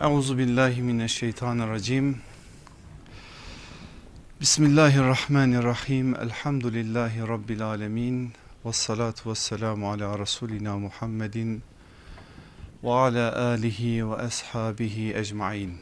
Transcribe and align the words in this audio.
Euzu 0.00 0.38
billahi 0.38 0.82
mineşşeytanirracim. 0.82 2.20
Bismillahirrahmanirrahim. 4.40 6.14
Elhamdülillahi 6.14 7.20
rabbil 7.20 7.62
alamin. 7.62 8.32
Ves 8.64 8.76
salatu 8.76 9.30
vesselamu 9.30 9.90
ala 9.90 10.18
rasulina 10.18 10.78
Muhammedin 10.78 11.62
ve 12.84 12.90
ala 12.92 13.42
alihi 13.42 14.10
ve 14.10 14.14
ashabihi 14.14 15.14
ecmaîn. 15.14 15.78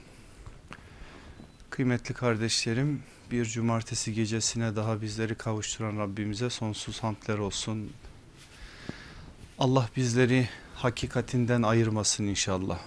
Kıymetli 1.70 2.14
kardeşlerim, 2.14 3.02
bir 3.30 3.44
cumartesi 3.44 4.14
gecesine 4.14 4.76
daha 4.76 5.02
bizleri 5.02 5.34
kavuşturan 5.34 5.98
Rabbimize 5.98 6.50
sonsuz 6.50 7.02
hamdler 7.02 7.38
olsun. 7.38 7.92
Allah 9.58 9.88
bizleri 9.96 10.48
hakikatinden 10.74 11.62
ayırmasın 11.62 12.24
inşallah. 12.24 12.78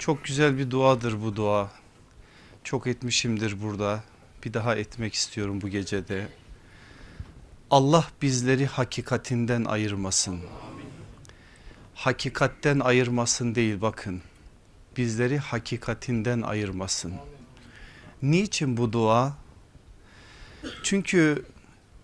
Çok 0.00 0.24
güzel 0.24 0.58
bir 0.58 0.70
duadır 0.70 1.22
bu 1.22 1.36
dua. 1.36 1.70
Çok 2.64 2.86
etmişimdir 2.86 3.62
burada. 3.62 4.04
Bir 4.44 4.54
daha 4.54 4.76
etmek 4.76 5.14
istiyorum 5.14 5.60
bu 5.60 5.68
gecede. 5.68 6.28
Allah 7.70 8.06
bizleri 8.22 8.66
hakikatinden 8.66 9.64
ayırmasın. 9.64 10.40
Hakikatten 11.94 12.80
ayırmasın 12.80 13.54
değil 13.54 13.80
bakın. 13.80 14.22
Bizleri 14.96 15.38
hakikatinden 15.38 16.42
ayırmasın. 16.42 17.14
Niçin 18.22 18.76
bu 18.76 18.92
dua? 18.92 19.36
Çünkü 20.82 21.44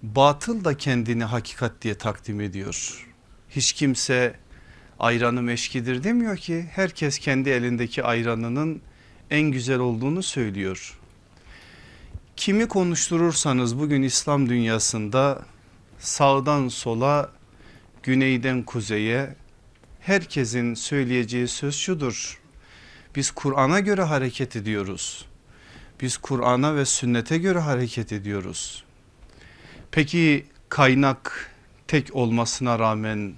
batıl 0.02 0.64
da 0.64 0.76
kendini 0.76 1.24
hakikat 1.24 1.82
diye 1.82 1.98
takdim 1.98 2.40
ediyor. 2.40 3.06
Hiç 3.50 3.72
kimse 3.72 4.36
ayranı 5.00 5.42
meşkidir 5.42 6.04
demiyor 6.04 6.36
ki 6.36 6.66
herkes 6.72 7.18
kendi 7.18 7.50
elindeki 7.50 8.02
ayranının 8.02 8.80
en 9.30 9.42
güzel 9.42 9.78
olduğunu 9.78 10.22
söylüyor. 10.22 10.98
Kimi 12.36 12.68
konuşturursanız 12.68 13.78
bugün 13.78 14.02
İslam 14.02 14.48
dünyasında 14.48 15.44
sağdan 15.98 16.68
sola 16.68 17.30
güneyden 18.02 18.62
kuzeye 18.62 19.34
herkesin 20.00 20.74
söyleyeceği 20.74 21.48
söz 21.48 21.74
şudur. 21.74 22.40
Biz 23.16 23.30
Kur'an'a 23.30 23.80
göre 23.80 24.02
hareket 24.02 24.56
ediyoruz. 24.56 25.26
Biz 26.00 26.16
Kur'an'a 26.16 26.76
ve 26.76 26.84
sünnete 26.84 27.38
göre 27.38 27.58
hareket 27.58 28.12
ediyoruz. 28.12 28.84
Peki 29.90 30.46
kaynak 30.68 31.50
tek 31.88 32.16
olmasına 32.16 32.78
rağmen 32.78 33.34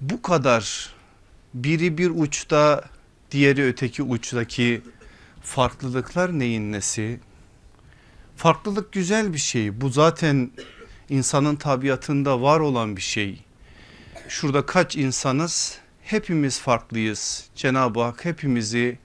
bu 0.00 0.22
kadar 0.22 0.92
biri 1.54 1.98
bir 1.98 2.10
uçta 2.10 2.84
diğeri 3.30 3.64
öteki 3.64 4.02
uçtaki 4.02 4.82
farklılıklar 5.42 6.38
neyin 6.38 6.72
nesi? 6.72 7.20
Farklılık 8.36 8.92
güzel 8.92 9.32
bir 9.32 9.38
şey. 9.38 9.80
Bu 9.80 9.88
zaten 9.88 10.50
insanın 11.08 11.56
tabiatında 11.56 12.42
var 12.42 12.60
olan 12.60 12.96
bir 12.96 13.02
şey. 13.02 13.42
Şurada 14.28 14.66
kaç 14.66 14.96
insanız? 14.96 15.78
Hepimiz 16.02 16.60
farklıyız. 16.60 17.48
Cenab-ı 17.54 18.00
Hak 18.00 18.24
hepimizi 18.24 18.98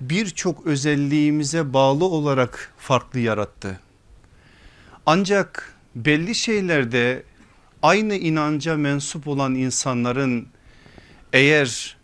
birçok 0.00 0.66
özelliğimize 0.66 1.72
bağlı 1.72 2.04
olarak 2.04 2.74
farklı 2.78 3.20
yarattı. 3.20 3.80
Ancak 5.06 5.74
belli 5.94 6.34
şeylerde 6.34 7.22
aynı 7.82 8.14
inanca 8.14 8.76
mensup 8.76 9.28
olan 9.28 9.54
insanların 9.54 10.48
eğer 11.32 11.96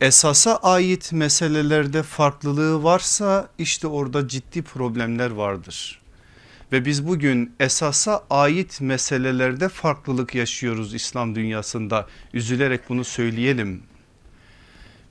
esasa 0.00 0.56
ait 0.56 1.12
meselelerde 1.12 2.02
farklılığı 2.02 2.82
varsa 2.82 3.48
işte 3.58 3.86
orada 3.86 4.28
ciddi 4.28 4.62
problemler 4.62 5.30
vardır. 5.30 6.02
Ve 6.72 6.84
biz 6.84 7.06
bugün 7.06 7.54
esasa 7.60 8.24
ait 8.30 8.80
meselelerde 8.80 9.68
farklılık 9.68 10.34
yaşıyoruz 10.34 10.94
İslam 10.94 11.34
dünyasında. 11.34 12.06
Üzülerek 12.34 12.88
bunu 12.88 13.04
söyleyelim. 13.04 13.82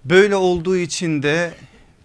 Böyle 0.05 0.35
olduğu 0.35 0.77
için 0.77 1.23
de 1.23 1.53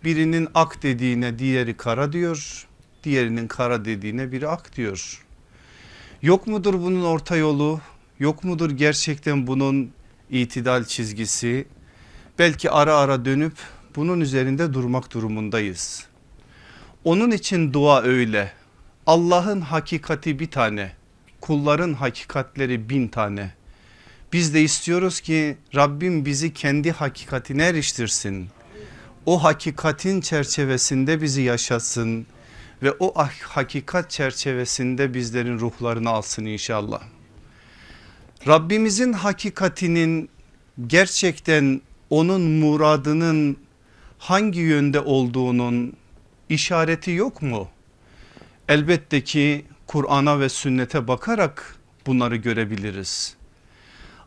birinin 0.04 0.48
ak 0.54 0.82
dediğine 0.82 1.38
diğeri 1.38 1.76
kara 1.76 2.12
diyor. 2.12 2.66
Diğerinin 3.04 3.48
kara 3.48 3.84
dediğine 3.84 4.32
biri 4.32 4.48
ak 4.48 4.76
diyor. 4.76 5.26
Yok 6.22 6.46
mudur 6.46 6.74
bunun 6.74 7.04
orta 7.04 7.36
yolu? 7.36 7.80
Yok 8.20 8.44
mudur 8.44 8.70
gerçekten 8.70 9.46
bunun 9.46 9.90
itidal 10.30 10.84
çizgisi? 10.84 11.66
Belki 12.38 12.70
ara 12.70 12.96
ara 12.96 13.24
dönüp 13.24 13.52
bunun 13.96 14.20
üzerinde 14.20 14.74
durmak 14.74 15.12
durumundayız. 15.12 16.06
Onun 17.04 17.30
için 17.30 17.72
dua 17.72 18.02
öyle. 18.02 18.52
Allah'ın 19.06 19.60
hakikati 19.60 20.38
bir 20.38 20.50
tane, 20.50 20.92
kulların 21.40 21.94
hakikatleri 21.94 22.88
bin 22.88 23.08
tane. 23.08 23.50
Biz 24.32 24.54
de 24.54 24.62
istiyoruz 24.62 25.20
ki 25.20 25.56
Rabbim 25.74 26.24
bizi 26.24 26.52
kendi 26.54 26.92
hakikatine 26.92 27.64
eriştirsin. 27.64 28.48
O 29.26 29.44
hakikatin 29.44 30.20
çerçevesinde 30.20 31.22
bizi 31.22 31.42
yaşatsın 31.42 32.26
ve 32.82 32.92
o 32.98 33.14
hakikat 33.42 34.10
çerçevesinde 34.10 35.14
bizlerin 35.14 35.58
ruhlarını 35.58 36.10
alsın 36.10 36.44
inşallah. 36.44 37.02
Rabbimizin 38.46 39.12
hakikatinin 39.12 40.28
gerçekten 40.86 41.80
onun 42.10 42.40
muradının 42.40 43.56
hangi 44.18 44.60
yönde 44.60 45.00
olduğunun 45.00 45.92
işareti 46.48 47.10
yok 47.10 47.42
mu? 47.42 47.68
Elbette 48.68 49.24
ki 49.24 49.64
Kur'an'a 49.86 50.40
ve 50.40 50.48
sünnete 50.48 51.08
bakarak 51.08 51.76
bunları 52.06 52.36
görebiliriz. 52.36 53.36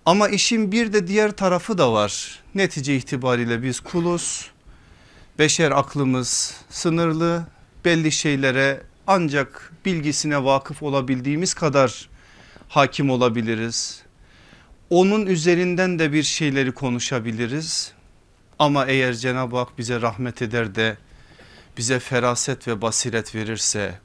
Ama 0.06 0.30
işin 0.30 0.72
bir 0.72 0.94
de 0.94 1.08
diğer 1.08 1.32
tarafı 1.32 1.78
da 1.78 1.94
var. 1.94 2.40
Netice 2.56 2.96
itibariyle 2.96 3.64
biz 3.64 3.80
kuluz. 3.80 4.52
Beşer 5.40 5.72
aklımız 5.72 6.56
sınırlı. 6.70 7.48
Belli 7.86 8.12
şeylere 8.12 8.82
ancak 9.08 9.74
bilgisine 9.86 10.44
vakıf 10.44 10.84
olabildiğimiz 10.84 11.54
kadar 11.54 12.10
hakim 12.70 13.10
olabiliriz. 13.10 14.09
Onun 14.90 15.26
üzerinden 15.26 16.00
de 16.00 16.14
bir 16.14 16.24
şeyleri 16.24 16.72
konuşabiliriz. 16.72 17.94
Ama 18.60 18.86
eğer 18.86 19.14
Cenab-ı 19.14 19.58
Hak 19.58 19.78
bize 19.78 20.02
rahmet 20.02 20.42
eder 20.42 20.76
de 20.76 20.98
bize 21.78 22.00
feraset 22.00 22.68
ve 22.68 22.82
basiret 22.82 23.36
verirse 23.36 24.00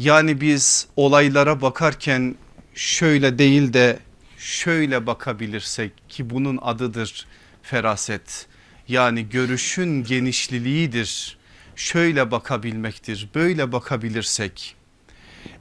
yani 0.00 0.40
biz 0.40 0.86
olaylara 0.96 1.60
bakarken 1.60 2.34
şöyle 2.74 3.38
değil 3.38 3.72
de 3.72 3.98
şöyle 4.38 5.06
bakabilirsek 5.06 5.92
ki 6.08 6.30
bunun 6.30 6.58
adıdır 6.62 7.26
feraset. 7.62 8.46
Yani 8.88 9.28
görüşün 9.28 10.04
genişliliğidir. 10.04 11.38
Şöyle 11.76 12.30
bakabilmektir. 12.30 13.28
Böyle 13.34 13.72
bakabilirsek 13.72 14.76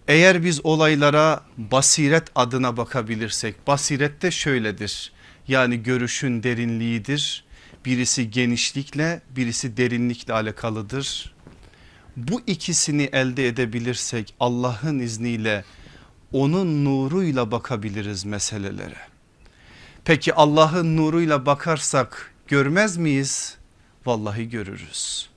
eğer 0.10 0.44
biz 0.44 0.66
olaylara 0.66 1.44
basiret 1.58 2.24
adına 2.36 2.78
bakabilirsek 2.78 3.68
basiret 3.68 4.22
de 4.22 4.32
şöyledir. 4.32 5.12
Yani 5.48 5.84
görüşün 5.84 6.44
derinliğidir. 6.44 7.46
Birisi 7.86 8.32
genişlikle 8.32 9.22
birisi 9.30 9.78
derinlikle 9.78 10.34
alakalıdır. 10.34 11.34
Bu 12.18 12.42
ikisini 12.48 13.04
elde 13.04 13.48
edebilirsek 13.48 14.34
Allah'ın 14.40 15.00
izniyle 15.00 15.64
onun 16.34 16.86
nuruyla 16.86 17.52
bakabiliriz 17.52 18.26
meselelere. 18.26 18.98
Peki 20.06 20.34
Allah'ın 20.34 20.98
nuruyla 20.98 21.46
bakarsak 21.46 22.34
görmez 22.48 22.98
miyiz? 22.98 23.58
Vallahi 24.06 24.50
görürüz. 24.50 25.30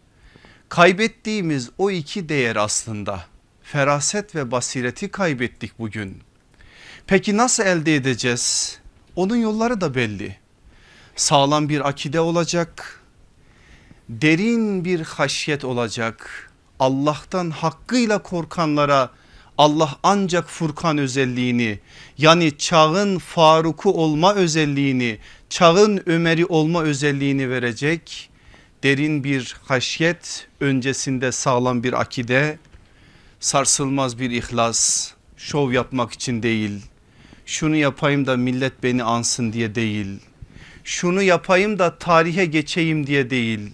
Kaybettiğimiz 0.69 1.71
o 1.79 1.91
iki 1.91 2.29
değer 2.29 2.57
aslında 2.57 3.32
feraset 3.73 4.35
ve 4.35 4.51
basireti 4.51 5.11
kaybettik 5.11 5.79
bugün. 5.79 6.21
Peki 7.07 7.37
nasıl 7.37 7.63
elde 7.63 7.97
edeceğiz? 7.97 8.79
Onun 9.17 9.37
yolları 9.37 9.81
da 9.81 9.95
belli. 9.95 10.37
Sağlam 11.17 11.69
bir 11.69 11.89
akide 11.89 12.21
olacak. 12.21 13.01
Derin 14.09 14.85
bir 14.85 15.01
haşyet 15.01 15.65
olacak. 15.65 16.51
Allah'tan 16.79 17.51
hakkıyla 17.51 18.23
korkanlara 18.23 19.11
Allah 19.59 19.97
ancak 20.03 20.49
Furkan 20.51 20.99
özelliğini 20.99 21.79
yani 22.19 22.59
çağın 22.59 23.19
Faruk'u 23.19 23.93
olma 23.93 24.35
özelliğini, 24.35 25.19
çağın 25.51 26.03
Ömer'i 26.07 26.47
olma 26.47 26.83
özelliğini 26.83 27.51
verecek. 27.51 28.31
Derin 28.83 29.25
bir 29.25 29.57
haşyet, 29.65 30.47
öncesinde 30.61 31.33
sağlam 31.33 31.83
bir 31.83 32.01
akide, 32.01 32.59
sarsılmaz 33.43 34.19
bir 34.19 34.31
ihlas, 34.31 35.11
şov 35.37 35.73
yapmak 35.73 36.13
için 36.13 36.43
değil, 36.43 36.81
şunu 37.47 37.77
yapayım 37.77 38.27
da 38.27 38.37
millet 38.37 38.83
beni 38.83 39.05
ansın 39.05 39.53
diye 39.53 39.75
değil, 39.75 40.21
şunu 40.85 41.23
yapayım 41.23 41.79
da 41.79 41.99
tarihe 41.99 42.45
geçeyim 42.45 43.07
diye 43.07 43.31
değil. 43.31 43.71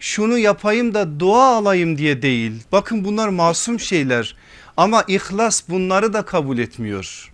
Şunu 0.00 0.38
yapayım 0.38 0.94
da 0.94 1.20
dua 1.20 1.56
alayım 1.56 1.98
diye 1.98 2.22
değil. 2.22 2.52
Bakın 2.72 3.04
bunlar 3.04 3.28
masum 3.28 3.80
şeyler 3.80 4.36
ama 4.76 5.04
ihlas 5.08 5.68
bunları 5.68 6.12
da 6.12 6.24
kabul 6.24 6.58
etmiyor. 6.58 7.32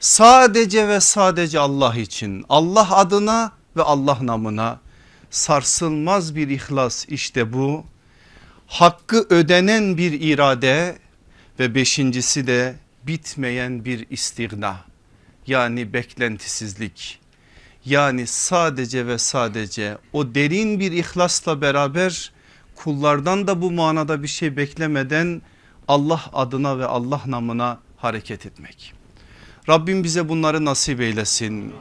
Sadece 0.00 0.88
ve 0.88 1.00
sadece 1.00 1.58
Allah 1.58 1.96
için 1.96 2.44
Allah 2.48 2.96
adına 2.96 3.52
ve 3.76 3.82
Allah 3.82 4.18
namına 4.22 4.80
sarsılmaz 5.30 6.36
bir 6.36 6.48
ihlas 6.48 7.04
işte 7.08 7.52
bu. 7.52 7.84
Hakkı 8.66 9.26
ödenen 9.30 9.96
bir 9.96 10.20
irade 10.20 10.98
ve 11.58 11.74
beşincisi 11.74 12.46
de 12.46 12.74
bitmeyen 13.06 13.84
bir 13.84 14.06
istigna 14.10 14.76
yani 15.46 15.92
beklentisizlik. 15.92 17.18
Yani 17.84 18.26
sadece 18.26 19.06
ve 19.06 19.18
sadece 19.18 19.98
o 20.12 20.34
derin 20.34 20.80
bir 20.80 20.92
ihlasla 20.92 21.60
beraber 21.60 22.32
kullardan 22.74 23.46
da 23.46 23.62
bu 23.62 23.70
manada 23.70 24.22
bir 24.22 24.28
şey 24.28 24.56
beklemeden 24.56 25.42
Allah 25.88 26.22
adına 26.32 26.78
ve 26.78 26.86
Allah 26.86 27.22
namına 27.26 27.78
hareket 27.96 28.46
etmek. 28.46 28.94
Rabbim 29.68 30.04
bize 30.04 30.28
bunları 30.28 30.64
nasip 30.64 31.00
eylesin. 31.00 31.72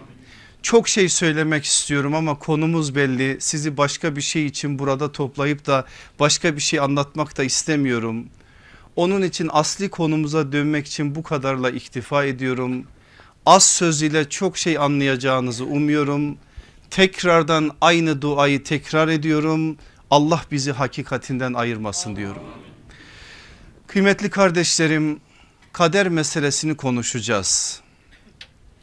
Çok 0.62 0.88
şey 0.88 1.10
söylemek 1.10 1.66
istiyorum 1.66 2.16
ama 2.16 2.40
konumuz 2.40 2.96
belli. 2.96 3.38
Sizi 3.40 3.78
başka 3.78 4.16
bir 4.16 4.22
şey 4.22 4.46
için 4.46 4.80
burada 4.80 5.12
toplayıp 5.12 5.66
da 5.66 5.86
başka 6.20 6.56
bir 6.56 6.62
şey 6.62 6.80
anlatmak 6.80 7.38
da 7.38 7.44
istemiyorum. 7.44 8.26
Onun 8.96 9.22
için 9.22 9.50
asli 9.52 9.90
konumuza 9.90 10.52
dönmek 10.52 10.88
için 10.88 11.16
bu 11.16 11.24
kadarla 11.24 11.70
iktifa 11.70 12.26
ediyorum. 12.26 12.86
Az 13.46 13.64
söz 13.64 14.02
ile 14.02 14.30
çok 14.30 14.58
şey 14.58 14.78
anlayacağınızı 14.78 15.66
umuyorum. 15.66 16.38
Tekrardan 16.90 17.72
aynı 17.82 18.22
duayı 18.22 18.64
tekrar 18.64 19.08
ediyorum. 19.08 19.78
Allah 20.10 20.42
bizi 20.52 20.72
hakikatinden 20.72 21.54
ayırmasın 21.54 22.16
diyorum. 22.16 22.44
Kıymetli 23.88 24.30
kardeşlerim 24.30 25.20
kader 25.74 26.10
meselesini 26.10 26.78
konuşacağız. 26.78 27.82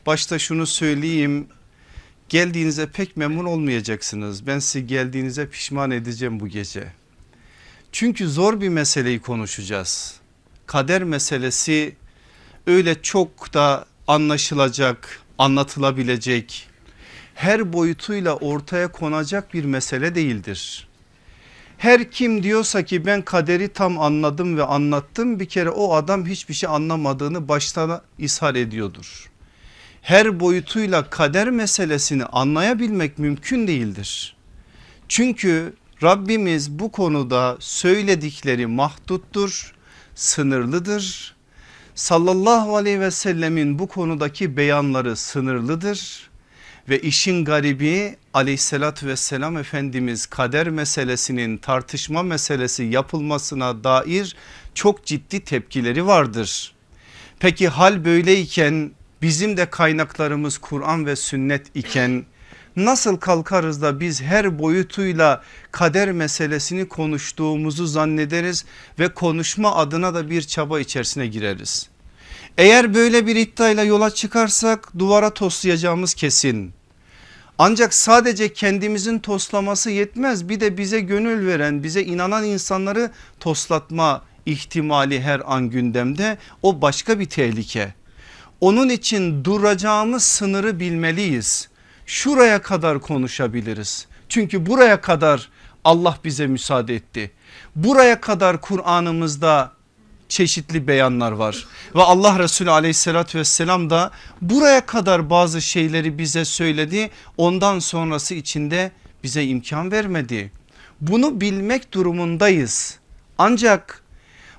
Başta 0.06 0.38
şunu 0.38 0.66
söyleyeyim 0.66 1.48
geldiğinize 2.28 2.86
pek 2.86 3.16
memnun 3.16 3.44
olmayacaksınız. 3.44 4.46
Ben 4.46 4.58
sizi 4.58 4.86
geldiğinize 4.86 5.48
pişman 5.48 5.90
edeceğim 5.90 6.40
bu 6.40 6.48
gece. 6.48 6.92
Çünkü 7.92 8.28
zor 8.28 8.60
bir 8.60 8.68
meseleyi 8.68 9.20
konuşacağız. 9.20 10.14
Kader 10.66 11.04
meselesi 11.04 11.96
öyle 12.66 13.02
çok 13.02 13.54
da 13.54 13.86
anlaşılacak, 14.06 15.20
anlatılabilecek, 15.38 16.68
her 17.34 17.72
boyutuyla 17.72 18.36
ortaya 18.36 18.92
konacak 18.92 19.54
bir 19.54 19.64
mesele 19.64 20.14
değildir. 20.14 20.88
Her 21.78 22.10
kim 22.10 22.42
diyorsa 22.42 22.82
ki 22.82 23.06
ben 23.06 23.22
kaderi 23.22 23.68
tam 23.68 24.00
anladım 24.00 24.56
ve 24.56 24.64
anlattım 24.64 25.40
bir 25.40 25.46
kere 25.46 25.70
o 25.70 25.94
adam 25.94 26.26
hiçbir 26.26 26.54
şey 26.54 26.70
anlamadığını 26.70 27.48
baştan 27.48 28.02
ishar 28.18 28.54
ediyordur. 28.54 29.30
Her 30.02 30.40
boyutuyla 30.40 31.10
kader 31.10 31.50
meselesini 31.50 32.24
anlayabilmek 32.24 33.18
mümkün 33.18 33.68
değildir. 33.68 34.36
Çünkü 35.08 35.74
Rabbimiz 36.02 36.70
bu 36.70 36.92
konuda 36.92 37.56
söyledikleri 37.60 38.66
mahduttur, 38.66 39.74
sınırlıdır. 40.14 41.34
Sallallahu 41.94 42.76
aleyhi 42.76 43.00
ve 43.00 43.10
sellemin 43.10 43.78
bu 43.78 43.88
konudaki 43.88 44.56
beyanları 44.56 45.16
sınırlıdır. 45.16 46.30
Ve 46.88 47.00
işin 47.00 47.44
garibi 47.44 48.16
aleyhissalatü 48.34 49.06
vesselam 49.06 49.56
Efendimiz 49.56 50.26
kader 50.26 50.68
meselesinin 50.68 51.56
tartışma 51.56 52.22
meselesi 52.22 52.84
yapılmasına 52.84 53.84
dair 53.84 54.36
çok 54.74 55.06
ciddi 55.06 55.40
tepkileri 55.40 56.06
vardır. 56.06 56.74
Peki 57.38 57.68
hal 57.68 58.04
böyleyken 58.04 58.90
bizim 59.22 59.56
de 59.56 59.70
kaynaklarımız 59.70 60.58
Kur'an 60.58 61.06
ve 61.06 61.16
sünnet 61.16 61.66
iken 61.76 62.24
nasıl 62.84 63.16
kalkarız 63.16 63.82
da 63.82 64.00
biz 64.00 64.22
her 64.22 64.58
boyutuyla 64.58 65.42
kader 65.72 66.12
meselesini 66.12 66.88
konuştuğumuzu 66.88 67.86
zannederiz 67.86 68.64
ve 68.98 69.08
konuşma 69.08 69.76
adına 69.76 70.14
da 70.14 70.30
bir 70.30 70.42
çaba 70.42 70.80
içerisine 70.80 71.26
gireriz. 71.26 71.88
Eğer 72.58 72.94
böyle 72.94 73.26
bir 73.26 73.36
iddiayla 73.36 73.84
yola 73.84 74.10
çıkarsak 74.10 74.98
duvara 74.98 75.30
toslayacağımız 75.30 76.14
kesin. 76.14 76.72
Ancak 77.58 77.94
sadece 77.94 78.52
kendimizin 78.52 79.18
toslaması 79.18 79.90
yetmez 79.90 80.48
bir 80.48 80.60
de 80.60 80.78
bize 80.78 81.00
gönül 81.00 81.46
veren 81.46 81.82
bize 81.82 82.02
inanan 82.02 82.44
insanları 82.44 83.10
toslatma 83.40 84.22
ihtimali 84.46 85.20
her 85.20 85.42
an 85.46 85.70
gündemde 85.70 86.38
o 86.62 86.82
başka 86.82 87.20
bir 87.20 87.26
tehlike. 87.26 87.94
Onun 88.60 88.88
için 88.88 89.44
duracağımız 89.44 90.22
sınırı 90.22 90.80
bilmeliyiz. 90.80 91.68
Şuraya 92.08 92.62
kadar 92.62 93.00
konuşabiliriz. 93.00 94.06
Çünkü 94.28 94.66
buraya 94.66 95.00
kadar 95.00 95.48
Allah 95.84 96.18
bize 96.24 96.46
müsaade 96.46 96.94
etti. 96.94 97.30
Buraya 97.76 98.20
kadar 98.20 98.60
Kur'an'ımızda 98.60 99.72
çeşitli 100.28 100.88
beyanlar 100.88 101.32
var 101.32 101.66
ve 101.94 102.02
Allah 102.02 102.38
Resulü 102.38 102.70
aleyhissalatü 102.70 103.38
vesselam 103.38 103.90
da 103.90 104.10
buraya 104.42 104.86
kadar 104.86 105.30
bazı 105.30 105.62
şeyleri 105.62 106.18
bize 106.18 106.44
söyledi 106.44 107.10
ondan 107.36 107.78
sonrası 107.78 108.34
içinde 108.34 108.92
bize 109.22 109.44
imkan 109.44 109.92
vermedi. 109.92 110.52
Bunu 111.00 111.40
bilmek 111.40 111.92
durumundayız 111.92 112.98
ancak 113.38 114.02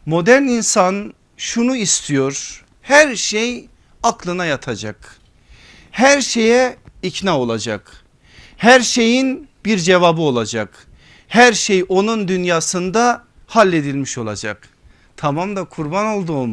modern 0.06 0.44
insan 0.44 1.14
şunu 1.38 1.76
istiyor 1.76 2.66
her 2.82 3.16
şey 3.16 3.70
aklına 4.04 4.46
yatacak 4.46 5.20
her 5.92 6.22
şeye 6.22 6.78
ikna 7.04 7.40
olacak 7.40 8.04
her 8.58 8.80
şeyin 8.80 9.48
bir 9.66 9.78
cevabı 9.78 10.22
olacak 10.22 10.88
her 11.28 11.54
şey 11.54 11.86
onun 11.90 12.28
dünyasında 12.28 13.24
halledilmiş 13.48 14.18
olacak 14.18 14.70
Tamam 15.20 15.56
da 15.56 15.64
kurban 15.64 16.06
olduğum 16.06 16.50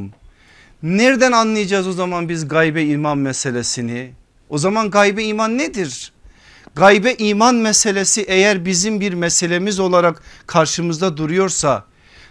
nereden 0.83 1.33
anlayacağız 1.33 1.89
o 1.89 1.93
zaman 1.93 2.29
biz 2.29 2.49
gaybe 2.49 2.85
iman 2.85 3.19
meselesini? 3.19 4.13
O 4.49 4.59
zaman 4.59 4.91
gaybe 4.91 5.25
iman 5.25 5.59
nedir? 5.59 6.13
Gaybe 6.75 7.15
iman 7.15 7.55
meselesi 7.55 8.23
eğer 8.23 8.65
bizim 8.65 9.01
bir 9.01 9.13
meselemiz 9.13 9.81
olarak 9.81 10.23
karşımızda 10.47 11.17
duruyorsa 11.17 11.85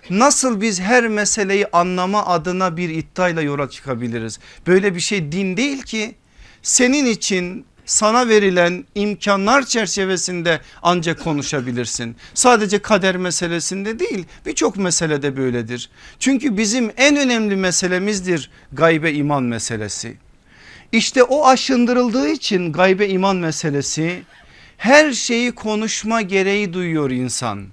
nasıl 0.10 0.62
biz 0.62 0.82
her 0.82 1.08
meseleyi 1.08 1.68
anlama 1.68 2.25
adına 2.25 2.78
bir 2.78 2.90
iddiayla 2.90 3.42
yola 3.42 3.70
çıkabiliriz? 3.70 4.40
Böyle 4.68 4.96
bir 4.96 5.00
şey 5.00 5.32
din 5.32 5.58
değil 5.58 5.82
ki. 5.82 6.16
Senin 6.62 7.06
için 7.06 7.66
sana 7.86 8.30
verilen 8.30 8.86
imkanlar 8.96 9.65
çerçevesinde 9.65 10.62
ancak 10.82 11.24
konuşabilirsin. 11.24 12.15
Sadece 12.34 12.80
kader 12.80 13.18
meselesinde 13.18 14.00
değil 14.00 14.25
birçok 14.46 14.77
meselede 14.77 15.38
böyledir. 15.38 15.89
Çünkü 16.20 16.58
bizim 16.58 16.92
en 16.98 17.15
önemli 17.15 17.56
meselemizdir 17.56 18.51
gaybe 18.72 19.13
iman 19.13 19.44
meselesi. 19.44 20.18
İşte 20.92 21.24
o 21.24 21.48
aşındırıldığı 21.48 22.30
için 22.30 22.72
gaybe 22.72 23.08
iman 23.08 23.36
meselesi 23.36 24.24
her 24.77 25.13
şeyi 25.13 25.51
konuşma 25.51 26.22
gereği 26.22 26.74
duyuyor 26.74 27.12
insan 27.12 27.68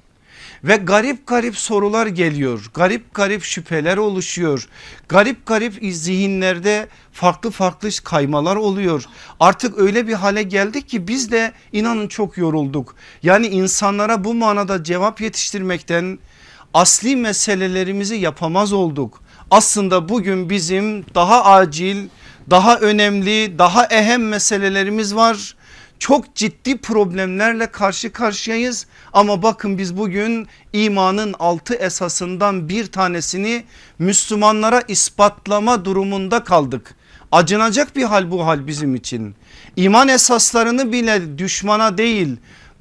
ve 0.64 0.76
garip 0.76 1.26
garip 1.26 1.56
sorular 1.56 2.06
geliyor. 2.06 2.70
Garip 2.74 3.14
garip 3.14 3.42
şüpheler 3.42 3.96
oluşuyor. 3.96 4.68
Garip 5.08 5.46
garip 5.46 5.94
zihinlerde 5.94 6.88
farklı 7.12 7.50
farklı 7.50 7.88
kaymalar 8.04 8.56
oluyor. 8.56 9.04
Artık 9.40 9.78
öyle 9.78 10.08
bir 10.08 10.12
hale 10.12 10.42
geldik 10.42 10.88
ki 10.88 11.08
biz 11.08 11.32
de 11.32 11.52
inanın 11.72 12.08
çok 12.08 12.36
yorulduk. 12.38 12.94
Yani 13.22 13.46
insanlara 13.46 14.24
bu 14.24 14.34
manada 14.34 14.84
cevap 14.84 15.20
yetiştirmekten 15.20 16.18
asli 16.74 17.16
meselelerimizi 17.16 18.16
yapamaz 18.16 18.72
olduk. 18.72 19.22
Aslında 19.50 20.08
bugün 20.08 20.50
bizim 20.50 21.04
daha 21.14 21.44
acil, 21.44 22.08
daha 22.50 22.78
önemli, 22.78 23.58
daha 23.58 23.86
ehem 23.86 24.28
meselelerimiz 24.28 25.14
var 25.14 25.56
çok 26.02 26.34
ciddi 26.34 26.78
problemlerle 26.78 27.66
karşı 27.66 28.12
karşıyayız 28.12 28.86
ama 29.12 29.42
bakın 29.42 29.78
biz 29.78 29.96
bugün 29.96 30.48
imanın 30.72 31.34
altı 31.38 31.74
esasından 31.74 32.68
bir 32.68 32.86
tanesini 32.86 33.64
Müslümanlara 33.98 34.82
ispatlama 34.88 35.84
durumunda 35.84 36.44
kaldık. 36.44 36.94
Acınacak 37.32 37.96
bir 37.96 38.02
hal 38.02 38.30
bu 38.30 38.46
hal 38.46 38.66
bizim 38.66 38.94
için. 38.94 39.34
İman 39.76 40.08
esaslarını 40.08 40.92
bile 40.92 41.38
düşmana 41.38 41.98
değil 41.98 42.36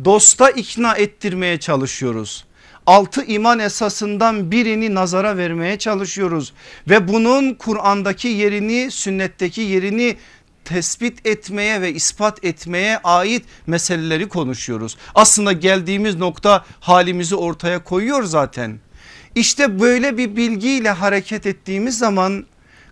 dosta 0.06 0.50
ikna 0.50 0.96
ettirmeye 0.96 1.60
çalışıyoruz. 1.60 2.46
Altı 2.86 3.24
iman 3.24 3.60
esasından 3.60 4.52
birini 4.52 4.96
nazara 4.96 5.38
vermeye 5.38 5.80
çalışıyoruz 5.80 6.54
ve 6.90 7.08
bunun 7.08 7.54
Kur'an'daki 7.54 8.28
yerini 8.28 8.92
sünnetteki 8.92 9.62
yerini 9.62 10.18
tespit 10.72 11.28
etmeye 11.28 11.82
ve 11.82 11.94
ispat 11.94 12.46
etmeye 12.46 12.98
ait 12.98 13.46
meseleleri 13.68 14.30
konuşuyoruz. 14.30 14.98
Aslında 15.16 15.52
geldiğimiz 15.52 16.16
nokta 16.16 16.66
halimizi 16.80 17.36
ortaya 17.36 17.84
koyuyor 17.84 18.24
zaten. 18.24 18.80
İşte 19.36 19.80
böyle 19.80 20.18
bir 20.18 20.36
bilgiyle 20.36 20.90
hareket 20.90 21.46
ettiğimiz 21.46 21.98
zaman 21.98 22.46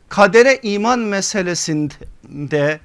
kadere 0.10 0.60
iman 0.64 1.00
meselesinde 1.00 2.80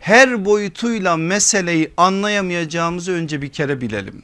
her 0.00 0.44
boyutuyla 0.44 1.16
meseleyi 1.16 1.90
anlayamayacağımızı 1.96 3.12
önce 3.12 3.42
bir 3.42 3.48
kere 3.48 3.80
bilelim. 3.80 4.22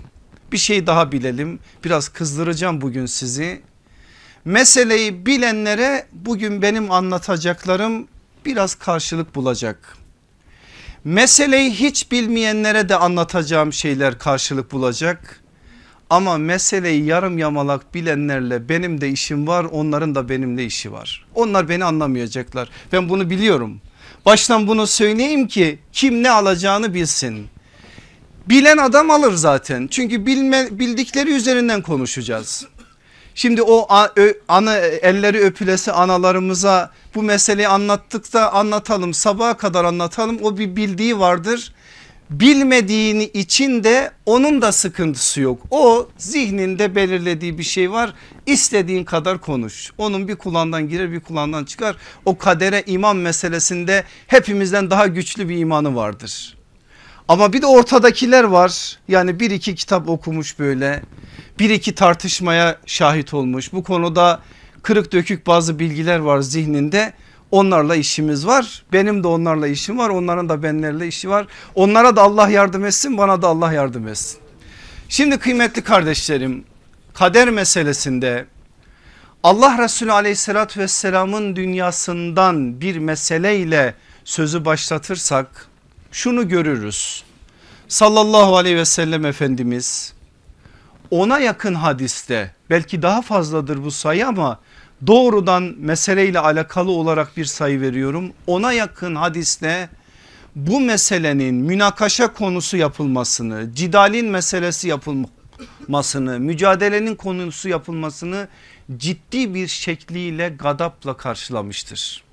Bir 0.53 0.59
şey 0.59 0.87
daha 0.87 1.13
bilelim 1.13 1.59
biraz 1.85 2.09
kızdıracağım 2.09 2.81
bugün 2.81 3.07
sizi. 3.07 3.63
Meseleyi 4.45 5.27
bilenlere 5.27 6.07
bugün 6.13 6.63
benim 6.63 6.91
anlatacaklarım 6.91 8.09
biraz 8.47 8.75
karşılık 8.75 9.35
bulacak. 9.35 9.96
Meseleyi 11.07 11.71
hiç 11.71 12.13
bilmeyenlere 12.13 12.89
de 12.89 12.97
anlatacağım 12.97 13.73
şeyler 13.73 14.19
karşılık 14.19 14.73
bulacak. 14.73 15.41
Ama 16.11 16.39
meseleyi 16.39 17.05
yarım 17.05 17.39
yamalak 17.39 17.95
bilenlerle 17.95 18.69
benim 18.69 19.01
de 19.01 19.09
işim 19.09 19.47
var 19.47 19.65
onların 19.65 20.15
da 20.15 20.29
benimle 20.29 20.65
işi 20.65 20.93
var. 20.93 21.27
Onlar 21.35 21.69
beni 21.69 21.85
anlamayacaklar 21.85 22.71
ben 22.93 23.09
bunu 23.09 23.31
biliyorum. 23.31 23.81
Baştan 24.25 24.67
bunu 24.67 24.87
söyleyeyim 24.87 25.49
ki 25.49 25.79
kim 25.93 26.23
ne 26.23 26.31
alacağını 26.31 26.95
bilsin. 26.95 27.47
Bilen 28.49 28.77
adam 28.77 29.11
alır 29.11 29.33
zaten 29.33 29.89
çünkü 29.91 30.27
bilme, 30.27 30.69
bildikleri 30.71 31.31
üzerinden 31.31 31.83
konuşacağız. 31.83 32.67
Şimdi 33.37 33.63
o 33.63 33.87
ana 34.49 34.77
elleri 34.79 35.39
öpülesi 35.39 35.93
analarımıza 35.93 36.91
bu 37.15 37.23
meseleyi 37.23 37.69
anlattık 37.69 38.33
da 38.33 38.53
anlatalım 38.53 39.15
sabaha 39.15 39.57
kadar 39.57 39.85
anlatalım 39.85 40.39
o 40.43 40.59
bir 40.59 40.77
bildiği 40.77 41.19
vardır. 41.19 41.73
Bilmediğini 42.31 43.25
için 43.25 43.85
de 43.85 44.11
onun 44.27 44.63
da 44.63 44.73
sıkıntısı 44.73 45.41
yok. 45.41 45.61
O 45.71 46.09
zihninde 46.19 46.95
belirlediği 46.95 47.59
bir 47.59 47.63
şey 47.63 47.91
var. 47.91 48.15
İstediğin 48.47 49.05
kadar 49.05 49.39
konuş. 49.39 49.93
Onun 49.99 50.29
bir 50.29 50.37
kulağından 50.37 50.89
girer 50.89 51.13
bir 51.13 51.21
kulağından 51.21 51.65
çıkar. 51.65 51.97
O 52.25 52.39
kadere 52.39 52.83
iman 52.87 53.17
meselesinde 53.17 54.05
hepimizden 54.27 54.91
daha 54.91 55.07
güçlü 55.07 55.49
bir 55.49 55.59
imanı 55.59 55.97
vardır. 55.97 56.57
Ama 57.29 57.53
bir 57.53 57.63
de 57.63 57.67
ortadakiler 57.67 58.45
var. 58.45 58.99
Yani 59.09 59.41
bir 59.41 59.51
iki 59.51 59.75
kitap 59.75 60.09
okumuş 60.09 60.59
böyle. 60.59 61.03
Bir 61.59 61.71
iki 61.71 61.95
tartışmaya 61.95 62.79
şahit 62.87 63.35
olmuş. 63.35 63.73
Bu 63.73 63.85
konuda 63.85 64.41
kırık 64.83 65.13
dökük 65.13 65.47
bazı 65.47 65.79
bilgiler 65.79 66.19
var 66.19 66.41
zihninde. 66.41 67.13
Onlarla 67.51 67.97
işimiz 67.97 68.47
var. 68.47 68.85
Benim 68.93 69.23
de 69.23 69.29
onlarla 69.29 69.69
işim 69.69 69.99
var. 69.99 70.11
Onların 70.11 70.49
da 70.49 70.63
benlerle 70.63 71.07
işi 71.07 71.31
var. 71.31 71.47
Onlara 71.75 72.17
da 72.17 72.23
Allah 72.23 72.49
yardım 72.49 72.85
etsin 72.85 73.19
bana 73.19 73.43
da 73.43 73.49
Allah 73.49 73.73
yardım 73.73 74.09
etsin. 74.09 74.39
Şimdi 75.09 75.39
kıymetli 75.39 75.83
kardeşlerim 75.83 76.65
kader 77.15 77.51
meselesinde 77.51 78.47
Allah 79.43 79.79
Resulü 79.79 80.13
aleyhissalatü 80.13 80.81
vesselamın 80.81 81.57
dünyasından 81.57 82.81
bir 82.81 82.99
meseleyle 82.99 83.95
sözü 84.25 84.65
başlatırsak 84.65 85.67
şunu 86.13 86.49
görürüz. 86.49 87.25
Sallallahu 87.89 88.57
aleyhi 88.57 88.77
ve 88.77 88.85
sellem 88.85 89.27
Efendimiz 89.27 90.16
ona 91.11 91.39
yakın 91.39 91.75
hadiste 91.75 92.55
belki 92.71 93.03
daha 93.03 93.23
fazladır 93.23 93.85
bu 93.85 93.91
sayı 93.91 94.27
ama 94.27 94.61
doğrudan 95.07 95.75
meseleyle 95.79 96.39
alakalı 96.39 96.91
olarak 96.91 97.37
bir 97.37 97.45
sayı 97.45 97.81
veriyorum. 97.81 98.33
Ona 98.47 98.73
yakın 98.73 99.15
hadiste 99.15 99.89
bu 100.57 100.81
meselenin 100.81 101.55
münakaşa 101.55 102.33
konusu 102.33 102.77
yapılmasını, 102.77 103.75
cidalin 103.75 104.27
meselesi 104.27 104.89
yapılmasını, 104.89 106.41
mücadelenin 106.41 107.15
konusu 107.15 107.69
yapılmasını 107.69 108.49
ciddi 108.97 109.55
bir 109.55 109.69
şekliyle 109.69 110.49
gadapla 110.49 111.17
karşılamıştır. 111.17 112.25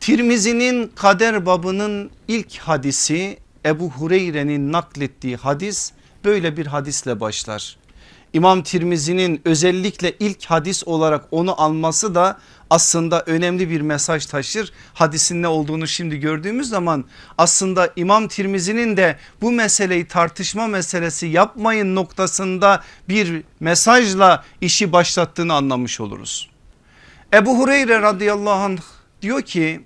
Tirmizi'nin 0.00 0.92
kader 0.94 1.46
babının 1.46 2.10
ilk 2.28 2.58
hadisi 2.58 3.38
Ebu 3.66 3.90
Hureyre'nin 3.90 4.72
naklettiği 4.72 5.36
hadis 5.36 5.92
böyle 6.24 6.56
bir 6.56 6.66
hadisle 6.66 7.20
başlar. 7.20 7.76
İmam 8.32 8.62
Tirmizi'nin 8.62 9.42
özellikle 9.44 10.12
ilk 10.20 10.44
hadis 10.44 10.84
olarak 10.86 11.24
onu 11.30 11.60
alması 11.62 12.14
da 12.14 12.38
aslında 12.70 13.22
önemli 13.26 13.70
bir 13.70 13.80
mesaj 13.80 14.26
taşır. 14.26 14.72
Hadisin 14.94 15.42
ne 15.42 15.48
olduğunu 15.48 15.86
şimdi 15.86 16.20
gördüğümüz 16.20 16.68
zaman 16.68 17.04
aslında 17.38 17.92
İmam 17.96 18.28
Tirmizi'nin 18.28 18.96
de 18.96 19.18
bu 19.40 19.52
meseleyi 19.52 20.06
tartışma 20.06 20.66
meselesi 20.66 21.26
yapmayın 21.26 21.94
noktasında 21.94 22.82
bir 23.08 23.42
mesajla 23.60 24.44
işi 24.60 24.92
başlattığını 24.92 25.54
anlamış 25.54 26.00
oluruz. 26.00 26.50
Ebu 27.34 27.58
Hureyre 27.58 28.02
radıyallahu 28.02 28.64
anh 28.64 28.82
diyor 29.22 29.42
ki 29.42 29.80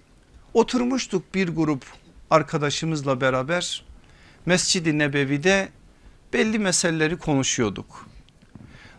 oturmuştuk 0.54 1.34
bir 1.34 1.48
grup 1.48 1.84
arkadaşımızla 2.30 3.20
beraber 3.20 3.84
Mescid-i 4.46 4.98
Nebevi'de 4.98 5.68
belli 6.32 6.58
meseleleri 6.58 7.16
konuşuyorduk. 7.16 8.06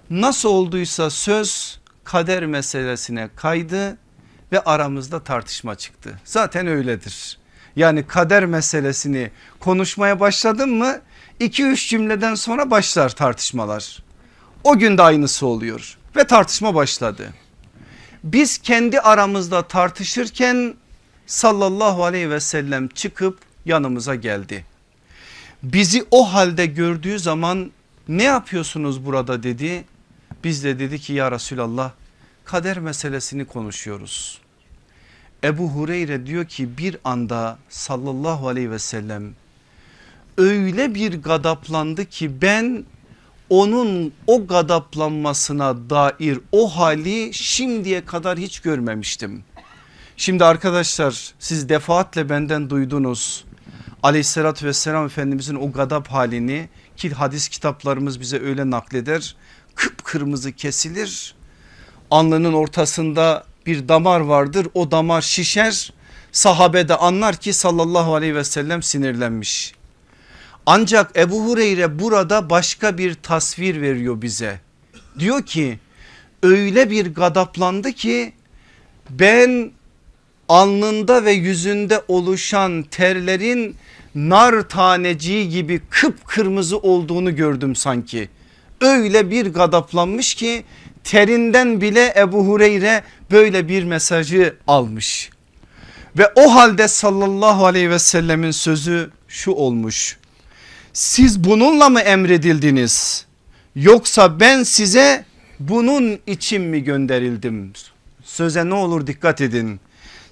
Nasıl 0.09 0.49
olduysa 0.49 1.09
söz 1.09 1.79
kader 2.03 2.45
meselesine 2.45 3.29
kaydı 3.35 3.97
ve 4.51 4.59
aramızda 4.59 5.23
tartışma 5.23 5.75
çıktı. 5.75 6.19
Zaten 6.25 6.67
öyledir. 6.67 7.39
Yani 7.75 8.07
kader 8.07 8.45
meselesini 8.45 9.31
konuşmaya 9.59 10.19
başladın 10.19 10.69
mı 10.69 10.99
2-3 11.39 11.89
cümleden 11.89 12.35
sonra 12.35 12.71
başlar 12.71 13.09
tartışmalar. 13.09 14.03
O 14.63 14.77
gün 14.77 14.97
de 14.97 15.01
aynısı 15.01 15.47
oluyor 15.47 15.97
ve 16.15 16.23
tartışma 16.23 16.75
başladı. 16.75 17.29
Biz 18.23 18.57
kendi 18.57 18.99
aramızda 19.01 19.67
tartışırken 19.67 20.73
sallallahu 21.27 22.03
aleyhi 22.03 22.29
ve 22.29 22.39
sellem 22.39 22.87
çıkıp 22.87 23.39
yanımıza 23.65 24.15
geldi. 24.15 24.65
Bizi 25.63 26.05
o 26.11 26.33
halde 26.33 26.65
gördüğü 26.65 27.19
zaman 27.19 27.71
ne 28.07 28.23
yapıyorsunuz 28.23 29.05
burada 29.05 29.43
dedi. 29.43 29.85
Biz 30.43 30.63
de 30.63 30.79
dedi 30.79 30.99
ki 30.99 31.13
ya 31.13 31.31
Resulallah 31.31 31.91
kader 32.45 32.79
meselesini 32.79 33.45
konuşuyoruz. 33.45 34.41
Ebu 35.43 35.69
Hureyre 35.69 36.25
diyor 36.25 36.45
ki 36.45 36.77
bir 36.77 36.97
anda 37.03 37.57
sallallahu 37.69 38.47
aleyhi 38.47 38.71
ve 38.71 38.79
sellem 38.79 39.33
öyle 40.37 40.95
bir 40.95 41.21
gadaplandı 41.21 42.05
ki 42.05 42.41
ben 42.41 42.83
onun 43.49 44.13
o 44.27 44.47
gadaplanmasına 44.47 45.89
dair 45.89 46.39
o 46.51 46.77
hali 46.77 47.33
şimdiye 47.33 48.05
kadar 48.05 48.37
hiç 48.37 48.59
görmemiştim. 48.59 49.43
Şimdi 50.17 50.45
arkadaşlar 50.45 51.33
siz 51.39 51.69
defaatle 51.69 52.29
benden 52.29 52.69
duydunuz. 52.69 53.45
Aleyhissalatü 54.03 54.65
vesselam 54.65 55.05
Efendimizin 55.05 55.55
o 55.55 55.71
gadap 55.71 56.07
halini 56.07 56.69
ki 56.97 57.09
hadis 57.09 57.47
kitaplarımız 57.47 58.19
bize 58.19 58.41
öyle 58.41 58.69
nakleder. 58.69 59.35
Kıpkırmızı 59.75 60.51
kesilir. 60.51 61.35
Alnının 62.11 62.53
ortasında 62.53 63.43
bir 63.65 63.87
damar 63.87 64.19
vardır 64.19 64.67
o 64.73 64.91
damar 64.91 65.21
şişer. 65.21 65.93
Sahabe 66.31 66.87
de 66.87 66.95
anlar 66.95 67.35
ki 67.35 67.53
sallallahu 67.53 68.15
aleyhi 68.15 68.35
ve 68.35 68.43
sellem 68.43 68.83
sinirlenmiş. 68.83 69.73
Ancak 70.65 71.17
Ebu 71.17 71.45
Hureyre 71.45 71.99
burada 71.99 72.49
başka 72.49 72.97
bir 72.97 73.13
tasvir 73.13 73.81
veriyor 73.81 74.21
bize. 74.21 74.59
Diyor 75.19 75.45
ki 75.45 75.79
öyle 76.43 76.89
bir 76.89 77.13
gadaplandı 77.13 77.91
ki 77.91 78.33
ben 79.09 79.71
alnında 80.49 81.25
ve 81.25 81.31
yüzünde 81.31 82.01
oluşan 82.07 82.83
terlerin 82.83 83.75
nar 84.15 84.69
taneciği 84.69 85.49
gibi 85.49 85.81
kıpkırmızı 85.89 86.77
olduğunu 86.77 87.35
gördüm 87.35 87.75
sanki. 87.75 88.29
Öyle 88.81 89.31
bir 89.31 89.53
gadaplanmış 89.53 90.33
ki 90.33 90.63
terinden 91.03 91.81
bile 91.81 92.13
Ebu 92.17 92.47
Hureyre 92.47 93.03
böyle 93.31 93.67
bir 93.67 93.83
mesajı 93.83 94.55
almış. 94.67 95.29
Ve 96.17 96.31
o 96.35 96.55
halde 96.55 96.87
sallallahu 96.87 97.65
aleyhi 97.65 97.89
ve 97.89 97.99
sellemin 97.99 98.51
sözü 98.51 99.11
şu 99.27 99.51
olmuş. 99.51 100.17
Siz 100.93 101.43
bununla 101.43 101.89
mı 101.89 101.99
emredildiniz? 101.99 103.25
Yoksa 103.75 104.39
ben 104.39 104.63
size 104.63 105.25
bunun 105.59 106.19
için 106.27 106.61
mi 106.61 106.83
gönderildim? 106.83 107.73
Söze 108.23 108.69
ne 108.69 108.73
olur 108.73 109.07
dikkat 109.07 109.41
edin. 109.41 109.79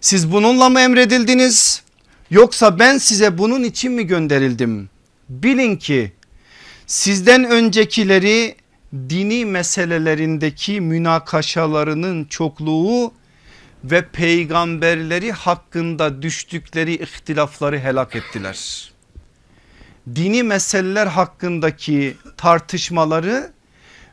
Siz 0.02 0.32
bununla 0.32 0.70
mı 0.70 0.80
emredildiniz? 0.80 1.84
Yoksa 2.30 2.80
ben 2.80 2.98
size 2.98 3.38
bunun 3.38 3.64
için 3.64 3.92
mi 3.92 4.08
gönderildim? 4.08 4.90
Bilin 5.30 5.76
ki 5.76 6.12
sizden 6.88 7.44
öncekileri 7.44 8.56
dini 8.94 9.46
meselelerindeki 9.46 10.82
münakaşalarının 10.82 12.26
çokluğu 12.26 13.14
ve 13.84 14.06
peygamberleri 14.06 15.32
hakkında 15.32 16.22
düştükleri 16.22 16.94
ihtilafları 16.94 17.80
helak 17.80 18.16
ettiler. 18.16 18.92
Dini 20.16 20.44
meseleler 20.44 21.08
hakkındaki 21.08 22.18
tartışmaları 22.38 23.52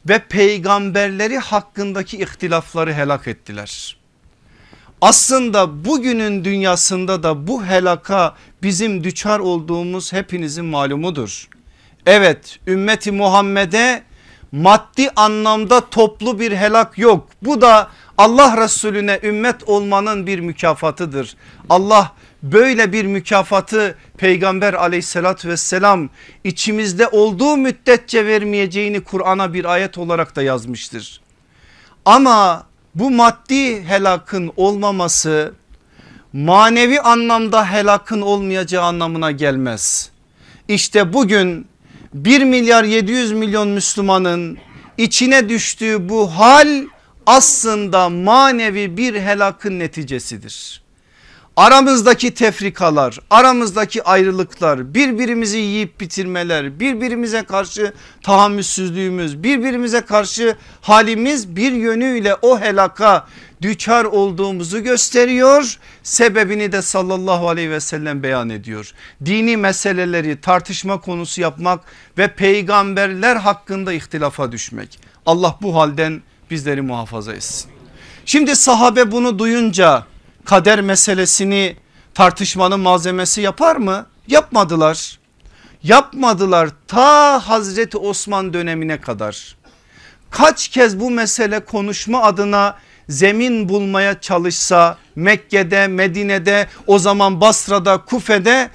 ve 0.09 0.19
peygamberleri 0.19 1.39
hakkındaki 1.39 2.19
ihtilafları 2.19 2.93
helak 2.95 3.29
ettiler. 3.29 3.97
Aslında 5.05 5.85
bugünün 5.85 6.45
dünyasında 6.45 7.23
da 7.23 7.47
bu 7.47 7.65
helaka 7.65 8.35
bizim 8.63 9.05
düçar 9.05 9.39
olduğumuz 9.39 10.13
hepinizin 10.13 10.65
malumudur. 10.65 11.49
Evet 12.07 12.59
ümmeti 12.67 13.13
Muhammed'e 13.13 14.03
maddi 14.53 15.11
anlamda 15.17 15.91
toplu 15.91 16.41
bir 16.41 16.53
helak 16.53 16.99
yok. 16.99 17.29
Bu 17.43 17.61
da 17.61 17.91
Allah 18.19 18.65
Resulüne 18.65 19.21
ümmet 19.23 19.69
olmanın 19.69 20.27
bir 20.27 20.41
mükafatıdır. 20.41 21.37
Allah 21.71 22.13
böyle 22.43 22.93
bir 22.93 23.05
mükafatı 23.05 23.99
peygamber 24.17 24.75
aleyhissalatü 24.75 25.49
vesselam 25.49 26.11
içimizde 26.45 27.09
olduğu 27.09 27.57
müddetçe 27.57 28.27
vermeyeceğini 28.27 29.01
Kur'an'a 29.01 29.55
bir 29.55 29.65
ayet 29.65 29.99
olarak 29.99 30.37
da 30.37 30.43
yazmıştır. 30.43 31.21
Ama 32.05 32.67
bu 32.95 33.11
maddi 33.11 33.85
helakın 33.85 34.53
olmaması 34.57 35.55
manevi 36.33 37.01
anlamda 37.01 37.73
helakın 37.73 38.21
olmayacağı 38.21 38.85
anlamına 38.85 39.31
gelmez. 39.31 40.11
İşte 40.69 41.13
bugün 41.13 41.67
1 42.15 42.45
milyar 42.45 42.85
700 42.85 43.33
milyon 43.33 43.69
Müslümanın 43.69 44.59
içine 44.99 45.49
düştüğü 45.49 46.09
bu 46.09 46.29
hal 46.29 46.85
aslında 47.27 48.09
manevi 48.09 48.97
bir 48.97 49.15
helakın 49.15 49.79
neticesidir. 49.79 50.84
Aramızdaki 51.57 52.35
tefrikalar, 52.35 53.19
aramızdaki 53.31 54.03
ayrılıklar, 54.03 54.95
birbirimizi 54.95 55.59
yiyip 55.59 56.01
bitirmeler, 56.01 56.81
birbirimize 56.81 57.43
karşı 57.43 57.93
tahammülsüzlüğümüz, 58.23 59.43
birbirimize 59.43 60.01
karşı 60.01 60.57
halimiz 60.81 61.57
bir 61.57 61.73
yönüyle 61.73 62.35
o 62.43 62.61
helaka 62.61 63.27
düçar 63.63 64.05
olduğumuzu 64.05 64.83
gösteriyor. 64.83 65.79
Sebebini 66.03 66.73
de 66.73 66.83
sallallahu 66.83 67.49
aleyhi 67.49 67.71
ve 67.71 67.81
sellem 67.81 68.23
beyan 68.23 68.51
ediyor. 68.51 68.93
Dini 69.25 69.57
meseleleri 69.57 70.41
tartışma 70.41 71.01
konusu 71.01 71.41
yapmak 71.41 71.81
ve 72.19 72.29
peygamberler 72.29 73.37
hakkında 73.37 73.93
ihtilafa 73.93 74.53
düşmek. 74.53 74.99
Allah 75.27 75.59
bu 75.63 75.77
halden 75.77 76.23
bizleri 76.51 76.83
muhafaza 76.83 77.33
etsin. 77.33 77.71
Şimdi 78.27 78.57
sahabe 78.57 79.13
bunu 79.13 79.39
duyunca 79.39 80.07
kader 80.45 80.81
meselesini 80.81 81.77
tartışmanın 82.15 82.81
malzemesi 82.81 83.41
yapar 83.41 83.77
mı? 83.77 84.07
Yapmadılar. 84.29 85.19
Yapmadılar 85.83 86.71
ta 86.89 87.41
Hazreti 87.49 87.99
Osman 87.99 88.53
dönemine 88.53 89.01
kadar. 89.01 89.57
Kaç 90.31 90.69
kez 90.69 91.01
bu 91.01 91.11
mesele 91.11 91.61
konuşma 91.61 92.23
adına 92.23 92.77
zemin 93.09 93.69
bulmaya 93.69 94.21
çalışsa 94.21 94.99
Mekke'de, 95.17 95.87
Medine'de, 95.87 96.69
o 96.87 96.99
zaman 96.99 97.41
Basra'da, 97.41 97.99
Kufe'de 98.05 98.71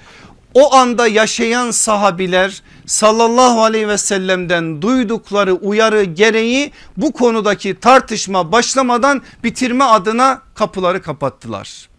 o 0.53 0.75
anda 0.75 1.07
yaşayan 1.07 1.71
sahabiler 1.71 2.61
sallallahu 2.89 3.63
aleyhi 3.63 3.87
ve 3.87 3.97
sellem'den 3.97 4.81
duydukları 4.81 5.53
uyarı 5.53 6.03
gereği 6.03 6.71
bu 6.97 7.11
konudaki 7.11 7.79
tartışma 7.79 8.51
başlamadan 8.51 9.21
bitirme 9.43 9.83
adına 9.83 10.41
kapıları 10.55 11.01
kapattılar. 11.01 11.89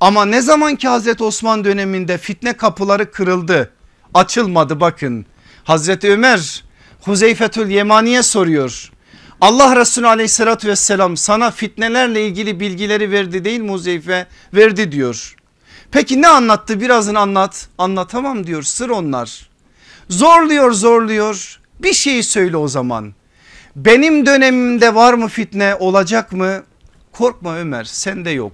Ama 0.00 0.24
ne 0.24 0.40
zaman 0.42 0.76
ki 0.76 0.88
Hazreti 0.88 1.24
Osman 1.24 1.64
döneminde 1.64 2.18
fitne 2.18 2.52
kapıları 2.52 3.10
kırıldı 3.10 3.70
açılmadı 4.14 4.80
bakın. 4.80 5.26
Hazreti 5.64 6.10
Ömer 6.10 6.64
Huzeyfetül 7.00 7.70
Yemani'ye 7.70 8.22
soruyor. 8.22 8.92
Allah 9.40 9.76
Resulü 9.76 10.06
aleyhissalatü 10.06 10.68
vesselam 10.68 11.16
sana 11.16 11.50
fitnelerle 11.50 12.26
ilgili 12.26 12.60
bilgileri 12.60 13.10
verdi 13.10 13.44
değil 13.44 13.60
mi? 13.60 14.26
Verdi 14.54 14.92
diyor. 14.92 15.36
Peki 15.90 16.22
ne 16.22 16.28
anlattı 16.28 16.80
birazını 16.80 17.18
anlat. 17.18 17.68
Anlatamam 17.78 18.46
diyor 18.46 18.62
sır 18.62 18.88
onlar. 18.88 19.51
Zorluyor 20.12 20.72
zorluyor 20.72 21.60
bir 21.78 21.92
şey 21.92 22.22
söyle 22.22 22.56
o 22.56 22.68
zaman. 22.68 23.14
Benim 23.76 24.26
dönemimde 24.26 24.94
var 24.94 25.14
mı 25.14 25.28
fitne 25.28 25.74
olacak 25.74 26.32
mı? 26.32 26.62
Korkma 27.12 27.56
Ömer 27.56 27.84
sende 27.84 28.30
yok. 28.30 28.52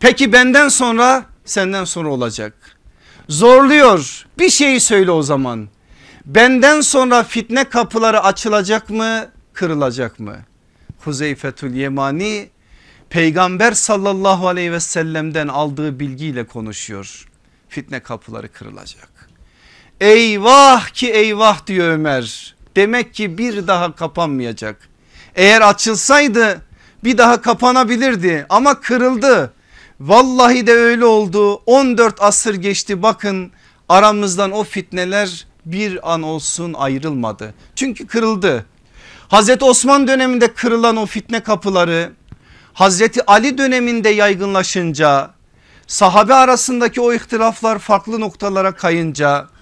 Peki 0.00 0.32
benden 0.32 0.68
sonra 0.68 1.24
senden 1.44 1.84
sonra 1.84 2.08
olacak. 2.08 2.54
Zorluyor 3.28 4.26
bir 4.38 4.50
şey 4.50 4.80
söyle 4.80 5.10
o 5.10 5.22
zaman. 5.22 5.68
Benden 6.26 6.80
sonra 6.80 7.22
fitne 7.22 7.64
kapıları 7.64 8.22
açılacak 8.22 8.90
mı 8.90 9.26
kırılacak 9.52 10.20
mı? 10.20 10.36
Huzeyfetül 11.04 11.74
Yemani 11.74 12.50
peygamber 13.10 13.72
sallallahu 13.72 14.48
aleyhi 14.48 14.72
ve 14.72 14.80
sellem'den 14.80 15.48
aldığı 15.48 16.00
bilgiyle 16.00 16.46
konuşuyor. 16.46 17.28
Fitne 17.68 18.00
kapıları 18.00 18.52
kırılacak. 18.52 19.11
Eyvah 20.02 20.88
ki 20.88 21.10
eyvah 21.10 21.66
diyor 21.66 21.88
Ömer. 21.88 22.54
Demek 22.76 23.14
ki 23.14 23.38
bir 23.38 23.66
daha 23.66 23.94
kapanmayacak. 23.94 24.88
Eğer 25.34 25.60
açılsaydı 25.60 26.60
bir 27.04 27.18
daha 27.18 27.42
kapanabilirdi 27.42 28.46
ama 28.48 28.80
kırıldı. 28.80 29.52
Vallahi 30.00 30.66
de 30.66 30.72
öyle 30.72 31.04
oldu 31.04 31.54
14 31.66 32.22
asır 32.22 32.54
geçti 32.54 33.02
bakın 33.02 33.52
aramızdan 33.88 34.52
o 34.52 34.64
fitneler 34.64 35.46
bir 35.66 36.12
an 36.12 36.22
olsun 36.22 36.72
ayrılmadı. 36.72 37.54
Çünkü 37.76 38.06
kırıldı. 38.06 38.66
Hazreti 39.28 39.64
Osman 39.64 40.08
döneminde 40.08 40.54
kırılan 40.54 40.96
o 40.96 41.06
fitne 41.06 41.40
kapıları 41.40 42.12
Hazreti 42.72 43.26
Ali 43.26 43.58
döneminde 43.58 44.08
yaygınlaşınca 44.08 45.30
sahabe 45.86 46.34
arasındaki 46.34 47.00
o 47.00 47.12
ihtilaflar 47.12 47.78
farklı 47.78 48.20
noktalara 48.20 48.72
kayınca 48.72 49.52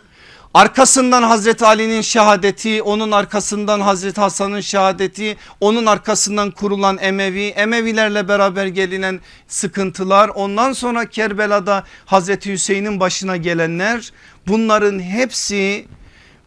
Arkasından 0.55 1.23
Hazreti 1.23 1.67
Ali'nin 1.67 2.01
şehadeti 2.01 2.83
onun 2.83 3.11
arkasından 3.11 3.81
Hazreti 3.81 4.21
Hasan'ın 4.21 4.61
şehadeti 4.61 5.37
onun 5.61 5.87
arkasından 5.87 6.51
kurulan 6.51 6.99
Emevi 7.01 7.47
Emevilerle 7.47 8.29
beraber 8.29 8.67
gelinen 8.67 9.21
sıkıntılar 9.49 10.29
ondan 10.29 10.73
sonra 10.73 11.07
Kerbela'da 11.07 11.85
Hazreti 12.07 12.53
Hüseyin'in 12.53 13.01
başına 13.01 13.37
gelenler 13.37 14.13
bunların 14.47 15.01
hepsi 15.01 15.87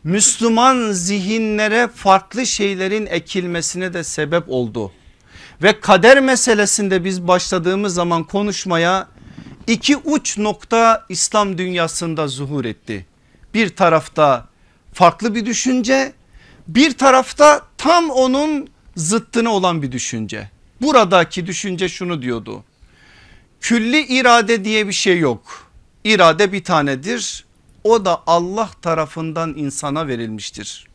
Müslüman 0.03 0.91
zihinlere 0.91 1.89
farklı 1.95 2.45
şeylerin 2.45 3.05
ekilmesine 3.05 3.93
de 3.93 4.03
sebep 4.03 4.43
oldu. 4.47 4.91
Ve 5.61 5.79
kader 5.79 6.19
meselesinde 6.19 7.05
biz 7.05 7.27
başladığımız 7.27 7.93
zaman 7.93 8.23
konuşmaya 8.23 9.07
iki 9.67 9.97
uç 9.97 10.37
nokta 10.37 11.05
İslam 11.09 11.57
dünyasında 11.57 12.27
zuhur 12.27 12.65
etti. 12.65 13.12
Bir 13.53 13.75
tarafta 13.75 14.47
farklı 14.93 15.35
bir 15.35 15.45
düşünce 15.45 16.13
bir 16.67 16.97
tarafta 16.97 17.61
tam 17.77 18.09
onun 18.09 18.69
zıttını 18.95 19.49
olan 19.49 19.81
bir 19.81 19.91
düşünce. 19.91 20.49
Buradaki 20.81 21.47
düşünce 21.47 21.89
şunu 21.89 22.21
diyordu. 22.21 22.63
Külli 23.61 24.01
irade 24.01 24.65
diye 24.65 24.87
bir 24.87 24.93
şey 24.93 25.19
yok. 25.19 25.71
İrade 26.03 26.51
bir 26.51 26.63
tanedir. 26.63 27.45
O 27.83 28.05
da 28.05 28.23
Allah 28.27 28.69
tarafından 28.81 29.53
insana 29.57 30.07
verilmiştir. 30.07 30.87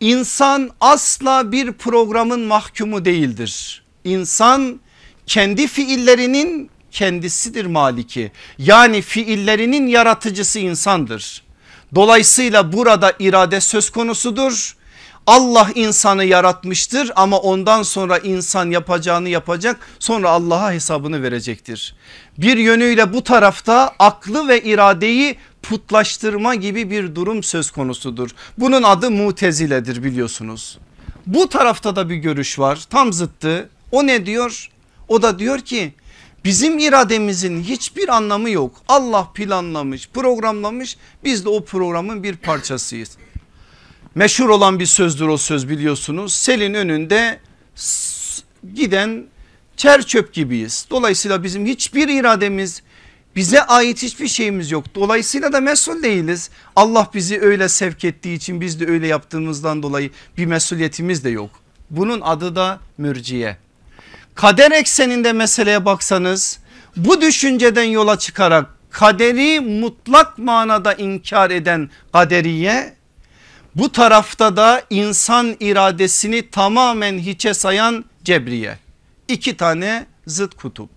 İnsan 0.00 0.70
asla 0.80 1.52
bir 1.52 1.72
programın 1.72 2.40
mahkumu 2.40 3.04
değildir. 3.04 3.84
İnsan 4.04 4.80
kendi 5.26 5.66
fiillerinin 5.66 6.70
kendisidir 6.90 7.64
maliki. 7.64 8.32
Yani 8.58 9.02
fiillerinin 9.02 9.86
yaratıcısı 9.86 10.58
insandır. 10.58 11.42
Dolayısıyla 11.94 12.72
burada 12.72 13.12
irade 13.18 13.60
söz 13.60 13.90
konusudur. 13.90 14.76
Allah 15.26 15.70
insanı 15.74 16.24
yaratmıştır 16.24 17.12
ama 17.16 17.38
ondan 17.38 17.82
sonra 17.82 18.18
insan 18.18 18.70
yapacağını 18.70 19.28
yapacak 19.28 19.76
sonra 19.98 20.30
Allah'a 20.30 20.72
hesabını 20.72 21.22
verecektir. 21.22 21.94
Bir 22.38 22.56
yönüyle 22.56 23.12
bu 23.12 23.24
tarafta 23.24 23.94
aklı 23.98 24.48
ve 24.48 24.62
iradeyi 24.62 25.36
putlaştırma 25.62 26.54
gibi 26.54 26.90
bir 26.90 27.14
durum 27.14 27.42
söz 27.42 27.70
konusudur. 27.70 28.30
Bunun 28.58 28.82
adı 28.82 29.10
muteziledir 29.10 30.04
biliyorsunuz. 30.04 30.78
Bu 31.26 31.48
tarafta 31.48 31.96
da 31.96 32.10
bir 32.10 32.16
görüş 32.16 32.58
var 32.58 32.84
tam 32.90 33.12
zıttı 33.12 33.68
o 33.92 34.06
ne 34.06 34.26
diyor? 34.26 34.68
O 35.08 35.22
da 35.22 35.38
diyor 35.38 35.58
ki 35.58 35.94
Bizim 36.44 36.78
irademizin 36.78 37.62
hiçbir 37.62 38.08
anlamı 38.08 38.50
yok. 38.50 38.82
Allah 38.88 39.32
planlamış, 39.34 40.08
programlamış. 40.08 40.96
Biz 41.24 41.44
de 41.44 41.48
o 41.48 41.64
programın 41.64 42.22
bir 42.22 42.36
parçasıyız. 42.36 43.16
Meşhur 44.14 44.48
olan 44.48 44.80
bir 44.80 44.86
sözdür 44.86 45.28
o 45.28 45.36
söz 45.36 45.68
biliyorsunuz. 45.68 46.32
Selin 46.32 46.74
önünde 46.74 47.40
giden 48.74 49.26
Çer 49.80 50.02
çöp 50.02 50.32
gibiyiz. 50.32 50.86
Dolayısıyla 50.90 51.42
bizim 51.42 51.66
hiçbir 51.66 52.08
irademiz 52.08 52.82
bize 53.36 53.62
ait 53.62 54.02
hiçbir 54.02 54.28
şeyimiz 54.28 54.70
yok. 54.70 54.84
Dolayısıyla 54.94 55.52
da 55.52 55.60
mesul 55.60 56.02
değiliz. 56.02 56.50
Allah 56.76 57.10
bizi 57.14 57.40
öyle 57.40 57.68
sevk 57.68 58.04
ettiği 58.04 58.34
için 58.34 58.60
biz 58.60 58.80
de 58.80 58.86
öyle 58.86 59.06
yaptığımızdan 59.06 59.82
dolayı 59.82 60.10
bir 60.36 60.46
mesuliyetimiz 60.46 61.24
de 61.24 61.30
yok. 61.30 61.50
Bunun 61.90 62.20
adı 62.20 62.56
da 62.56 62.80
mürciye. 62.98 63.56
Kader 64.40 64.70
ekseninde 64.70 65.32
meseleye 65.32 65.84
baksanız 65.84 66.58
bu 66.96 67.20
düşünceden 67.20 67.84
yola 67.84 68.18
çıkarak 68.18 68.66
kaderi 68.90 69.60
mutlak 69.60 70.38
manada 70.38 70.94
inkar 70.94 71.50
eden 71.50 71.90
kaderiye 72.12 72.94
bu 73.74 73.92
tarafta 73.92 74.56
da 74.56 74.82
insan 74.90 75.56
iradesini 75.60 76.50
tamamen 76.50 77.18
hiçe 77.18 77.54
sayan 77.54 78.04
cebriye. 78.24 78.78
İki 79.28 79.56
tane 79.56 80.06
zıt 80.26 80.54
kutup. 80.54 80.90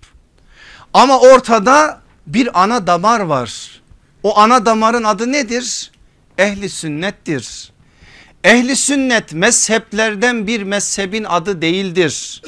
Ama 0.93 1.19
ortada 1.19 2.01
bir 2.27 2.63
ana 2.63 2.87
damar 2.87 3.19
var. 3.19 3.81
O 4.23 4.37
ana 4.39 4.65
damarın 4.65 5.03
adı 5.03 5.31
nedir? 5.31 5.91
Ehli 6.37 6.69
sünnettir. 6.69 7.71
Ehli 8.43 8.75
sünnet 8.75 9.33
mezheplerden 9.33 10.47
bir 10.47 10.63
mezhebin 10.63 11.23
adı 11.23 11.61
değildir. 11.61 12.41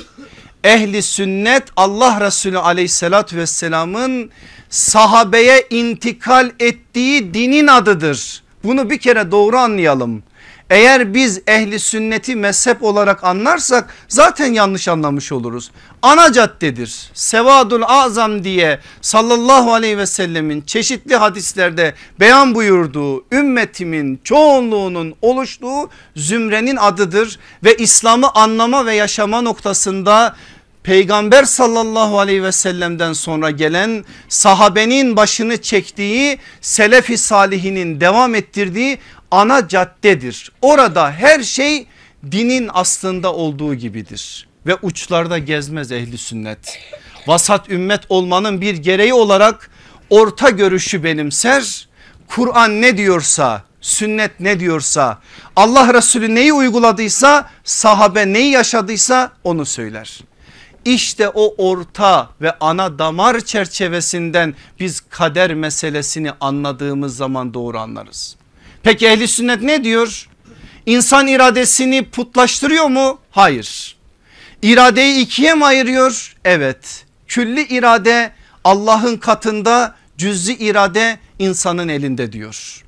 Ehli 0.66 1.02
sünnet 1.02 1.64
Allah 1.76 2.22
Resulü 2.22 2.60
aleyhissalatü 2.60 3.38
vesselamın 3.38 4.30
sahabeye 4.70 5.68
intikal 5.70 6.52
ettiği 6.60 7.34
dinin 7.34 7.68
adıdır. 7.68 8.44
Bunu 8.64 8.90
bir 8.90 8.98
kere 8.98 9.32
doğru 9.32 9.58
anlayalım. 9.58 10.24
Eğer 10.70 11.14
biz 11.14 11.42
ehli 11.48 11.80
sünneti 11.80 12.36
mezhep 12.36 12.84
olarak 12.84 13.24
anlarsak 13.24 13.94
zaten 14.08 14.54
yanlış 14.54 14.88
anlamış 14.88 15.32
oluruz. 15.32 15.72
Ana 16.02 16.32
caddedir. 16.32 17.10
Sevadul 17.14 17.82
azam 17.88 18.44
diye 18.44 18.80
sallallahu 19.02 19.74
aleyhi 19.74 19.98
ve 19.98 20.06
sellemin 20.06 20.62
çeşitli 20.62 21.16
hadislerde 21.16 21.94
beyan 22.20 22.56
buyurduğu 22.56 23.26
ümmetimin 23.32 24.20
çoğunluğunun 24.24 25.16
oluştuğu 25.22 25.90
zümrenin 26.16 26.76
adıdır. 26.76 27.40
Ve 27.64 27.76
İslam'ı 27.76 28.30
anlama 28.34 28.86
ve 28.86 28.96
yaşama 28.96 29.42
noktasında 29.42 30.36
peygamber 30.86 31.44
sallallahu 31.44 32.20
aleyhi 32.20 32.44
ve 32.44 32.52
sellemden 32.52 33.14
sonra 33.14 33.52
gelen 33.52 34.06
sahabenin 34.30 35.16
başını 35.16 35.62
çektiği 35.62 36.40
selefi 36.62 37.18
salihinin 37.18 38.02
devam 38.02 38.36
ettirdiği 38.36 38.98
ana 39.32 39.68
caddedir. 39.68 40.52
Orada 40.62 41.12
her 41.12 41.44
şey 41.44 41.88
dinin 42.32 42.70
aslında 42.74 43.34
olduğu 43.34 43.76
gibidir 43.76 44.48
ve 44.66 44.76
uçlarda 44.82 45.38
gezmez 45.38 45.92
ehli 45.92 46.18
sünnet. 46.18 46.80
Vasat 47.28 47.70
ümmet 47.70 48.02
olmanın 48.10 48.62
bir 48.62 48.76
gereği 48.76 49.14
olarak 49.14 49.70
orta 50.10 50.50
görüşü 50.50 51.04
benimser. 51.04 51.88
Kur'an 52.28 52.82
ne 52.82 52.98
diyorsa 52.98 53.64
sünnet 53.82 54.40
ne 54.40 54.60
diyorsa 54.60 55.20
Allah 55.56 55.94
Resulü 55.94 56.36
neyi 56.36 56.54
uyguladıysa 56.54 57.50
sahabe 57.64 58.34
neyi 58.34 58.52
yaşadıysa 58.52 59.32
onu 59.44 59.66
söyler. 59.66 60.20
İşte 60.86 61.30
o 61.30 61.56
orta 61.58 62.30
ve 62.42 62.54
ana 62.60 63.00
damar 63.00 63.40
çerçevesinden 63.40 64.56
biz 64.80 65.00
kader 65.10 65.54
meselesini 65.54 66.32
anladığımız 66.40 67.18
zaman 67.18 67.54
doğru 67.54 67.80
anlarız. 67.80 68.36
Peki 68.84 69.08
ehli 69.08 69.28
sünnet 69.28 69.62
ne 69.62 69.84
diyor? 69.84 70.30
İnsan 70.86 71.28
iradesini 71.28 72.06
putlaştırıyor 72.10 72.86
mu? 72.86 73.20
Hayır. 73.32 73.96
İradeyi 74.62 75.20
ikiye 75.22 75.54
mi 75.54 75.66
ayırıyor? 75.66 76.36
Evet. 76.46 77.06
Külli 77.28 77.62
irade 77.62 78.32
Allah'ın 78.64 79.18
katında 79.18 79.96
cüz'i 80.18 80.54
irade 80.54 81.20
insanın 81.40 81.88
elinde 81.88 82.32
diyor. 82.32 82.84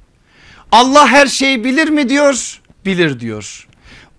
Allah 0.71 1.07
her 1.07 1.27
şeyi 1.27 1.63
bilir 1.63 1.89
mi 1.89 2.09
diyor? 2.09 2.61
Bilir 2.85 3.19
diyor. 3.19 3.67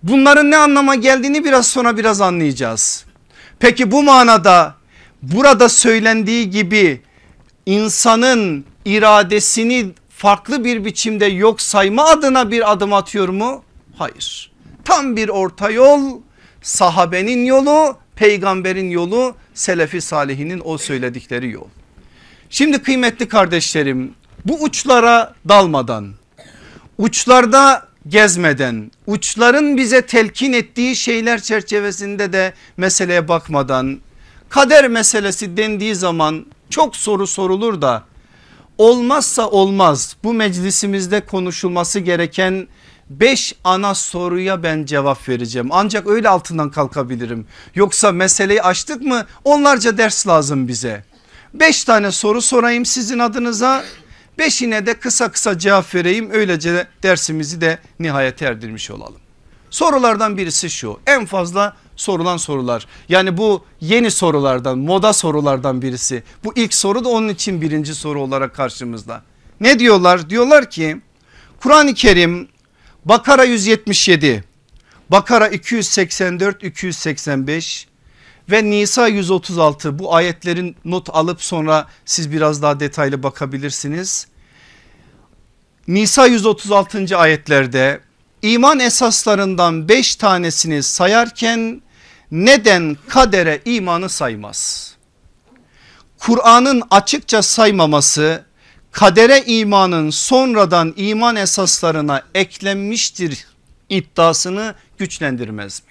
Bunların 0.02 0.50
ne 0.50 0.56
anlama 0.56 0.94
geldiğini 0.94 1.44
biraz 1.44 1.66
sonra 1.66 1.96
biraz 1.96 2.20
anlayacağız. 2.20 3.04
Peki 3.60 3.90
bu 3.90 4.02
manada 4.02 4.74
burada 5.22 5.68
söylendiği 5.68 6.50
gibi 6.50 7.02
insanın 7.66 8.64
iradesini 8.84 9.90
farklı 10.08 10.64
bir 10.64 10.84
biçimde 10.84 11.26
yok 11.26 11.60
sayma 11.60 12.04
adına 12.04 12.50
bir 12.50 12.72
adım 12.72 12.92
atıyor 12.92 13.28
mu? 13.28 13.62
Hayır. 13.98 14.52
Tam 14.84 15.16
bir 15.16 15.28
orta 15.28 15.70
yol 15.70 16.20
sahabenin 16.62 17.44
yolu 17.44 17.96
peygamberin 18.16 18.90
yolu 18.90 19.34
selefi 19.54 20.00
salihinin 20.00 20.62
o 20.64 20.78
söyledikleri 20.78 21.50
yol. 21.50 21.66
Şimdi 22.50 22.82
kıymetli 22.82 23.28
kardeşlerim 23.28 24.14
bu 24.44 24.62
uçlara 24.62 25.34
dalmadan 25.48 26.14
uçlarda 26.98 27.87
gezmeden 28.08 28.90
uçların 29.06 29.76
bize 29.76 30.06
telkin 30.06 30.52
ettiği 30.52 30.96
şeyler 30.96 31.40
çerçevesinde 31.40 32.32
de 32.32 32.52
meseleye 32.76 33.28
bakmadan 33.28 34.00
kader 34.48 34.88
meselesi 34.88 35.56
dendiği 35.56 35.94
zaman 35.94 36.46
çok 36.70 36.96
soru 36.96 37.26
sorulur 37.26 37.82
da 37.82 38.04
olmazsa 38.78 39.48
olmaz 39.48 40.16
bu 40.24 40.34
meclisimizde 40.34 41.20
konuşulması 41.20 42.00
gereken 42.00 42.68
5 43.10 43.54
ana 43.64 43.94
soruya 43.94 44.62
ben 44.62 44.84
cevap 44.84 45.28
vereceğim. 45.28 45.68
Ancak 45.70 46.06
öyle 46.06 46.28
altından 46.28 46.70
kalkabilirim. 46.70 47.46
Yoksa 47.74 48.12
meseleyi 48.12 48.62
açtık 48.62 49.02
mı 49.02 49.26
onlarca 49.44 49.98
ders 49.98 50.26
lazım 50.26 50.68
bize. 50.68 51.04
5 51.54 51.84
tane 51.84 52.10
soru 52.12 52.42
sorayım 52.42 52.86
sizin 52.86 53.18
adınıza 53.18 53.84
Beşine 54.38 54.86
de 54.86 54.94
kısa 54.94 55.32
kısa 55.32 55.58
cevap 55.58 55.94
vereyim 55.94 56.30
öylece 56.30 56.86
dersimizi 57.02 57.60
de 57.60 57.78
nihayete 58.00 58.44
erdirmiş 58.44 58.90
olalım. 58.90 59.20
Sorulardan 59.70 60.36
birisi 60.36 60.70
şu 60.70 61.00
en 61.06 61.26
fazla 61.26 61.76
sorulan 61.96 62.36
sorular 62.36 62.86
yani 63.08 63.36
bu 63.36 63.64
yeni 63.80 64.10
sorulardan 64.10 64.78
moda 64.78 65.12
sorulardan 65.12 65.82
birisi. 65.82 66.22
Bu 66.44 66.52
ilk 66.56 66.74
soru 66.74 67.04
da 67.04 67.08
onun 67.08 67.28
için 67.28 67.60
birinci 67.60 67.94
soru 67.94 68.22
olarak 68.22 68.54
karşımızda. 68.54 69.22
Ne 69.60 69.78
diyorlar? 69.78 70.30
Diyorlar 70.30 70.70
ki 70.70 71.00
Kur'an-ı 71.60 71.94
Kerim 71.94 72.48
Bakara 73.04 73.44
177 73.44 74.44
Bakara 75.10 75.48
284 75.48 76.64
285 76.64 77.88
ve 78.50 78.64
Nisa 78.70 79.08
136 79.08 79.98
bu 79.98 80.14
ayetlerin 80.14 80.76
not 80.84 81.08
alıp 81.10 81.42
sonra 81.42 81.86
siz 82.04 82.32
biraz 82.32 82.62
daha 82.62 82.80
detaylı 82.80 83.22
bakabilirsiniz. 83.22 84.26
Nisa 85.88 86.26
136. 86.26 87.18
ayetlerde 87.18 88.00
iman 88.42 88.78
esaslarından 88.78 89.88
5 89.88 90.16
tanesini 90.16 90.82
sayarken 90.82 91.82
neden 92.30 92.96
kadere 93.08 93.60
imanı 93.64 94.08
saymaz? 94.08 94.94
Kur'an'ın 96.18 96.82
açıkça 96.90 97.42
saymaması 97.42 98.44
kadere 98.92 99.44
imanın 99.46 100.10
sonradan 100.10 100.94
iman 100.96 101.36
esaslarına 101.36 102.22
eklenmiştir 102.34 103.46
iddiasını 103.88 104.74
güçlendirmez 104.98 105.82
mi? 105.82 105.87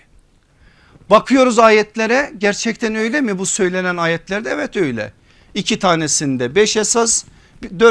Bakıyoruz 1.10 1.60
ayetlere 1.60 2.34
gerçekten 2.38 2.96
öyle 2.96 3.22
mi 3.22 3.40
bu 3.40 3.46
söylenen 3.46 3.98
ayetlerde 3.98 4.50
evet 4.50 4.78
öyle. 4.78 5.14
İki 5.54 5.80
tanesinde 5.80 6.56
beş 6.56 6.78
esas 6.78 7.24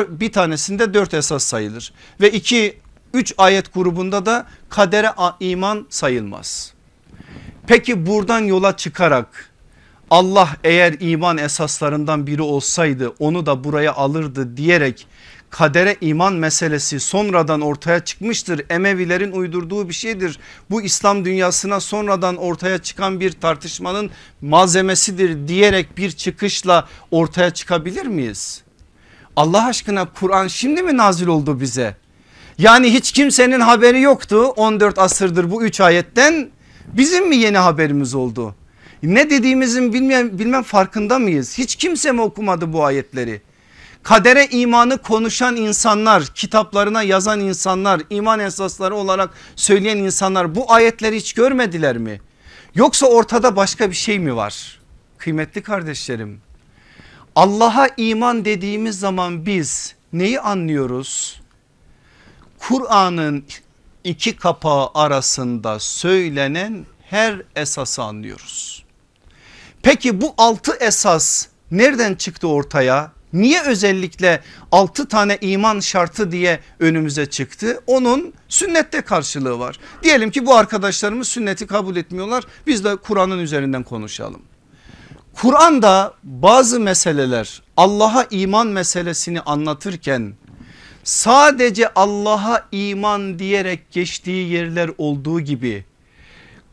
bir 0.09 0.33
tanesinde 0.33 0.95
dört 0.95 1.15
esas 1.15 1.45
sayılır 1.45 1.93
ve 2.21 2.31
iki 2.31 2.79
üç 3.15 3.35
ayet 3.39 3.75
grubunda 3.75 4.27
da 4.27 4.47
kadere 4.69 5.11
iman 5.41 5.87
sayılmaz. 5.91 6.73
Peki 7.67 8.07
buradan 8.07 8.41
yola 8.41 8.77
çıkarak 8.77 9.51
Allah 10.11 10.49
eğer 10.65 10.97
iman 11.01 11.39
esaslarından 11.39 12.27
biri 12.27 12.43
olsaydı 12.43 13.15
onu 13.19 13.47
da 13.47 13.65
buraya 13.65 13.95
alırdı 13.95 14.57
diyerek 14.57 15.07
kadere 15.51 15.97
iman 16.01 16.35
meselesi 16.35 17.01
sonradan 17.01 17.61
ortaya 17.61 18.05
çıkmıştır. 18.05 18.63
Emevilerin 18.71 19.33
uydurduğu 19.33 19.89
bir 19.89 19.95
şeydir. 19.95 20.39
Bu 20.71 20.83
İslam 20.83 21.25
dünyasına 21.25 21.81
sonradan 21.81 22.37
ortaya 22.37 22.79
çıkan 22.79 23.21
bir 23.21 23.33
tartışmanın 23.33 24.11
malzemesidir 24.41 25.49
diyerek 25.49 25.99
bir 25.99 26.11
çıkışla 26.11 26.89
ortaya 27.11 27.51
çıkabilir 27.51 28.07
miyiz? 28.07 28.63
Allah 29.37 29.67
aşkına 29.67 30.05
Kur'an 30.05 30.49
şimdi 30.49 30.83
mi 30.83 30.97
nazil 30.97 31.27
oldu 31.27 31.61
bize? 31.61 31.97
Yani 32.59 32.95
hiç 32.95 33.13
kimsenin 33.13 33.61
haberi 33.61 34.01
yoktu 34.01 34.45
14 34.45 34.99
asırdır 34.99 35.51
bu 35.51 35.63
3 35.63 35.81
ayetten 35.81 36.51
bizim 36.93 37.29
mi 37.29 37.37
yeni 37.37 37.59
haberimiz 37.59 38.15
oldu? 38.15 38.55
Ne 39.03 39.31
dediğimizin 39.31 39.93
bilmem, 39.93 40.39
bilmem 40.39 40.63
farkında 40.63 41.19
mıyız? 41.19 41.59
Hiç 41.59 41.77
kimse 41.77 42.13
mi 42.13 42.21
okumadı 42.21 42.73
bu 42.73 42.85
ayetleri? 42.85 43.41
Kadere 44.07 44.47
imanı 44.47 44.99
konuşan 44.99 45.57
insanlar 45.57 46.27
kitaplarına 46.27 47.03
yazan 47.03 47.41
insanlar 47.41 48.03
iman 48.11 48.41
esasları 48.41 48.95
olarak 48.95 49.31
söyleyen 49.57 49.97
insanlar 49.97 50.55
bu 50.55 50.73
ayetleri 50.73 51.17
hiç 51.17 51.33
görmediler 51.33 51.99
mi? 51.99 52.21
Yoksa 52.75 53.07
ortada 53.07 53.57
başka 53.57 53.91
bir 53.91 53.97
şey 53.97 54.19
mi 54.19 54.37
var? 54.37 54.81
Kıymetli 55.19 55.63
kardeşlerim 55.63 56.41
Allah'a 57.37 57.89
iman 57.97 58.45
dediğimiz 58.45 59.01
zaman 59.01 59.47
biz 59.47 59.95
neyi 60.13 60.41
anlıyoruz? 60.41 61.41
Kur'an'ın 62.59 63.45
iki 64.05 64.37
kapağı 64.37 64.91
arasında 64.95 65.79
söylenen 65.79 66.87
her 67.03 67.43
esası 67.57 68.03
anlıyoruz. 68.03 68.85
Peki 69.83 70.21
bu 70.21 70.35
altı 70.39 70.77
esas 70.81 71.47
nereden 71.71 72.15
çıktı 72.15 72.49
ortaya? 72.49 73.17
Niye 73.37 73.63
özellikle 73.63 74.41
altı 74.73 75.09
tane 75.09 75.39
iman 75.41 75.81
şartı 75.81 76.33
diye 76.33 76.61
önümüze 76.81 77.27
çıktı? 77.27 77.81
Onun 77.87 78.33
sünnette 78.49 79.01
karşılığı 79.01 79.59
var. 79.59 79.79
Diyelim 80.03 80.31
ki 80.31 80.47
bu 80.47 80.55
arkadaşlarımız 80.55 81.29
sünneti 81.29 81.67
kabul 81.67 81.97
etmiyorlar. 81.97 82.45
Biz 82.67 82.85
de 82.85 82.97
Kur'an'ın 82.97 83.39
üzerinden 83.39 83.83
konuşalım. 83.83 84.43
Kur'an'da 85.35 86.15
bazı 86.23 86.81
meseleler 86.81 87.63
Allah'a 87.77 88.27
iman 88.31 88.67
meselesini 88.67 89.41
anlatırken 89.41 90.35
sadece 91.05 91.95
Allah'a 91.95 92.69
iman 92.73 93.39
diyerek 93.39 93.91
geçtiği 93.93 94.53
yerler 94.53 94.91
olduğu 94.99 95.41
gibi 95.41 95.85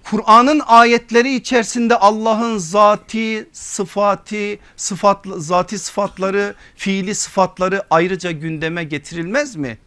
Kur'an'ın 0.10 0.62
ayetleri 0.66 1.36
içerisinde 1.36 1.96
Allah'ın 1.96 2.58
zati 2.58 3.50
sıfatı, 3.54 4.58
sıfat, 4.76 5.26
zati 5.38 5.80
sıfatları, 5.80 6.56
fiili 6.76 7.16
sıfatları 7.16 7.84
ayrıca 7.90 8.32
gündeme 8.32 8.84
getirilmez 8.84 9.56
mi? 9.56 9.78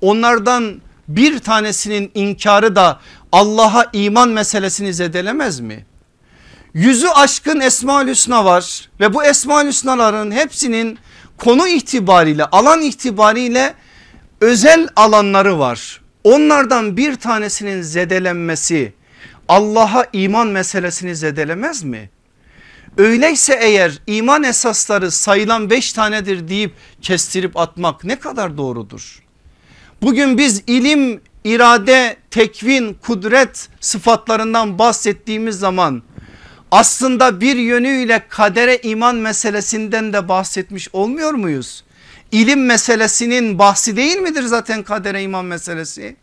Onlardan 0.00 0.82
bir 1.08 1.38
tanesinin 1.38 2.10
inkarı 2.14 2.76
da 2.76 3.00
Allah'a 3.32 3.86
iman 3.92 4.28
meselesini 4.28 4.94
zedelemez 4.94 5.60
mi? 5.60 5.86
Yüzü 6.74 7.08
aşkın 7.08 7.60
Esmaül 7.60 8.08
Hüsna 8.08 8.44
var 8.44 8.90
ve 9.00 9.14
bu 9.14 9.24
Esmaül 9.24 9.68
Hüsnaların 9.68 10.30
hepsinin 10.30 10.98
konu 11.38 11.68
itibariyle 11.68 12.44
alan 12.44 12.82
itibariyle 12.82 13.74
özel 14.40 14.88
alanları 14.96 15.58
var. 15.58 16.00
Onlardan 16.24 16.96
bir 16.96 17.16
tanesinin 17.16 17.82
zedelenmesi 17.82 18.92
Allah'a 19.48 20.06
iman 20.12 20.46
meselesini 20.48 21.16
zedelemez 21.16 21.82
mi? 21.82 22.10
Öyleyse 22.98 23.58
eğer 23.62 23.98
iman 24.06 24.42
esasları 24.42 25.10
sayılan 25.10 25.70
beş 25.70 25.92
tanedir 25.92 26.48
deyip 26.48 26.72
kestirip 27.02 27.56
atmak 27.56 28.04
ne 28.04 28.18
kadar 28.18 28.58
doğrudur? 28.58 29.22
Bugün 30.02 30.38
biz 30.38 30.62
ilim, 30.66 31.20
irade, 31.44 32.16
tekvin, 32.30 32.94
kudret 32.94 33.68
sıfatlarından 33.80 34.78
bahsettiğimiz 34.78 35.58
zaman 35.58 36.02
aslında 36.70 37.40
bir 37.40 37.56
yönüyle 37.56 38.26
kadere 38.28 38.76
iman 38.78 39.16
meselesinden 39.16 40.12
de 40.12 40.28
bahsetmiş 40.28 40.88
olmuyor 40.92 41.32
muyuz? 41.32 41.84
İlim 42.32 42.66
meselesinin 42.66 43.58
bahsi 43.58 43.96
değil 43.96 44.16
midir 44.16 44.42
zaten 44.42 44.82
kadere 44.82 45.22
iman 45.22 45.44
meselesi? 45.44 46.16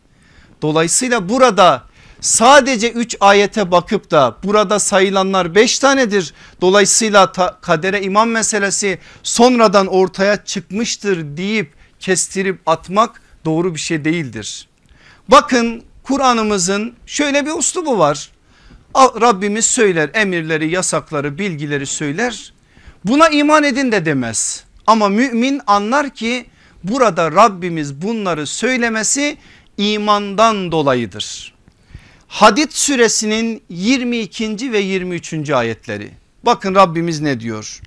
Dolayısıyla 0.62 1.28
burada 1.28 1.89
sadece 2.20 2.90
3 2.90 3.16
ayete 3.20 3.70
bakıp 3.70 4.10
da 4.10 4.36
burada 4.44 4.78
sayılanlar 4.78 5.54
5 5.54 5.78
tanedir. 5.78 6.34
Dolayısıyla 6.60 7.32
kadere 7.60 8.02
iman 8.02 8.28
meselesi 8.28 8.98
sonradan 9.22 9.86
ortaya 9.86 10.44
çıkmıştır 10.44 11.36
deyip 11.36 11.72
kestirip 12.00 12.60
atmak 12.66 13.22
doğru 13.44 13.74
bir 13.74 13.80
şey 13.80 14.04
değildir. 14.04 14.68
Bakın 15.28 15.82
Kur'an'ımızın 16.02 16.94
şöyle 17.06 17.46
bir 17.46 17.52
uslubu 17.52 17.98
var. 17.98 18.30
Rabbimiz 18.96 19.66
söyler 19.66 20.10
emirleri 20.14 20.70
yasakları 20.70 21.38
bilgileri 21.38 21.86
söyler 21.86 22.52
buna 23.04 23.28
iman 23.28 23.64
edin 23.64 23.92
de 23.92 24.04
demez. 24.04 24.64
Ama 24.86 25.08
mümin 25.08 25.60
anlar 25.66 26.10
ki 26.10 26.46
burada 26.84 27.32
Rabbimiz 27.32 28.02
bunları 28.02 28.46
söylemesi 28.46 29.36
imandan 29.76 30.72
dolayıdır. 30.72 31.54
Hadid 32.30 32.70
suresinin 32.70 33.62
22. 33.68 34.72
ve 34.72 34.78
23. 34.78 35.50
ayetleri. 35.50 36.10
Bakın 36.42 36.74
Rabbimiz 36.74 37.20
ne 37.20 37.40
diyor? 37.40 37.80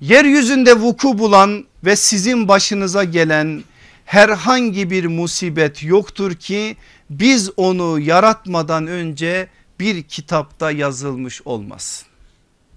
Yeryüzünde 0.00 0.80
vuku 0.80 1.18
bulan 1.18 1.64
ve 1.84 1.96
sizin 1.96 2.48
başınıza 2.48 3.04
gelen 3.04 3.62
herhangi 4.04 4.90
bir 4.90 5.06
musibet 5.06 5.84
yoktur 5.84 6.34
ki 6.34 6.76
biz 7.10 7.50
onu 7.56 8.00
yaratmadan 8.00 8.86
önce 8.86 9.48
bir 9.80 10.02
kitapta 10.02 10.70
yazılmış 10.70 11.42
olmaz. 11.44 12.04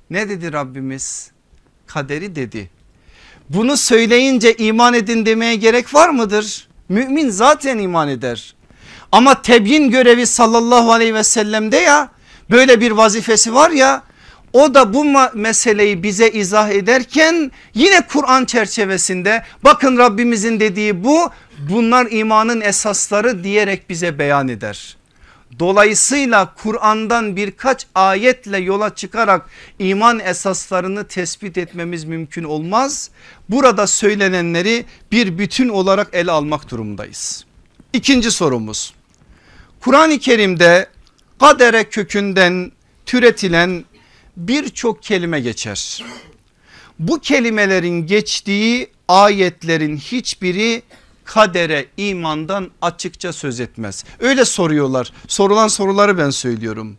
Ne 0.10 0.30
dedi 0.30 0.54
Rabbimiz? 0.54 1.32
Kaderi 1.88 2.36
dedi. 2.36 2.70
Bunu 3.50 3.78
söyleyince 3.78 4.56
iman 4.56 4.94
edin 4.94 5.26
demeye 5.26 5.56
gerek 5.56 5.94
var 5.94 6.10
mıdır? 6.10 6.68
Mümin 6.90 7.30
zaten 7.30 7.78
iman 7.78 8.10
eder. 8.10 8.56
Ama 9.16 9.42
tebyin 9.42 9.90
görevi 9.90 10.28
sallallahu 10.28 10.92
aleyhi 10.92 11.14
ve 11.14 11.24
sellemde 11.24 11.78
ya 11.78 12.10
böyle 12.50 12.82
bir 12.82 12.92
vazifesi 12.92 13.54
var 13.54 13.70
ya 13.70 14.04
o 14.54 14.74
da 14.74 14.94
bu 14.94 15.06
meseleyi 15.34 16.04
bize 16.04 16.30
izah 16.30 16.70
ederken 16.70 17.52
yine 17.74 18.02
Kur'an 18.08 18.46
çerçevesinde 18.46 19.44
bakın 19.64 19.98
Rabbimizin 19.98 20.60
dediği 20.60 21.04
bu 21.04 21.30
bunlar 21.70 22.08
imanın 22.12 22.62
esasları 22.62 23.44
diyerek 23.44 23.90
bize 23.90 24.20
beyan 24.20 24.48
eder. 24.48 24.98
Dolayısıyla 25.60 26.54
Kur'an'dan 26.64 27.36
birkaç 27.36 27.88
ayetle 27.96 28.58
yola 28.58 28.96
çıkarak 28.96 29.50
iman 29.80 30.20
esaslarını 30.20 31.08
tespit 31.08 31.58
etmemiz 31.58 32.04
mümkün 32.04 32.44
olmaz. 32.44 33.10
Burada 33.50 33.88
söylenenleri 33.88 34.86
bir 35.12 35.38
bütün 35.38 35.70
olarak 35.70 36.10
ele 36.14 36.32
almak 36.32 36.72
durumdayız. 36.72 37.46
İkinci 37.94 38.32
sorumuz. 38.32 38.94
Kur'an-ı 39.86 40.20
Kerim'de 40.20 40.90
kadere 41.40 41.84
kökünden 41.84 42.72
türetilen 43.06 43.86
birçok 44.38 45.04
kelime 45.04 45.40
geçer. 45.40 46.04
Bu 47.00 47.20
kelimelerin 47.20 48.08
geçtiği 48.08 48.92
ayetlerin 49.08 49.98
hiçbiri 49.98 50.84
kadere 51.24 51.86
imandan 51.98 52.72
açıkça 52.82 53.34
söz 53.34 53.60
etmez. 53.60 54.06
Öyle 54.20 54.46
soruyorlar 54.46 55.14
sorulan 55.28 55.68
soruları 55.68 56.18
ben 56.18 56.30
söylüyorum. 56.30 56.98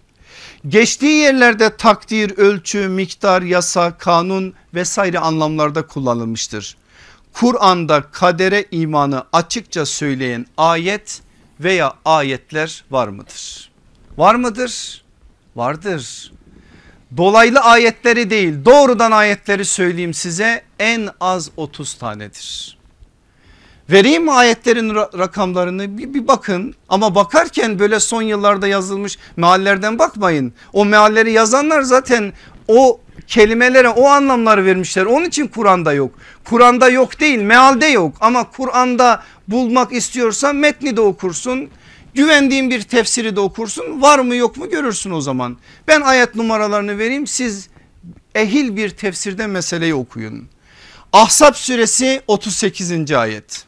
Geçtiği 0.68 1.16
yerlerde 1.16 1.76
takdir, 1.76 2.38
ölçü, 2.38 2.88
miktar, 2.88 3.42
yasa, 3.42 3.98
kanun 3.98 4.54
vesaire 4.74 5.18
anlamlarda 5.18 5.86
kullanılmıştır. 5.86 6.76
Kur'an'da 7.32 8.02
kadere 8.02 8.64
imanı 8.70 9.24
açıkça 9.32 9.86
söyleyen 9.86 10.46
ayet 10.56 11.25
veya 11.60 11.94
ayetler 12.04 12.84
var 12.90 13.08
mıdır? 13.08 13.70
Var 14.16 14.34
mıdır? 14.34 15.04
Vardır. 15.56 16.32
Dolaylı 17.16 17.60
ayetleri 17.60 18.30
değil 18.30 18.64
doğrudan 18.64 19.10
ayetleri 19.10 19.64
söyleyeyim 19.64 20.14
size 20.14 20.62
en 20.78 21.08
az 21.20 21.50
30 21.56 21.94
tanedir. 21.94 22.76
Vereyim 23.90 24.24
mi 24.24 24.32
ayetlerin 24.32 24.94
rakamlarını 24.94 25.98
bir, 25.98 26.14
bir 26.14 26.28
bakın 26.28 26.74
ama 26.88 27.14
bakarken 27.14 27.78
böyle 27.78 28.00
son 28.00 28.22
yıllarda 28.22 28.66
yazılmış 28.66 29.18
meallerden 29.36 29.98
bakmayın. 29.98 30.52
O 30.72 30.84
mealleri 30.84 31.32
yazanlar 31.32 31.82
zaten 31.82 32.32
o 32.68 33.00
kelimelere 33.26 33.88
o 33.88 34.06
anlamları 34.08 34.64
vermişler. 34.64 35.06
Onun 35.06 35.24
için 35.24 35.46
Kur'an'da 35.46 35.92
yok. 35.92 36.14
Kur'an'da 36.44 36.88
yok 36.88 37.20
değil 37.20 37.38
mealde 37.38 37.86
yok 37.86 38.14
ama 38.20 38.50
Kur'an'da 38.50 39.22
bulmak 39.48 39.92
istiyorsan 39.92 40.56
metni 40.56 40.96
de 40.96 41.00
okursun. 41.00 41.70
Güvendiğin 42.14 42.70
bir 42.70 42.82
tefsiri 42.82 43.36
de 43.36 43.40
okursun 43.40 44.02
var 44.02 44.18
mı 44.18 44.34
yok 44.34 44.56
mu 44.56 44.70
görürsün 44.70 45.10
o 45.10 45.20
zaman. 45.20 45.56
Ben 45.88 46.00
ayet 46.00 46.34
numaralarını 46.34 46.98
vereyim 46.98 47.26
siz 47.26 47.68
ehil 48.34 48.76
bir 48.76 48.90
tefsirde 48.90 49.46
meseleyi 49.46 49.94
okuyun. 49.94 50.48
Ahzab 51.12 51.54
suresi 51.54 52.22
38. 52.26 53.12
ayet. 53.12 53.64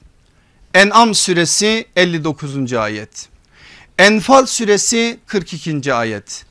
En'am 0.75 1.15
suresi 1.15 1.87
59. 1.97 2.73
ayet. 2.73 3.29
Enfal 3.99 4.47
suresi 4.47 5.19
42. 5.27 5.95
ayet. 5.95 6.45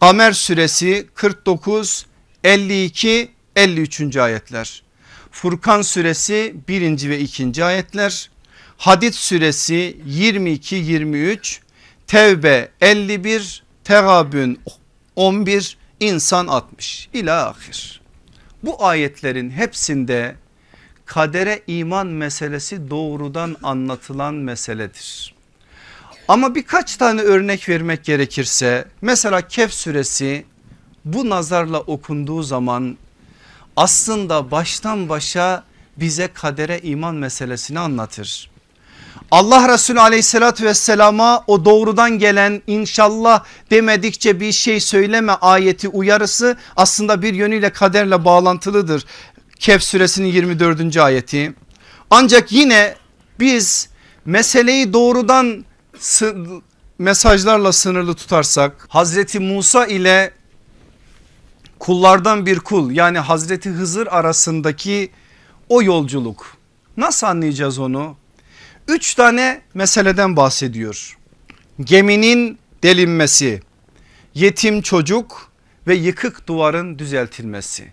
Kamer 0.00 0.32
suresi 0.32 1.06
49, 1.14 2.06
52, 2.44 3.30
53. 3.56 4.16
ayetler. 4.16 4.82
Furkan 5.30 5.82
suresi 5.82 6.54
1. 6.68 7.08
ve 7.08 7.18
2. 7.18 7.64
ayetler. 7.64 8.30
Hadid 8.76 9.12
suresi 9.12 9.96
22, 10.06 10.76
23, 10.76 11.60
Tevbe 12.06 12.68
51, 12.80 13.62
Tegabün 13.84 14.60
11, 15.16 15.76
İnsan 16.00 16.46
60 16.46 17.08
ila. 17.12 17.56
Bu 18.62 18.84
ayetlerin 18.84 19.50
hepsinde 19.50 20.36
kadere 21.06 21.62
iman 21.66 22.06
meselesi 22.06 22.90
doğrudan 22.90 23.56
anlatılan 23.62 24.34
meseledir. 24.34 25.34
Ama 26.28 26.54
birkaç 26.54 26.96
tane 26.96 27.20
örnek 27.20 27.68
vermek 27.68 28.04
gerekirse 28.04 28.84
mesela 29.02 29.48
Kehf 29.48 29.72
suresi 29.72 30.44
bu 31.04 31.30
nazarla 31.30 31.80
okunduğu 31.80 32.42
zaman 32.42 32.96
aslında 33.76 34.50
baştan 34.50 35.08
başa 35.08 35.64
bize 35.96 36.28
kadere 36.28 36.80
iman 36.82 37.14
meselesini 37.14 37.78
anlatır. 37.78 38.50
Allah 39.30 39.68
Resulü 39.74 40.00
aleyhissalatü 40.00 40.64
vesselama 40.64 41.44
o 41.46 41.64
doğrudan 41.64 42.18
gelen 42.18 42.62
inşallah 42.66 43.44
demedikçe 43.70 44.40
bir 44.40 44.52
şey 44.52 44.80
söyleme 44.80 45.32
ayeti 45.32 45.88
uyarısı 45.88 46.56
aslında 46.76 47.22
bir 47.22 47.34
yönüyle 47.34 47.70
kaderle 47.70 48.24
bağlantılıdır. 48.24 49.04
Kehf 49.58 49.82
suresinin 49.82 50.28
24. 50.28 50.96
ayeti. 50.96 51.54
Ancak 52.10 52.52
yine 52.52 52.94
biz 53.40 53.88
meseleyi 54.24 54.92
doğrudan 54.92 55.64
mesajlarla 56.98 57.72
sınırlı 57.72 58.14
tutarsak 58.14 58.86
Hazreti 58.88 59.40
Musa 59.40 59.86
ile 59.86 60.32
kullardan 61.80 62.46
bir 62.46 62.58
kul 62.58 62.90
yani 62.90 63.18
Hazreti 63.18 63.70
Hızır 63.70 64.06
arasındaki 64.06 65.10
o 65.68 65.82
yolculuk 65.82 66.56
nasıl 66.96 67.26
anlayacağız 67.26 67.78
onu? 67.78 68.16
Üç 68.88 69.14
tane 69.14 69.60
meseleden 69.74 70.36
bahsediyor. 70.36 71.18
Geminin 71.80 72.58
delinmesi, 72.82 73.62
yetim 74.34 74.82
çocuk 74.82 75.50
ve 75.86 75.94
yıkık 75.94 76.48
duvarın 76.48 76.98
düzeltilmesi. 76.98 77.92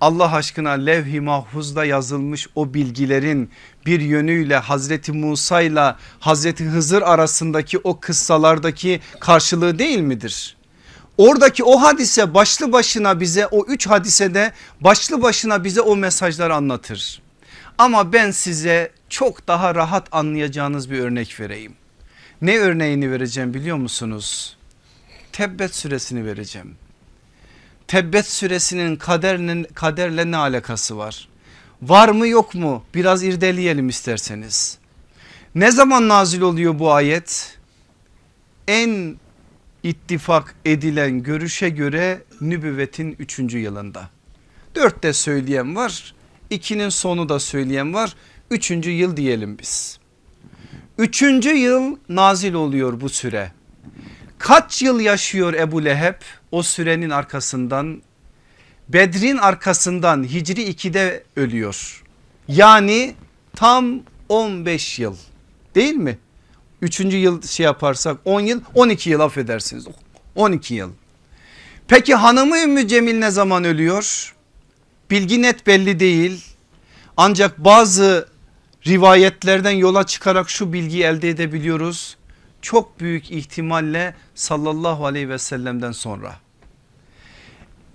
Allah 0.00 0.34
aşkına 0.34 0.70
levh-i 0.70 1.20
mahfuzda 1.20 1.84
yazılmış 1.84 2.48
o 2.54 2.74
bilgilerin 2.74 3.50
bir 3.86 4.00
yönüyle 4.00 4.56
Hazreti 4.56 5.12
Musa 5.12 5.60
ile 5.60 5.94
Hazreti 6.20 6.64
Hızır 6.64 7.02
arasındaki 7.02 7.78
o 7.78 8.00
kıssalardaki 8.00 9.00
karşılığı 9.20 9.78
değil 9.78 10.00
midir? 10.00 10.56
Oradaki 11.18 11.64
o 11.64 11.82
hadise 11.82 12.34
başlı 12.34 12.72
başına 12.72 13.20
bize 13.20 13.46
o 13.46 13.64
üç 13.64 13.86
hadisede 13.86 14.52
başlı 14.80 15.22
başına 15.22 15.64
bize 15.64 15.80
o 15.80 15.96
mesajları 15.96 16.54
anlatır. 16.54 17.22
Ama 17.78 18.12
ben 18.12 18.30
size 18.30 18.92
çok 19.08 19.48
daha 19.48 19.74
rahat 19.74 20.08
anlayacağınız 20.12 20.90
bir 20.90 20.98
örnek 20.98 21.40
vereyim. 21.40 21.74
Ne 22.42 22.58
örneğini 22.58 23.10
vereceğim 23.10 23.54
biliyor 23.54 23.76
musunuz? 23.76 24.56
Tebbet 25.32 25.74
suresini 25.74 26.26
vereceğim. 26.26 26.76
Tebbet 27.88 28.26
suresinin 28.26 28.96
kaderle, 28.96 29.64
kaderle 29.74 30.30
ne 30.30 30.36
alakası 30.36 30.98
var? 30.98 31.28
Var 31.82 32.08
mı 32.08 32.28
yok 32.28 32.54
mu? 32.54 32.84
Biraz 32.94 33.22
irdeleyelim 33.22 33.88
isterseniz. 33.88 34.78
Ne 35.54 35.70
zaman 35.70 36.08
nazil 36.08 36.40
oluyor 36.40 36.78
bu 36.78 36.92
ayet? 36.92 37.58
En 38.68 39.16
ittifak 39.86 40.54
edilen 40.64 41.22
görüşe 41.22 41.68
göre 41.68 42.22
nübüvvetin 42.40 43.16
3. 43.18 43.38
yılında. 43.38 44.10
Dörtte 44.74 45.12
söyleyen 45.12 45.76
var. 45.76 46.14
ikinin 46.50 46.88
sonu 46.88 47.28
da 47.28 47.40
söyleyen 47.40 47.94
var. 47.94 48.16
Üçüncü 48.50 48.90
yıl 48.90 49.16
diyelim 49.16 49.58
biz. 49.58 49.98
Üçüncü 50.98 51.50
yıl 51.50 51.96
nazil 52.08 52.54
oluyor 52.54 53.00
bu 53.00 53.08
süre. 53.08 53.52
Kaç 54.38 54.82
yıl 54.82 55.00
yaşıyor 55.00 55.54
Ebu 55.54 55.84
Leheb 55.84 56.20
o 56.50 56.62
sürenin 56.62 57.10
arkasından? 57.10 58.02
Bedrin 58.88 59.36
arkasından 59.36 60.24
Hicri 60.24 60.62
2'de 60.62 61.24
ölüyor. 61.36 62.04
Yani 62.48 63.14
tam 63.56 64.00
15 64.28 64.98
yıl 64.98 65.16
değil 65.74 65.94
mi? 65.94 66.18
Üçüncü 66.86 67.16
yıl 67.16 67.42
şey 67.42 67.64
yaparsak 67.64 68.16
10 68.24 68.40
yıl 68.40 68.60
12 68.74 69.10
yıl 69.10 69.20
affedersiniz 69.20 69.86
12 70.34 70.74
yıl. 70.74 70.90
Peki 71.88 72.14
hanımı 72.14 72.58
Ümmü 72.58 72.88
Cemil 72.88 73.18
ne 73.18 73.30
zaman 73.30 73.64
ölüyor? 73.64 74.34
Bilgi 75.10 75.42
net 75.42 75.66
belli 75.66 76.00
değil. 76.00 76.44
Ancak 77.16 77.58
bazı 77.58 78.28
rivayetlerden 78.86 79.70
yola 79.70 80.06
çıkarak 80.06 80.50
şu 80.50 80.72
bilgiyi 80.72 81.02
elde 81.02 81.28
edebiliyoruz. 81.28 82.16
Çok 82.62 83.00
büyük 83.00 83.30
ihtimalle 83.30 84.14
sallallahu 84.34 85.06
aleyhi 85.06 85.28
ve 85.28 85.38
sellem'den 85.38 85.92
sonra. 85.92 86.34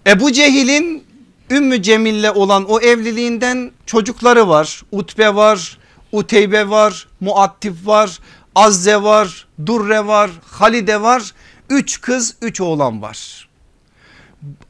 Ebu 0.08 0.32
Cehil'in 0.32 1.04
Ümmü 1.49 1.82
Cemil'le 1.82 2.32
olan 2.36 2.69
o 2.69 2.80
evliliğinden 2.80 3.71
çocukları 3.86 4.49
var. 4.49 4.82
Utbe 4.91 5.36
var, 5.36 5.77
Uteybe 6.12 6.69
var, 6.69 7.08
Muattif 7.19 7.88
var, 7.88 8.19
Azze 8.55 9.03
var, 9.03 9.47
Durre 9.65 10.07
var, 10.07 10.31
Halide 10.45 11.01
var. 11.01 11.31
Üç 11.69 12.01
kız 12.01 12.35
üç 12.41 12.61
oğlan 12.61 13.01
var. 13.01 13.49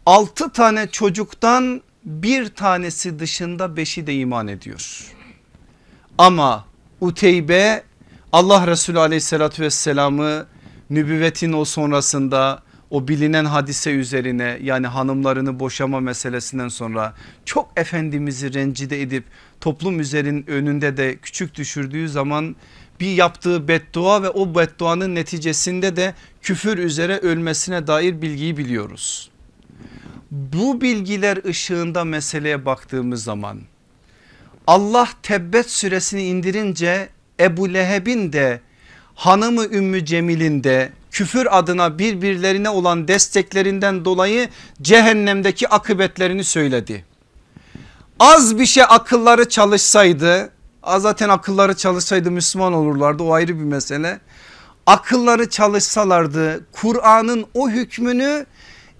Altı 0.05 0.49
tane 0.49 0.87
çocuktan 0.87 1.81
bir 2.05 2.47
tanesi 2.47 3.19
dışında 3.19 3.77
beşi 3.77 4.07
de 4.07 4.15
iman 4.15 4.47
ediyor. 4.47 5.13
Ama 6.17 6.65
Uteybe 7.01 7.83
Allah 8.31 8.67
Resulü 8.67 8.99
aleyhissalatü 8.99 9.63
vesselamı 9.63 10.45
nübüvvetin 10.89 11.53
o 11.53 11.65
sonrasında 11.65 12.63
o 12.89 13.07
bilinen 13.07 13.45
hadise 13.45 13.91
üzerine 13.91 14.59
yani 14.61 14.87
hanımlarını 14.87 15.59
boşama 15.59 15.99
meselesinden 15.99 16.67
sonra 16.67 17.13
çok 17.45 17.71
Efendimiz'i 17.75 18.53
rencide 18.53 19.01
edip 19.01 19.23
toplum 19.61 19.99
üzerin 19.99 20.45
önünde 20.47 20.97
de 20.97 21.17
küçük 21.17 21.55
düşürdüğü 21.55 22.09
zaman 22.09 22.55
bir 23.01 23.13
yaptığı 23.13 23.67
beddua 23.67 24.23
ve 24.23 24.29
o 24.29 24.55
bedduanın 24.55 25.15
neticesinde 25.15 25.95
de 25.95 26.13
küfür 26.41 26.77
üzere 26.77 27.17
ölmesine 27.17 27.87
dair 27.87 28.21
bilgiyi 28.21 28.57
biliyoruz. 28.57 29.29
Bu 30.31 30.81
bilgiler 30.81 31.45
ışığında 31.45 32.03
meseleye 32.03 32.65
baktığımız 32.65 33.23
zaman 33.23 33.61
Allah 34.67 35.07
Tebbet 35.23 35.71
suresini 35.71 36.23
indirince 36.23 37.09
Ebu 37.39 37.73
Leheb'in 37.73 38.33
de 38.33 38.61
hanımı 39.15 39.65
Ümmü 39.65 40.05
Cemil'in 40.05 40.63
de 40.63 40.91
küfür 41.11 41.57
adına 41.57 41.99
birbirlerine 41.99 42.69
olan 42.69 43.07
desteklerinden 43.07 44.05
dolayı 44.05 44.49
cehennemdeki 44.81 45.67
akıbetlerini 45.67 46.43
söyledi. 46.43 47.05
Az 48.19 48.59
bir 48.59 48.65
şey 48.65 48.83
akılları 48.89 49.49
çalışsaydı 49.49 50.51
zaten 50.99 51.29
akılları 51.29 51.73
çalışsaydı 51.75 52.31
Müslüman 52.31 52.73
olurlardı 52.73 53.23
o 53.23 53.33
ayrı 53.33 53.59
bir 53.59 53.63
mesele. 53.63 54.19
Akılları 54.85 55.49
çalışsalardı 55.49 56.65
Kur'an'ın 56.71 57.45
o 57.53 57.69
hükmünü 57.69 58.45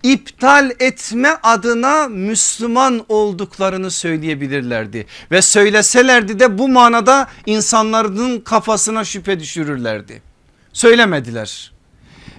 iptal 0.04 0.72
etme 0.80 1.38
adına 1.44 2.08
Müslüman 2.08 3.06
olduklarını 3.10 3.92
söyleyebilirlerdi. 3.92 5.06
Ve 5.32 5.42
söyleselerdi 5.42 6.40
de 6.40 6.58
bu 6.58 6.68
manada 6.68 7.28
insanların 7.46 8.40
kafasına 8.40 9.04
şüphe 9.04 9.40
düşürürlerdi. 9.40 10.22
Söylemediler. 10.74 11.72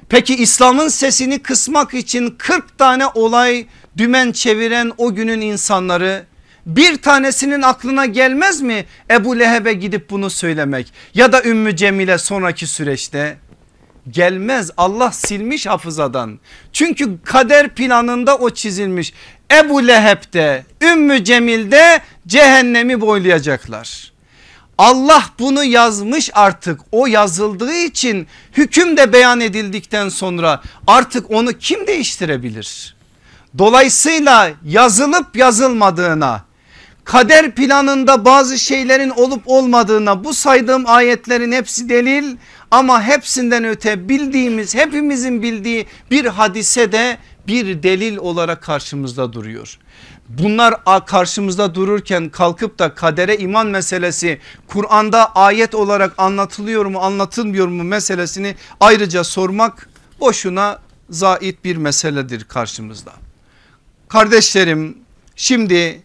Peki 0.09 0.35
İslam'ın 0.37 0.89
sesini 0.89 1.39
kısmak 1.39 1.95
için 1.95 2.35
40 2.39 2.79
tane 2.79 3.07
olay 3.07 3.67
dümen 3.97 4.33
çeviren 4.33 4.93
o 4.99 5.15
günün 5.15 5.41
insanları 5.41 6.27
bir 6.67 7.03
tanesinin 7.03 7.63
aklına 7.63 8.07
gelmez 8.07 8.61
mi 8.61 8.85
Ebu 9.11 9.39
Leheb'e 9.39 9.73
gidip 9.73 10.11
bunu 10.11 10.31
söylemek 10.31 10.93
ya 11.15 11.33
da 11.33 11.43
Ümmü 11.43 11.77
Cemil'e 11.77 12.19
sonraki 12.19 12.67
süreçte? 12.67 13.37
gelmez 14.11 14.71
Allah 14.77 15.13
silmiş 15.13 15.67
hafızadan. 15.67 16.39
Çünkü 16.73 17.23
kader 17.25 17.69
planında 17.69 18.39
o 18.39 18.51
çizilmiş. 18.51 19.13
Ebu 19.53 19.87
Leheb'de 19.87 20.65
Ümmü 20.83 21.25
Cemil'de 21.25 22.01
cehennemi 22.27 23.01
boylayacaklar. 23.01 24.13
Allah 24.79 25.25
bunu 25.39 25.65
yazmış 25.65 26.31
artık 26.35 26.81
o 26.93 27.07
yazıldığı 27.07 27.75
için 27.75 28.27
hüküm 28.53 28.97
de 28.97 29.13
beyan 29.13 29.41
edildikten 29.41 30.09
sonra 30.09 30.63
artık 30.87 31.31
onu 31.31 31.53
kim 31.53 31.87
değiştirebilir? 31.87 32.97
Dolayısıyla 33.59 34.51
yazılıp 34.65 35.37
yazılmadığına 35.37 36.45
kader 37.05 37.51
planında 37.51 38.25
bazı 38.25 38.59
şeylerin 38.59 39.11
olup 39.11 39.43
olmadığına 39.47 40.25
bu 40.25 40.35
saydığım 40.35 40.87
ayetlerin 40.87 41.53
hepsi 41.53 41.89
delil 41.89 42.37
ama 42.71 43.03
hepsinden 43.03 43.65
öte 43.65 44.09
bildiğimiz 44.09 44.75
hepimizin 44.75 45.43
bildiği 45.43 45.87
bir 46.11 46.25
hadise 46.25 46.93
de 46.93 47.19
bir 47.47 47.83
delil 47.83 48.17
olarak 48.17 48.63
karşımızda 48.63 49.33
duruyor. 49.33 49.79
Bunlar 50.29 50.75
karşımızda 51.07 51.75
dururken 51.75 52.29
kalkıp 52.29 52.79
da 52.79 52.95
kadere 52.95 53.37
iman 53.37 53.67
meselesi 53.67 54.39
Kur'an'da 54.67 55.35
ayet 55.35 55.75
olarak 55.75 56.15
anlatılıyor 56.19 56.87
mu 56.87 56.99
anlatılmıyor 56.99 57.69
mu 57.69 57.85
meselesini 57.85 58.55
ayrıca 58.81 59.25
sormak 59.25 59.89
boşuna 60.21 60.79
zait 61.11 61.65
bir 61.65 61.77
meseledir 61.77 62.45
karşımızda. 62.45 63.13
Kardeşlerim 64.09 64.99
şimdi 65.37 66.03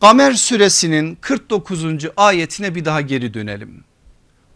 Kamer 0.00 0.32
suresinin 0.32 1.14
49. 1.20 1.84
ayetine 2.16 2.74
bir 2.74 2.84
daha 2.84 3.00
geri 3.00 3.34
dönelim. 3.34 3.84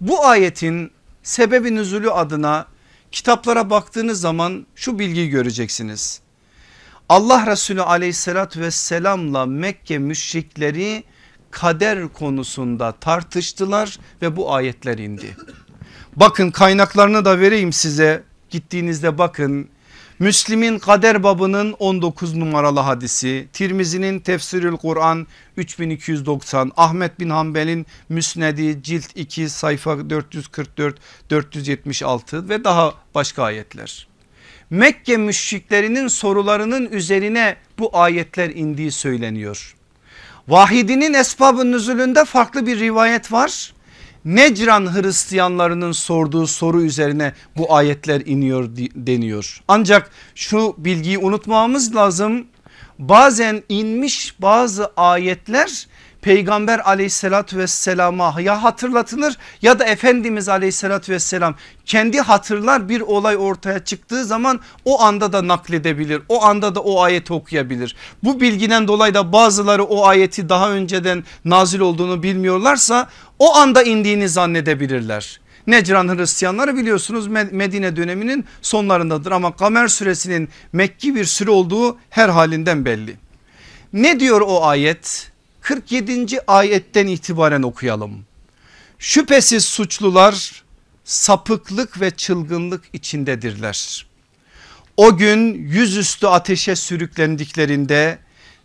Bu 0.00 0.26
ayetin 0.26 0.90
sebebi 1.22 1.74
nüzulü 1.74 2.10
adına 2.10 2.66
kitaplara 3.12 3.70
baktığınız 3.70 4.20
zaman 4.20 4.66
şu 4.74 4.98
bilgiyi 4.98 5.30
göreceksiniz. 5.30 6.20
Allah 7.08 7.46
Resulü 7.46 7.82
aleyhissalatü 7.82 8.60
vesselamla 8.60 9.46
Mekke 9.46 9.98
müşrikleri 9.98 11.04
kader 11.50 12.08
konusunda 12.08 12.92
tartıştılar 12.92 13.98
ve 14.22 14.36
bu 14.36 14.54
ayetler 14.54 14.98
indi. 14.98 15.36
Bakın 16.16 16.50
kaynaklarını 16.50 17.24
da 17.24 17.40
vereyim 17.40 17.72
size 17.72 18.22
gittiğinizde 18.50 19.18
bakın 19.18 19.68
Müslim'in 20.18 20.78
kader 20.78 21.22
babının 21.22 21.72
19 21.72 22.34
numaralı 22.34 22.80
hadisi, 22.80 23.48
Tirmizi'nin 23.52 24.20
tefsirül 24.20 24.76
Kur'an 24.76 25.26
3290, 25.56 26.72
Ahmet 26.76 27.20
bin 27.20 27.30
Hanbel'in 27.30 27.86
Müsnedi 28.08 28.82
cilt 28.82 29.06
2 29.14 29.48
sayfa 29.48 30.10
444 30.10 30.96
476 31.30 32.48
ve 32.48 32.64
daha 32.64 32.94
başka 33.14 33.42
ayetler. 33.42 34.06
Mekke 34.70 35.16
müşriklerinin 35.16 36.08
sorularının 36.08 36.86
üzerine 36.86 37.56
bu 37.78 37.98
ayetler 37.98 38.50
indiği 38.50 38.92
söyleniyor. 38.92 39.76
Vahidinin 40.48 41.14
esbabın 41.14 41.72
nüzulünde 41.72 42.24
farklı 42.24 42.66
bir 42.66 42.78
rivayet 42.78 43.32
var. 43.32 43.74
Necran 44.24 44.94
Hristiyanlarının 44.94 45.92
sorduğu 45.92 46.46
soru 46.46 46.82
üzerine 46.82 47.32
bu 47.56 47.74
ayetler 47.74 48.20
iniyor 48.20 48.76
deniyor. 48.94 49.62
Ancak 49.68 50.10
şu 50.34 50.74
bilgiyi 50.78 51.18
unutmamamız 51.18 51.96
lazım. 51.96 52.46
Bazen 52.98 53.62
inmiş 53.68 54.34
bazı 54.40 54.92
ayetler 54.96 55.86
peygamber 56.24 56.78
aleyhissalatü 56.88 57.58
vesselama 57.58 58.34
ya 58.40 58.62
hatırlatılır 58.62 59.36
ya 59.62 59.78
da 59.78 59.84
Efendimiz 59.84 60.48
aleyhissalatü 60.48 61.12
vesselam 61.12 61.54
kendi 61.86 62.20
hatırlar 62.20 62.88
bir 62.88 63.00
olay 63.00 63.36
ortaya 63.36 63.84
çıktığı 63.84 64.24
zaman 64.24 64.60
o 64.84 65.02
anda 65.02 65.32
da 65.32 65.48
nakledebilir. 65.48 66.22
O 66.28 66.44
anda 66.44 66.74
da 66.74 66.80
o 66.80 67.02
ayeti 67.02 67.32
okuyabilir. 67.32 67.96
Bu 68.22 68.40
bilgiden 68.40 68.88
dolayı 68.88 69.14
da 69.14 69.32
bazıları 69.32 69.84
o 69.84 70.06
ayeti 70.06 70.48
daha 70.48 70.70
önceden 70.70 71.24
nazil 71.44 71.80
olduğunu 71.80 72.22
bilmiyorlarsa 72.22 73.08
o 73.38 73.54
anda 73.56 73.82
indiğini 73.82 74.28
zannedebilirler. 74.28 75.40
Necran 75.66 76.16
Hristiyanları 76.16 76.76
biliyorsunuz 76.76 77.26
Medine 77.52 77.96
döneminin 77.96 78.44
sonlarındadır 78.62 79.32
ama 79.32 79.56
Kamer 79.56 79.88
suresinin 79.88 80.48
Mekki 80.72 81.14
bir 81.14 81.24
süre 81.24 81.50
olduğu 81.50 81.98
her 82.10 82.28
halinden 82.28 82.84
belli. 82.84 83.16
Ne 83.92 84.20
diyor 84.20 84.40
o 84.40 84.64
ayet? 84.64 85.33
47. 85.64 86.40
ayetten 86.46 87.06
itibaren 87.06 87.62
okuyalım. 87.62 88.24
Şüphesiz 88.98 89.64
suçlular 89.64 90.62
sapıklık 91.04 92.00
ve 92.00 92.10
çılgınlık 92.10 92.84
içindedirler. 92.92 94.06
O 94.96 95.16
gün 95.16 95.54
yüzüstü 95.54 96.26
ateşe 96.26 96.76
sürüklendiklerinde 96.76 98.18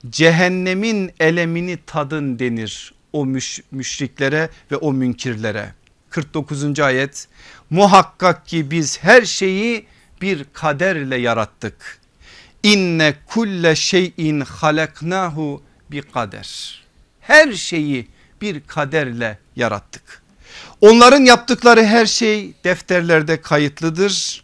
cehennemin 0.10 1.12
elemini 1.20 1.80
tadın 1.86 2.40
denir 2.40 2.94
o 3.14 3.26
müş 3.26 3.62
müşriklere 3.72 4.50
ve 4.72 4.76
o 4.76 4.94
münkirlere. 4.94 5.74
49. 6.10 6.80
ayet 6.80 7.28
muhakkak 7.70 8.48
ki 8.48 8.72
biz 8.72 9.04
her 9.04 9.22
şeyi 9.22 9.86
bir 10.22 10.46
kaderle 10.54 11.16
yarattık. 11.16 12.00
İnne 12.64 13.14
kulle 13.28 13.76
şeyin 13.76 14.40
halaknahu 14.40 15.64
bir 15.92 16.02
kader 16.02 16.80
her 17.30 17.54
şeyi 17.54 18.08
bir 18.42 18.62
kaderle 18.68 19.40
yarattık. 19.56 20.24
Onların 20.82 21.26
yaptıkları 21.26 21.86
her 21.86 22.06
şey 22.06 22.54
defterlerde 22.64 23.42
kayıtlıdır. 23.42 24.44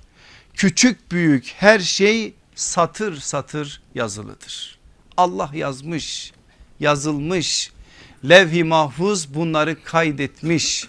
Küçük 0.53 1.11
büyük 1.11 1.53
her 1.57 1.79
şey 1.79 2.33
satır 2.55 3.17
satır 3.17 3.81
yazılıdır. 3.95 4.79
Allah 5.17 5.49
yazmış, 5.53 6.33
yazılmış. 6.79 7.71
Levh-i 8.29 8.63
mahfuz 8.63 9.33
bunları 9.33 9.83
kaydetmiş. 9.83 10.87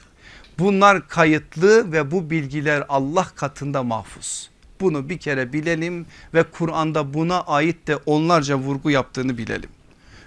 Bunlar 0.58 1.08
kayıtlı 1.08 1.92
ve 1.92 2.10
bu 2.10 2.30
bilgiler 2.30 2.84
Allah 2.88 3.26
katında 3.36 3.82
mahfuz. 3.82 4.50
Bunu 4.80 5.08
bir 5.08 5.18
kere 5.18 5.52
bilelim 5.52 6.06
ve 6.34 6.42
Kur'an'da 6.42 7.14
buna 7.14 7.40
ait 7.40 7.86
de 7.86 7.96
onlarca 7.96 8.56
vurgu 8.56 8.90
yaptığını 8.90 9.38
bilelim. 9.38 9.70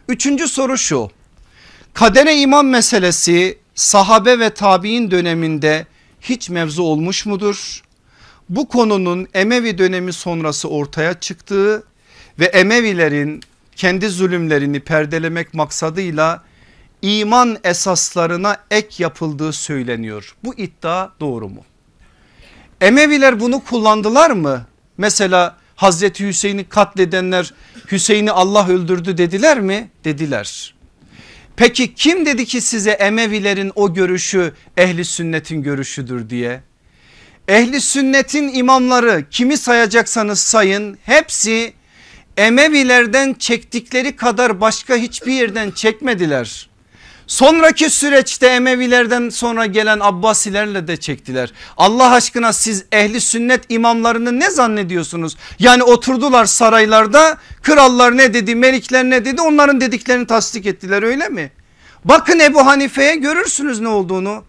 Üçüncü 0.07 0.47
soru 0.47 0.77
şu 0.77 1.11
Kadere 1.99 2.35
iman 2.35 2.65
meselesi 2.65 3.57
sahabe 3.75 4.39
ve 4.39 4.49
tabi'in 4.49 5.11
döneminde 5.11 5.85
hiç 6.21 6.49
mevzu 6.49 6.83
olmuş 6.83 7.25
mudur? 7.25 7.81
Bu 8.49 8.67
konunun 8.67 9.27
Emevi 9.33 9.77
dönemi 9.77 10.13
sonrası 10.13 10.69
ortaya 10.69 11.19
çıktığı 11.19 11.83
ve 12.39 12.45
Emevilerin 12.45 13.41
kendi 13.75 14.09
zulümlerini 14.09 14.79
perdelemek 14.79 15.53
maksadıyla 15.53 16.43
iman 17.01 17.57
esaslarına 17.63 18.57
ek 18.71 19.03
yapıldığı 19.03 19.53
söyleniyor. 19.53 20.35
Bu 20.43 20.55
iddia 20.55 21.09
doğru 21.19 21.49
mu? 21.49 21.65
Emeviler 22.81 23.39
bunu 23.39 23.63
kullandılar 23.63 24.31
mı? 24.31 24.65
Mesela 24.97 25.57
Hazreti 25.75 26.27
Hüseyin'i 26.27 26.63
katledenler 26.63 27.53
Hüseyin'i 27.91 28.31
Allah 28.31 28.67
öldürdü 28.67 29.17
dediler 29.17 29.59
mi? 29.59 29.89
Dediler. 30.03 30.78
Peki 31.59 31.93
kim 31.95 32.25
dedi 32.25 32.45
ki 32.45 32.61
size 32.61 32.91
Emevilerin 32.91 33.71
o 33.75 33.93
görüşü 33.93 34.53
ehli 34.77 35.05
sünnetin 35.05 35.63
görüşüdür 35.63 36.29
diye? 36.29 36.61
Ehli 37.47 37.81
sünnetin 37.81 38.53
imamları 38.53 39.25
kimi 39.31 39.57
sayacaksanız 39.57 40.39
sayın 40.39 40.97
hepsi 41.03 41.73
Emevilerden 42.37 43.33
çektikleri 43.33 44.15
kadar 44.15 44.61
başka 44.61 44.95
hiçbir 44.95 45.33
yerden 45.33 45.71
çekmediler. 45.71 46.69
Sonraki 47.29 47.89
süreçte 47.89 48.47
Emevilerden 48.47 49.29
sonra 49.29 49.65
gelen 49.65 49.99
Abbasilerle 49.99 50.87
de 50.87 50.97
çektiler. 50.97 51.53
Allah 51.77 52.11
aşkına 52.11 52.53
siz 52.53 52.85
ehli 52.91 53.21
sünnet 53.21 53.63
imamlarını 53.69 54.39
ne 54.39 54.49
zannediyorsunuz? 54.49 55.37
Yani 55.59 55.83
oturdular 55.83 56.45
saraylarda 56.45 57.37
krallar 57.61 58.17
ne 58.17 58.33
dedi 58.33 58.55
melikler 58.55 59.03
ne 59.03 59.25
dedi 59.25 59.41
onların 59.41 59.81
dediklerini 59.81 60.27
tasdik 60.27 60.65
ettiler 60.65 61.03
öyle 61.03 61.29
mi? 61.29 61.51
Bakın 62.05 62.39
Ebu 62.39 62.65
Hanife'ye 62.65 63.15
görürsünüz 63.15 63.79
ne 63.79 63.87
olduğunu. 63.87 64.43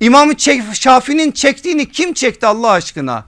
İmam 0.00 0.38
Şafii'nin 0.72 1.30
çektiğini 1.30 1.90
kim 1.90 2.12
çekti 2.14 2.46
Allah 2.46 2.70
aşkına? 2.70 3.24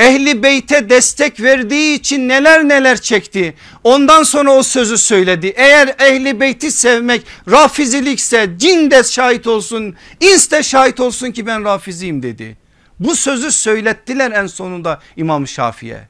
Ehli 0.00 0.42
beyte 0.42 0.88
destek 0.88 1.40
verdiği 1.40 1.98
için 1.98 2.28
neler 2.28 2.68
neler 2.68 3.00
çekti. 3.00 3.54
Ondan 3.84 4.22
sonra 4.22 4.50
o 4.50 4.62
sözü 4.62 4.98
söyledi. 4.98 5.52
Eğer 5.56 5.94
ehli 5.98 6.40
beyti 6.40 6.70
sevmek 6.70 7.22
rafizilikse 7.50 8.50
cin 8.56 8.90
de 8.90 9.04
şahit 9.04 9.46
olsun 9.46 9.96
ins 10.20 10.50
de 10.50 10.62
şahit 10.62 11.00
olsun 11.00 11.30
ki 11.30 11.46
ben 11.46 11.64
rafiziyim 11.64 12.22
dedi. 12.22 12.56
Bu 13.00 13.16
sözü 13.16 13.52
söylettiler 13.52 14.30
en 14.30 14.46
sonunda 14.46 15.00
İmam 15.16 15.48
Şafii'ye. 15.48 16.08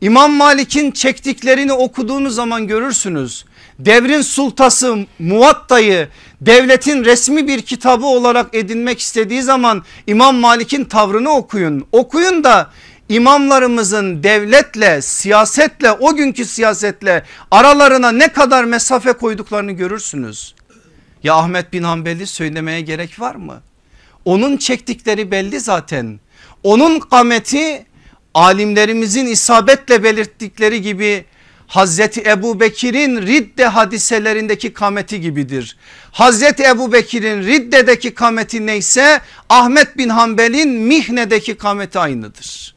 İmam 0.00 0.32
Malik'in 0.32 0.90
çektiklerini 0.90 1.72
okuduğunuz 1.72 2.34
zaman 2.34 2.66
görürsünüz. 2.66 3.44
Devrin 3.78 4.22
sultası 4.22 4.96
Muvatta'yı 5.18 6.08
devletin 6.40 7.04
resmi 7.04 7.48
bir 7.48 7.62
kitabı 7.62 8.06
olarak 8.06 8.54
edinmek 8.54 9.00
istediği 9.00 9.42
zaman 9.42 9.84
İmam 10.06 10.36
Malik'in 10.36 10.84
tavrını 10.84 11.30
okuyun. 11.30 11.86
Okuyun 11.92 12.44
da 12.44 12.70
imamlarımızın 13.12 14.22
devletle 14.22 15.02
siyasetle 15.02 15.92
o 15.92 16.16
günkü 16.16 16.44
siyasetle 16.44 17.24
aralarına 17.50 18.12
ne 18.12 18.28
kadar 18.28 18.64
mesafe 18.64 19.12
koyduklarını 19.12 19.72
görürsünüz. 19.72 20.54
Ya 21.22 21.34
Ahmet 21.34 21.72
bin 21.72 21.82
Hanbel'i 21.82 22.26
söylemeye 22.26 22.80
gerek 22.80 23.20
var 23.20 23.34
mı? 23.34 23.62
Onun 24.24 24.56
çektikleri 24.56 25.30
belli 25.30 25.60
zaten. 25.60 26.20
Onun 26.62 27.00
kameti 27.00 27.86
alimlerimizin 28.34 29.26
isabetle 29.26 30.02
belirttikleri 30.02 30.82
gibi 30.82 31.24
Hazreti 31.66 32.22
Ebu 32.26 32.60
Bekir'in 32.60 33.22
ridde 33.22 33.66
hadiselerindeki 33.66 34.72
kameti 34.72 35.20
gibidir. 35.20 35.76
Hazreti 36.12 36.62
Ebu 36.62 36.92
Bekir'in 36.92 37.42
riddedeki 37.42 38.14
kameti 38.14 38.66
neyse 38.66 39.20
Ahmet 39.48 39.98
bin 39.98 40.08
Hanbel'in 40.08 40.68
mihnedeki 40.68 41.54
kameti 41.54 41.98
aynıdır. 41.98 42.71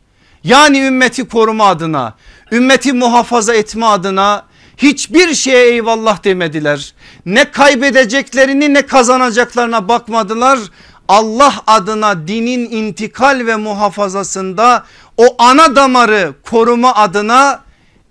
Yani 0.45 0.79
ümmeti 0.79 1.27
koruma 1.27 1.65
adına 1.65 2.13
ümmeti 2.51 2.93
muhafaza 2.93 3.55
etme 3.55 3.85
adına 3.85 4.45
hiçbir 4.77 5.33
şeye 5.33 5.67
eyvallah 5.67 6.23
demediler. 6.23 6.93
Ne 7.25 7.51
kaybedeceklerini 7.51 8.73
ne 8.73 8.85
kazanacaklarına 8.85 9.87
bakmadılar. 9.87 10.59
Allah 11.07 11.63
adına 11.67 12.27
dinin 12.27 12.71
intikal 12.71 13.45
ve 13.45 13.55
muhafazasında 13.55 14.83
o 15.17 15.35
ana 15.37 15.75
damarı 15.75 16.33
koruma 16.43 16.95
adına 16.95 17.63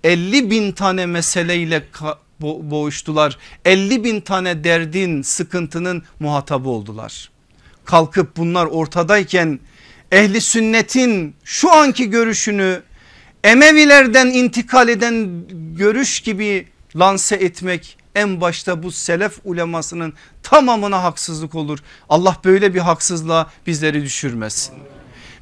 50 0.03 0.51
bin 0.51 0.71
tane 0.71 1.05
meseleyle 1.05 1.83
boğuştular. 2.41 3.37
50 3.65 4.03
bin 4.03 4.21
tane 4.21 4.63
derdin 4.63 5.21
sıkıntının 5.21 6.03
muhatabı 6.19 6.69
oldular. 6.69 7.29
Kalkıp 7.85 8.37
bunlar 8.37 8.65
ortadayken 8.65 9.59
ehli 10.11 10.41
sünnetin 10.41 11.35
şu 11.43 11.73
anki 11.73 12.09
görüşünü 12.09 12.81
Emevilerden 13.45 14.27
intikal 14.27 14.89
eden 14.89 15.43
görüş 15.75 16.19
gibi 16.19 16.67
lanse 16.95 17.35
etmek 17.35 17.97
en 18.15 18.41
başta 18.41 18.83
bu 18.83 18.91
selef 18.91 19.39
ulemasının 19.43 20.13
tamamına 20.43 21.03
haksızlık 21.03 21.55
olur. 21.55 21.79
Allah 22.09 22.37
böyle 22.45 22.73
bir 22.73 22.79
haksızlığa 22.79 23.51
bizleri 23.67 24.03
düşürmesin. 24.03 24.75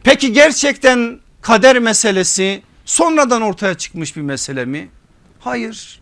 Peki 0.03 0.33
gerçekten 0.33 1.19
kader 1.41 1.79
meselesi 1.79 2.63
sonradan 2.85 3.41
ortaya 3.41 3.73
çıkmış 3.73 4.15
bir 4.15 4.21
mesele 4.21 4.65
mi? 4.65 4.89
Hayır. 5.39 6.01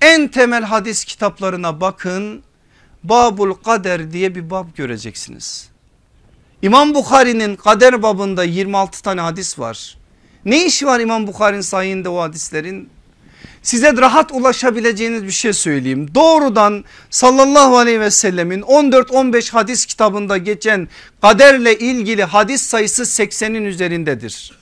En 0.00 0.28
temel 0.28 0.64
hadis 0.64 1.04
kitaplarına 1.04 1.80
bakın. 1.80 2.42
Babul 3.04 3.54
Kader 3.54 4.12
diye 4.12 4.34
bir 4.34 4.50
bab 4.50 4.66
göreceksiniz. 4.76 5.68
İmam 6.62 6.94
Bukhari'nin 6.94 7.56
kader 7.56 8.02
babında 8.02 8.44
26 8.44 9.02
tane 9.02 9.20
hadis 9.20 9.58
var. 9.58 9.96
Ne 10.44 10.66
işi 10.66 10.86
var 10.86 11.00
İmam 11.00 11.26
Bukhari'nin 11.26 11.60
sayında 11.60 12.10
o 12.10 12.20
hadislerin? 12.20 12.88
Size 13.62 13.96
rahat 13.96 14.32
ulaşabileceğiniz 14.32 15.24
bir 15.24 15.30
şey 15.30 15.52
söyleyeyim. 15.52 16.14
Doğrudan 16.14 16.84
sallallahu 17.10 17.78
aleyhi 17.78 18.00
ve 18.00 18.10
sellemin 18.10 18.62
14-15 18.62 19.50
hadis 19.50 19.86
kitabında 19.86 20.36
geçen 20.36 20.88
kaderle 21.22 21.78
ilgili 21.78 22.24
hadis 22.24 22.62
sayısı 22.62 23.02
80'in 23.02 23.64
üzerindedir. 23.64 24.58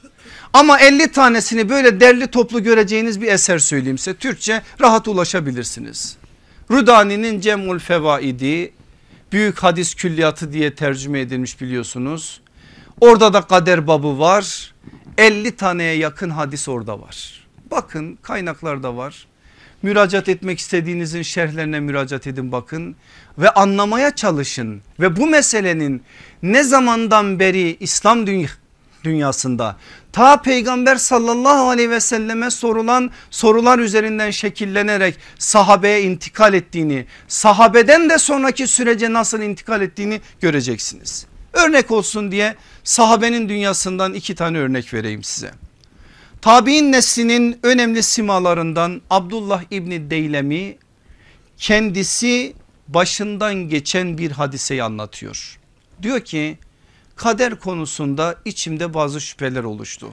Ama 0.53 0.81
50 0.81 1.13
tanesini 1.13 1.69
böyle 1.69 2.01
derli 2.01 2.27
toplu 2.27 2.63
göreceğiniz 2.63 3.21
bir 3.21 3.27
eser 3.27 3.59
söyleyeyim 3.59 3.99
size. 3.99 4.15
Türkçe 4.15 4.63
rahat 4.81 5.09
ulaşabilirsiniz. 5.09 6.17
Rudani'nin 6.71 7.41
Cemul 7.41 7.79
Fevaidi 7.79 8.73
büyük 9.33 9.59
hadis 9.59 9.95
külliyatı 9.95 10.53
diye 10.53 10.75
tercüme 10.75 11.21
edilmiş 11.21 11.61
biliyorsunuz. 11.61 12.41
Orada 13.01 13.33
da 13.33 13.43
kader 13.43 13.87
babı 13.87 14.19
var. 14.19 14.75
50 15.19 15.57
taneye 15.57 15.97
yakın 15.97 16.31
hadis 16.31 16.69
orada 16.69 17.01
var. 17.01 17.47
Bakın 17.71 18.19
kaynaklarda 18.23 18.97
var. 18.97 19.27
Müracaat 19.83 20.29
etmek 20.29 20.59
istediğinizin 20.59 21.23
şerhlerine 21.23 21.81
müracaat 21.81 22.27
edin 22.27 22.53
bakın 22.53 22.97
ve 23.39 23.51
anlamaya 23.51 24.15
çalışın. 24.15 24.83
Ve 25.01 25.17
bu 25.17 25.27
meselenin 25.27 26.03
ne 26.43 26.65
zamandan 26.65 27.39
beri 27.41 27.77
İslam 27.81 28.27
dünyasında 29.07 29.77
ta 30.13 30.43
peygamber 30.43 30.97
sallallahu 30.97 31.69
aleyhi 31.69 31.91
ve 31.91 32.01
selleme 32.01 32.51
sorulan 32.51 33.11
sorular 33.31 33.79
üzerinden 33.79 34.31
şekillenerek 34.31 35.19
sahabeye 35.39 36.03
intikal 36.03 36.55
ettiğini 36.55 37.07
sahabeden 37.29 38.11
de 38.11 38.19
sonraki 38.19 38.67
sürece 38.67 39.13
nasıl 39.13 39.41
intikal 39.41 39.83
ettiğini 39.83 40.21
göreceksiniz. 40.41 41.27
Örnek 41.53 41.91
olsun 41.91 42.33
diye 42.33 42.55
sahabenin 42.85 43.49
dünyasından 43.49 44.15
iki 44.15 44.35
tane 44.35 44.59
örnek 44.59 44.95
vereyim 44.95 45.23
size. 45.23 45.51
Tabi'in 46.43 46.93
neslinin 46.93 47.59
önemli 47.63 48.03
simalarından 48.03 49.03
Abdullah 49.11 49.63
İbni 49.71 50.11
Deylemi 50.11 50.77
kendisi 51.59 52.55
başından 52.89 53.55
geçen 53.55 54.19
bir 54.19 54.31
hadiseyi 54.31 54.83
anlatıyor. 54.83 55.59
Diyor 56.03 56.21
ki 56.21 56.59
kader 57.17 57.61
konusunda 57.61 58.37
içimde 58.45 58.95
bazı 58.95 59.21
şüpheler 59.21 59.65
oluştu. 59.65 60.13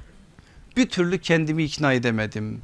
Bir 0.77 0.89
türlü 0.89 1.19
kendimi 1.19 1.63
ikna 1.63 1.93
edemedim. 1.93 2.61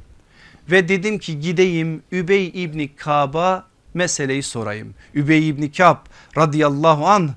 Ve 0.70 0.88
dedim 0.88 1.18
ki 1.18 1.40
gideyim 1.40 2.02
Übey 2.12 2.52
İbni 2.54 2.96
Kab'a 2.96 3.66
meseleyi 3.94 4.42
sorayım. 4.42 4.94
Übey 5.14 5.48
İbni 5.48 5.72
Kab 5.72 5.96
radıyallahu 6.36 7.06
an 7.06 7.30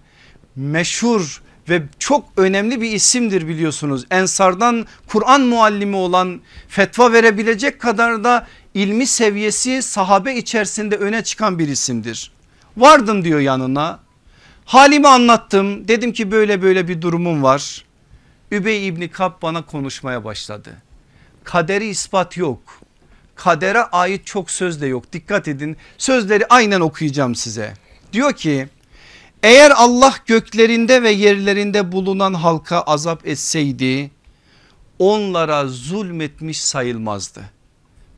meşhur 0.56 1.42
ve 1.70 1.84
çok 2.00 2.26
önemli 2.38 2.82
bir 2.82 2.92
isimdir 2.92 3.48
biliyorsunuz. 3.48 4.06
Ensardan 4.12 4.86
Kur'an 5.08 5.42
muallimi 5.42 5.96
olan 5.96 6.42
fetva 6.68 7.12
verebilecek 7.14 7.80
kadar 7.80 8.24
da 8.24 8.48
ilmi 8.74 9.08
seviyesi 9.08 9.82
sahabe 9.82 10.36
içerisinde 10.36 10.96
öne 10.96 11.24
çıkan 11.24 11.60
bir 11.60 11.68
isimdir. 11.68 12.32
Vardım 12.78 13.24
diyor 13.24 13.40
yanına 13.40 14.00
halimi 14.66 15.08
anlattım 15.08 15.88
dedim 15.88 16.14
ki 16.14 16.32
böyle 16.32 16.62
böyle 16.62 16.88
bir 16.88 17.02
durumum 17.02 17.44
var. 17.44 17.86
Übey 18.52 18.88
İbni 18.88 19.12
Kab 19.12 19.42
bana 19.42 19.66
konuşmaya 19.66 20.24
başladı. 20.24 20.78
Kaderi 21.44 21.86
ispat 21.86 22.38
yok. 22.38 22.60
Kadere 23.36 23.80
ait 23.82 24.26
çok 24.26 24.52
söz 24.52 24.82
de 24.82 24.88
yok 24.88 25.14
dikkat 25.14 25.48
edin 25.48 25.78
sözleri 25.98 26.46
aynen 26.50 26.80
okuyacağım 26.80 27.36
size. 27.36 27.74
Diyor 28.14 28.34
ki 28.34 28.68
eğer 29.44 29.72
Allah 29.76 30.16
göklerinde 30.26 31.04
ve 31.04 31.10
yerlerinde 31.10 31.92
bulunan 31.92 32.34
halka 32.34 32.82
azap 32.82 33.28
etseydi 33.28 34.12
onlara 35.00 35.68
zulmetmiş 35.68 36.62
sayılmazdı. 36.62 37.42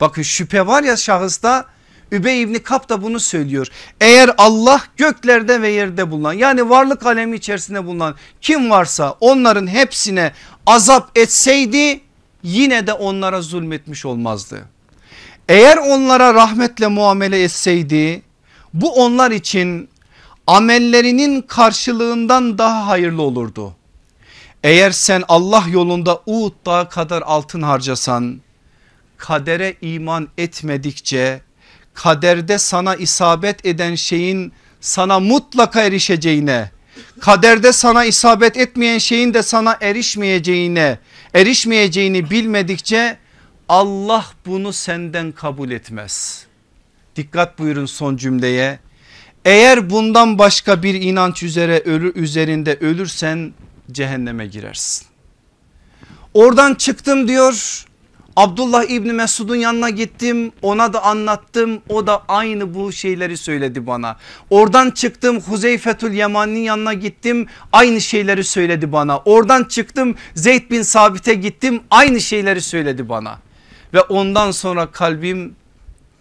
Bakın 0.00 0.22
şüphe 0.22 0.66
var 0.66 0.82
ya 0.82 0.96
şahısta 0.96 1.66
Übey 2.12 2.42
İbni 2.42 2.58
Kap 2.58 2.88
da 2.88 3.02
bunu 3.02 3.20
söylüyor. 3.20 3.68
Eğer 4.00 4.30
Allah 4.38 4.82
göklerde 4.96 5.62
ve 5.62 5.68
yerde 5.68 6.10
bulunan 6.10 6.32
yani 6.32 6.70
varlık 6.70 7.06
alemi 7.06 7.36
içerisinde 7.36 7.86
bulunan 7.86 8.14
kim 8.40 8.70
varsa 8.70 9.16
onların 9.20 9.66
hepsine 9.66 10.32
azap 10.66 11.18
etseydi 11.18 12.00
yine 12.42 12.86
de 12.86 12.92
onlara 12.92 13.42
zulmetmiş 13.42 14.04
olmazdı. 14.06 14.64
Eğer 15.48 15.76
onlara 15.76 16.34
rahmetle 16.34 16.86
muamele 16.86 17.42
etseydi 17.42 18.22
bu 18.74 18.92
onlar 18.92 19.30
için 19.30 19.88
amellerinin 20.46 21.42
karşılığından 21.42 22.58
daha 22.58 22.86
hayırlı 22.86 23.22
olurdu. 23.22 23.76
Eğer 24.62 24.90
sen 24.90 25.22
Allah 25.28 25.64
yolunda 25.70 26.20
Uğud 26.26 26.52
dağı 26.66 26.88
kadar 26.88 27.22
altın 27.22 27.62
harcasan 27.62 28.40
kadere 29.16 29.76
iman 29.80 30.28
etmedikçe 30.38 31.40
kaderde 31.96 32.58
sana 32.58 32.96
isabet 32.96 33.66
eden 33.66 33.94
şeyin 33.94 34.52
sana 34.80 35.20
mutlaka 35.20 35.82
erişeceğine 35.82 36.70
kaderde 37.20 37.72
sana 37.72 38.04
isabet 38.04 38.56
etmeyen 38.56 38.98
şeyin 38.98 39.34
de 39.34 39.42
sana 39.42 39.78
erişmeyeceğine 39.80 40.98
erişmeyeceğini 41.34 42.30
bilmedikçe 42.30 43.18
Allah 43.68 44.26
bunu 44.46 44.72
senden 44.72 45.32
kabul 45.32 45.70
etmez. 45.70 46.46
Dikkat 47.16 47.58
buyurun 47.58 47.86
son 47.86 48.16
cümleye 48.16 48.78
eğer 49.44 49.90
bundan 49.90 50.38
başka 50.38 50.82
bir 50.82 50.94
inanç 50.94 51.42
üzere 51.42 51.78
ölü 51.78 52.12
üzerinde 52.14 52.78
ölürsen 52.80 53.52
cehenneme 53.92 54.46
girersin. 54.46 55.06
Oradan 56.34 56.74
çıktım 56.74 57.28
diyor. 57.28 57.85
Abdullah 58.36 58.84
İbni 58.84 59.12
Mesud'un 59.12 59.56
yanına 59.56 59.90
gittim 59.90 60.52
ona 60.62 60.92
da 60.92 61.02
anlattım 61.02 61.80
o 61.88 62.06
da 62.06 62.22
aynı 62.28 62.74
bu 62.74 62.92
şeyleri 62.92 63.36
söyledi 63.36 63.86
bana. 63.86 64.16
Oradan 64.50 64.90
çıktım 64.90 65.40
Huzeyfetül 65.40 66.12
Yaman'ın 66.12 66.56
yanına 66.56 66.92
gittim 66.92 67.46
aynı 67.72 68.00
şeyleri 68.00 68.44
söyledi 68.44 68.92
bana. 68.92 69.18
Oradan 69.18 69.64
çıktım 69.64 70.14
Zeyd 70.34 70.70
bin 70.70 70.82
Sabit'e 70.82 71.34
gittim 71.34 71.82
aynı 71.90 72.20
şeyleri 72.20 72.60
söyledi 72.60 73.08
bana. 73.08 73.38
Ve 73.94 74.00
ondan 74.00 74.50
sonra 74.50 74.90
kalbim 74.90 75.54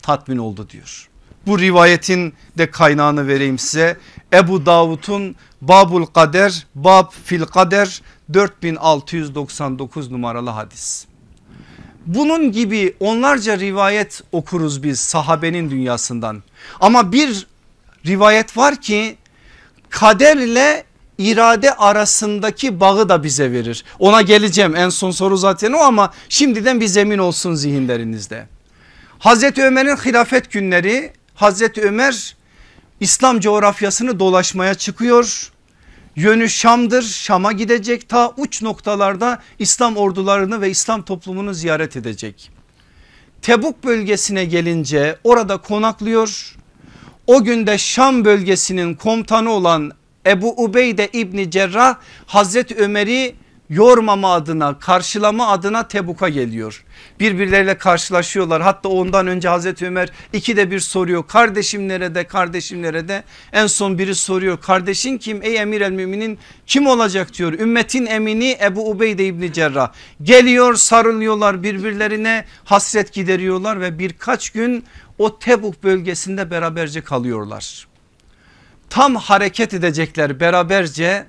tatmin 0.02 0.38
oldu 0.38 0.70
diyor. 0.70 1.10
Bu 1.48 1.60
rivayetin 1.60 2.34
de 2.58 2.72
kaynağını 2.72 3.28
vereyim 3.28 3.60
size. 3.60 3.98
Ebu 4.34 4.66
Davud'un 4.66 5.36
Babul 5.62 6.06
Kader 6.06 6.68
Bab 6.76 7.12
fil 7.24 7.44
Kader 7.44 8.02
4699 8.34 10.12
numaralı 10.12 10.50
hadis. 10.50 11.08
Bunun 12.06 12.52
gibi 12.52 12.96
onlarca 13.00 13.60
rivayet 13.60 14.22
okuruz 14.32 14.84
biz 14.84 15.00
sahabenin 15.00 15.70
dünyasından. 15.72 16.44
Ama 16.80 17.12
bir 17.12 17.48
rivayet 18.06 18.58
var 18.58 18.82
ki 18.82 19.18
kaderle 19.90 20.84
irade 21.18 21.74
arasındaki 21.74 22.80
bağı 22.80 23.10
da 23.10 23.24
bize 23.24 23.52
verir. 23.52 23.84
Ona 24.00 24.22
geleceğim 24.22 24.76
en 24.76 24.90
son 24.90 25.12
soru 25.12 25.38
zaten 25.38 25.74
o 25.74 25.78
ama 25.78 26.14
şimdiden 26.30 26.82
bir 26.82 26.88
zemin 26.88 27.18
olsun 27.18 27.56
zihinlerinizde. 27.56 28.48
Hazreti 29.20 29.64
Ömer'in 29.64 29.96
hilafet 29.96 30.52
günleri 30.52 31.14
Hazreti 31.36 31.82
Ömer 31.82 32.36
İslam 33.00 33.40
coğrafyasını 33.40 34.20
dolaşmaya 34.20 34.74
çıkıyor. 34.74 35.52
Yönü 36.16 36.50
Şam'dır 36.50 37.02
Şam'a 37.02 37.52
gidecek 37.52 38.10
ta 38.10 38.34
uç 38.38 38.62
noktalarda 38.62 39.42
İslam 39.60 39.98
ordularını 39.98 40.62
ve 40.62 40.70
İslam 40.70 41.02
toplumunu 41.02 41.54
ziyaret 41.54 41.96
edecek. 41.96 42.52
Tebuk 43.42 43.84
bölgesine 43.84 44.46
gelince 44.46 45.18
orada 45.24 45.58
konaklıyor. 45.58 46.56
O 47.28 47.44
günde 47.44 47.78
Şam 47.78 48.26
bölgesinin 48.26 48.96
komutanı 48.96 49.50
olan 49.50 49.92
Ebu 50.26 50.64
Ubeyde 50.64 51.10
İbni 51.14 51.52
Cerrah 51.52 51.96
Hazreti 52.26 52.76
Ömer'i 52.76 53.36
yormama 53.70 54.34
adına 54.34 54.80
karşılama 54.80 55.48
adına 55.48 55.88
Tebuk'a 55.88 56.30
geliyor. 56.30 56.84
Birbirleriyle 57.20 57.78
karşılaşıyorlar. 57.78 58.62
Hatta 58.62 58.90
ondan 58.90 59.28
önce 59.28 59.48
Hazreti 59.48 59.86
Ömer 59.86 60.10
iki 60.34 60.58
de 60.58 60.72
bir 60.72 60.80
soruyor. 60.80 61.28
Kardeşim 61.28 61.88
nerede 61.88 62.24
kardeşim 62.24 62.82
nerede? 62.82 63.24
En 63.54 63.68
son 63.68 63.98
biri 63.98 64.16
soruyor. 64.16 64.62
Kardeşin 64.62 65.18
kim? 65.18 65.44
Ey 65.44 65.58
emir 65.58 65.82
el 65.82 65.92
müminin 65.92 66.40
kim 66.68 66.88
olacak 66.88 67.34
diyor. 67.38 67.54
Ümmetin 67.54 68.06
emini 68.06 68.58
Ebu 68.62 68.90
Ubeyde 68.90 69.26
İbni 69.26 69.54
Cerrah. 69.54 69.92
Geliyor 70.24 70.76
sarılıyorlar 70.76 71.64
birbirlerine 71.64 72.46
hasret 72.66 73.14
gideriyorlar 73.14 73.82
ve 73.82 74.00
birkaç 74.00 74.50
gün 74.50 74.84
o 75.18 75.40
Tebuk 75.40 75.84
bölgesinde 75.84 76.52
beraberce 76.52 77.02
kalıyorlar. 77.02 77.88
Tam 78.90 79.16
hareket 79.16 79.74
edecekler 79.74 80.40
beraberce 80.40 81.26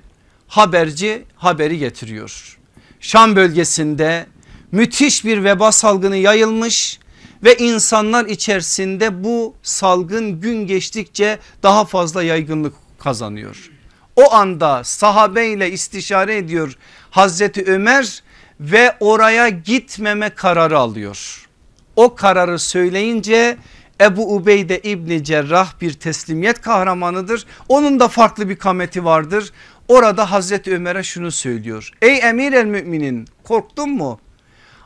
haberci 0.47 1.25
haberi 1.35 1.77
getiriyor. 1.77 2.57
Şam 2.99 3.35
bölgesinde 3.35 4.25
müthiş 4.71 5.25
bir 5.25 5.43
veba 5.43 5.71
salgını 5.71 6.17
yayılmış 6.17 6.99
ve 7.43 7.57
insanlar 7.57 8.25
içerisinde 8.25 9.23
bu 9.23 9.55
salgın 9.63 10.41
gün 10.41 10.67
geçtikçe 10.67 11.39
daha 11.63 11.85
fazla 11.85 12.23
yaygınlık 12.23 12.73
kazanıyor. 12.99 13.71
O 14.15 14.33
anda 14.33 14.83
sahabeyle 14.83 15.71
istişare 15.71 16.37
ediyor 16.37 16.77
Hazreti 17.11 17.63
Ömer 17.65 18.23
ve 18.59 18.95
oraya 18.99 19.49
gitmeme 19.49 20.29
kararı 20.29 20.79
alıyor. 20.79 21.47
O 21.95 22.15
kararı 22.15 22.59
söyleyince 22.59 23.57
Ebu 24.01 24.35
Ubeyde 24.35 24.79
İbni 24.79 25.23
Cerrah 25.23 25.81
bir 25.81 25.93
teslimiyet 25.93 26.61
kahramanıdır. 26.61 27.45
Onun 27.69 27.99
da 27.99 28.07
farklı 28.07 28.49
bir 28.49 28.55
kameti 28.55 29.05
vardır. 29.05 29.51
Orada 29.87 30.31
Hazreti 30.31 30.75
Ömer'e 30.75 31.03
şunu 31.03 31.31
söylüyor. 31.31 31.91
Ey 32.01 32.19
emir 32.19 32.53
el 32.53 32.65
müminin 32.65 33.27
korktun 33.43 33.89
mu? 33.89 34.19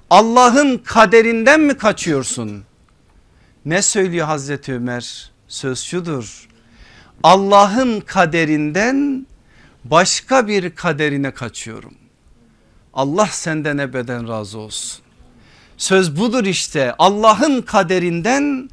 Allah'ın 0.09 0.77
kaderinden 0.77 1.61
mi 1.61 1.77
kaçıyorsun? 1.77 2.63
Ne 3.65 3.81
söylüyor 3.81 4.25
Hazreti 4.25 4.73
Ömer? 4.73 5.31
Söz 5.47 5.79
şudur. 5.79 6.47
Allah'ın 7.23 7.99
kaderinden 7.99 9.27
başka 9.83 10.47
bir 10.47 10.75
kaderine 10.75 11.31
kaçıyorum. 11.31 11.93
Allah 12.93 13.27
senden 13.27 13.77
ebeden 13.77 14.27
razı 14.27 14.59
olsun. 14.59 15.01
Söz 15.77 16.17
budur 16.17 16.45
işte 16.45 16.95
Allah'ın 16.99 17.61
kaderinden 17.61 18.69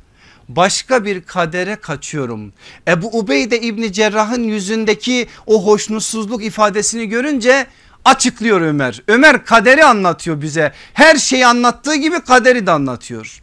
başka 0.49 1.05
bir 1.05 1.23
kadere 1.23 1.77
kaçıyorum. 1.77 2.53
Ebu 2.89 3.19
Ubeyde 3.19 3.61
İbni 3.61 3.93
Cerrah'ın 3.93 4.43
yüzündeki 4.43 5.27
o 5.47 5.67
hoşnutsuzluk 5.67 6.45
ifadesini 6.45 7.09
görünce 7.09 7.67
açıklıyor 8.05 8.61
Ömer. 8.61 9.03
Ömer 9.09 9.45
kaderi 9.45 9.85
anlatıyor 9.85 10.43
bize. 10.43 10.73
Her 10.95 11.17
şeyi 11.17 11.47
anlattığı 11.47 11.95
gibi 11.95 12.21
kaderi 12.21 12.67
de 12.67 12.71
anlatıyor. 12.71 13.41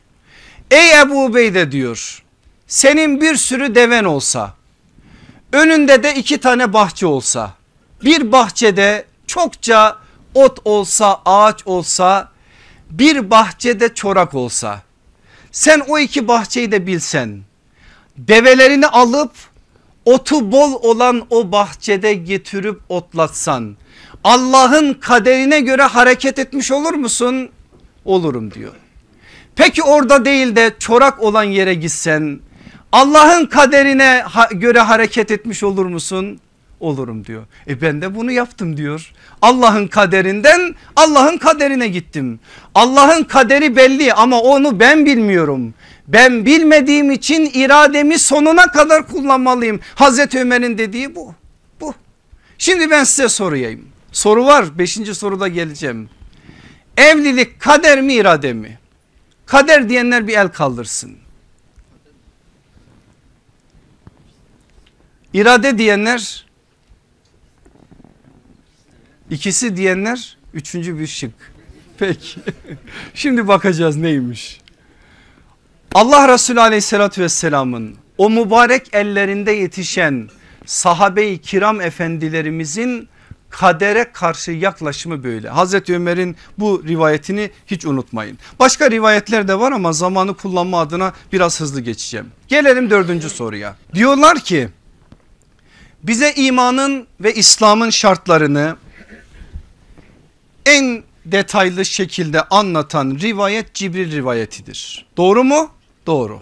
Ey 0.72 1.02
Ebu 1.02 1.26
Ubeyde 1.26 1.72
diyor 1.72 2.24
senin 2.68 3.22
bir 3.22 3.36
sürü 3.36 3.76
deven 3.76 4.04
olsa 4.04 4.54
önünde 5.54 6.04
de 6.04 6.16
iki 6.16 6.38
tane 6.38 6.74
bahçe 6.74 7.06
olsa 7.08 7.54
bir 8.04 8.32
bahçede 8.32 9.06
çokça 9.28 9.98
ot 10.34 10.60
olsa 10.66 11.22
ağaç 11.26 11.68
olsa 11.68 12.32
bir 12.90 13.30
bahçede 13.30 13.94
çorak 13.94 14.34
olsa 14.34 14.82
sen 15.56 15.82
o 15.88 16.00
iki 16.00 16.28
bahçeyi 16.28 16.72
de 16.72 16.88
bilsen 16.88 17.40
develerini 18.18 18.88
alıp 18.88 19.32
otu 20.06 20.52
bol 20.52 20.74
olan 20.74 21.28
o 21.30 21.52
bahçede 21.52 22.14
getirip 22.14 22.80
otlatsan 22.90 23.76
Allah'ın 24.24 24.94
kaderine 24.94 25.60
göre 25.60 25.82
hareket 25.84 26.40
etmiş 26.40 26.72
olur 26.72 26.94
musun? 26.94 27.50
Olurum 28.06 28.52
diyor. 28.52 28.74
Peki 29.56 29.84
orada 29.84 30.26
değil 30.26 30.56
de 30.56 30.76
çorak 30.80 31.22
olan 31.22 31.44
yere 31.44 31.74
gitsen 31.74 32.40
Allah'ın 32.92 33.46
kaderine 33.46 34.24
göre 34.52 34.80
hareket 34.80 35.32
etmiş 35.32 35.64
olur 35.64 35.86
musun? 35.86 36.40
Olurum 36.80 37.26
diyor. 37.26 37.44
E 37.68 37.82
ben 37.82 38.02
de 38.02 38.16
bunu 38.16 38.32
yaptım 38.32 38.78
diyor. 38.78 39.12
Allah'ın 39.42 39.88
kaderinden 39.88 40.76
Allah'ın 40.96 41.38
kaderine 41.38 41.88
gittim. 41.88 42.40
Allah'ın 42.76 43.24
kaderi 43.24 43.76
belli 43.76 44.14
ama 44.14 44.42
onu 44.42 44.80
ben 44.80 45.06
bilmiyorum. 45.06 45.74
Ben 46.08 46.46
bilmediğim 46.46 47.12
için 47.12 47.52
irademi 47.54 48.20
sonuna 48.20 48.68
kadar 48.68 49.08
kullanmalıyım. 49.08 49.80
Hazreti 49.96 50.40
Ömer'in 50.40 50.78
dediği 50.78 51.16
bu. 51.16 51.34
Bu. 51.82 51.94
Şimdi 52.58 52.92
ben 52.92 53.04
size 53.04 53.30
sorayım. 53.30 53.88
Soru 54.12 54.46
var. 54.46 54.78
Beşinci 54.78 55.16
soruda 55.16 55.48
geleceğim. 55.48 56.10
Evlilik 56.98 57.60
kader 57.60 58.02
mi 58.02 58.14
irade 58.14 58.54
mi? 58.54 58.80
Kader 59.46 59.90
diyenler 59.90 60.28
bir 60.28 60.38
el 60.38 60.48
kaldırsın. 60.48 61.18
İrade 65.34 65.78
diyenler 65.78 66.45
ikisi 69.30 69.78
diyenler 69.78 70.38
üçüncü 70.54 71.00
bir 71.00 71.08
şık. 71.08 71.32
Peki 71.98 72.40
şimdi 73.14 73.48
bakacağız 73.48 73.96
neymiş. 73.96 74.62
Allah 75.94 76.34
Resulü 76.34 76.62
aleyhissalatü 76.62 77.22
vesselamın 77.22 77.96
o 78.18 78.30
mübarek 78.30 78.94
ellerinde 78.94 79.52
yetişen 79.52 80.30
sahabe-i 80.66 81.38
kiram 81.38 81.82
efendilerimizin 81.82 83.10
kadere 83.50 84.12
karşı 84.14 84.52
yaklaşımı 84.52 85.24
böyle. 85.24 85.50
Hazreti 85.50 85.96
Ömer'in 85.96 86.36
bu 86.58 86.84
rivayetini 86.88 87.52
hiç 87.68 87.86
unutmayın. 87.86 88.38
Başka 88.60 88.92
rivayetler 88.92 89.48
de 89.48 89.60
var 89.60 89.72
ama 89.72 89.94
zamanı 89.94 90.34
kullanma 90.34 90.80
adına 90.80 91.14
biraz 91.34 91.62
hızlı 91.62 91.82
geçeceğim. 91.82 92.32
Gelelim 92.48 92.90
dördüncü 92.90 93.30
soruya. 93.30 93.76
Diyorlar 93.94 94.40
ki 94.40 94.70
bize 96.04 96.34
imanın 96.34 97.08
ve 97.20 97.34
İslam'ın 97.34 97.90
şartlarını 97.90 98.76
en 100.66 101.04
detaylı 101.26 101.86
şekilde 101.86 102.42
anlatan 102.42 103.18
rivayet 103.22 103.74
Cibril 103.74 104.12
rivayetidir. 104.12 105.06
Doğru 105.18 105.44
mu? 105.44 105.70
Doğru. 106.08 106.42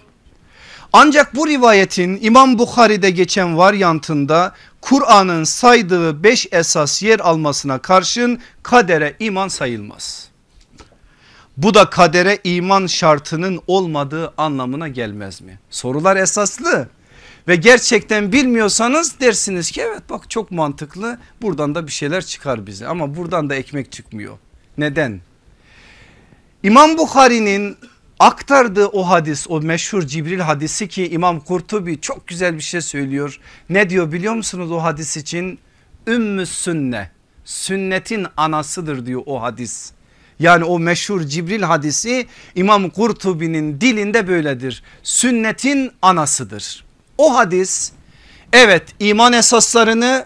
Ancak 0.93 1.35
bu 1.35 1.47
rivayetin 1.47 2.19
İmam 2.21 2.59
Bukhari'de 2.59 3.09
geçen 3.09 3.57
varyantında 3.57 4.53
Kur'an'ın 4.81 5.43
saydığı 5.43 6.23
beş 6.23 6.47
esas 6.51 7.03
yer 7.03 7.19
almasına 7.19 7.77
karşın 7.77 8.39
kadere 8.63 9.15
iman 9.19 9.47
sayılmaz. 9.47 10.27
Bu 11.57 11.73
da 11.73 11.89
kadere 11.89 12.39
iman 12.43 12.87
şartının 12.87 13.61
olmadığı 13.67 14.33
anlamına 14.37 14.87
gelmez 14.87 15.41
mi? 15.41 15.59
Sorular 15.69 16.17
esaslı 16.17 16.87
ve 17.47 17.55
gerçekten 17.55 18.31
bilmiyorsanız 18.31 19.19
dersiniz 19.19 19.71
ki 19.71 19.81
evet 19.81 20.01
bak 20.09 20.29
çok 20.29 20.51
mantıklı 20.51 21.19
buradan 21.41 21.75
da 21.75 21.87
bir 21.87 21.91
şeyler 21.91 22.25
çıkar 22.25 22.67
bize 22.67 22.87
ama 22.87 23.15
buradan 23.15 23.49
da 23.49 23.55
ekmek 23.55 23.91
çıkmıyor. 23.91 24.37
Neden? 24.77 25.21
İmam 26.63 26.97
Bukhari'nin 26.97 27.77
aktardığı 28.19 28.87
o 28.87 29.09
hadis 29.09 29.45
o 29.49 29.61
meşhur 29.61 30.01
Cibril 30.01 30.39
hadisi 30.39 30.87
ki 30.87 31.09
İmam 31.09 31.39
Kurtubi 31.39 32.01
çok 32.01 32.27
güzel 32.27 32.55
bir 32.55 32.61
şey 32.61 32.81
söylüyor. 32.81 33.39
Ne 33.69 33.89
diyor 33.89 34.11
biliyor 34.11 34.33
musunuz 34.33 34.71
o 34.71 34.83
hadis 34.83 35.17
için? 35.17 35.59
Ümmü 36.07 36.45
sünne 36.45 37.11
sünnetin 37.45 38.27
anasıdır 38.37 39.05
diyor 39.05 39.21
o 39.25 39.41
hadis. 39.41 39.91
Yani 40.39 40.63
o 40.63 40.79
meşhur 40.79 41.21
Cibril 41.21 41.61
hadisi 41.61 42.27
İmam 42.55 42.89
Kurtubi'nin 42.89 43.81
dilinde 43.81 44.27
böyledir. 44.27 44.83
Sünnetin 45.03 45.91
anasıdır. 46.01 46.82
O 47.17 47.35
hadis 47.35 47.91
evet 48.53 48.83
iman 48.99 49.33
esaslarını 49.33 50.25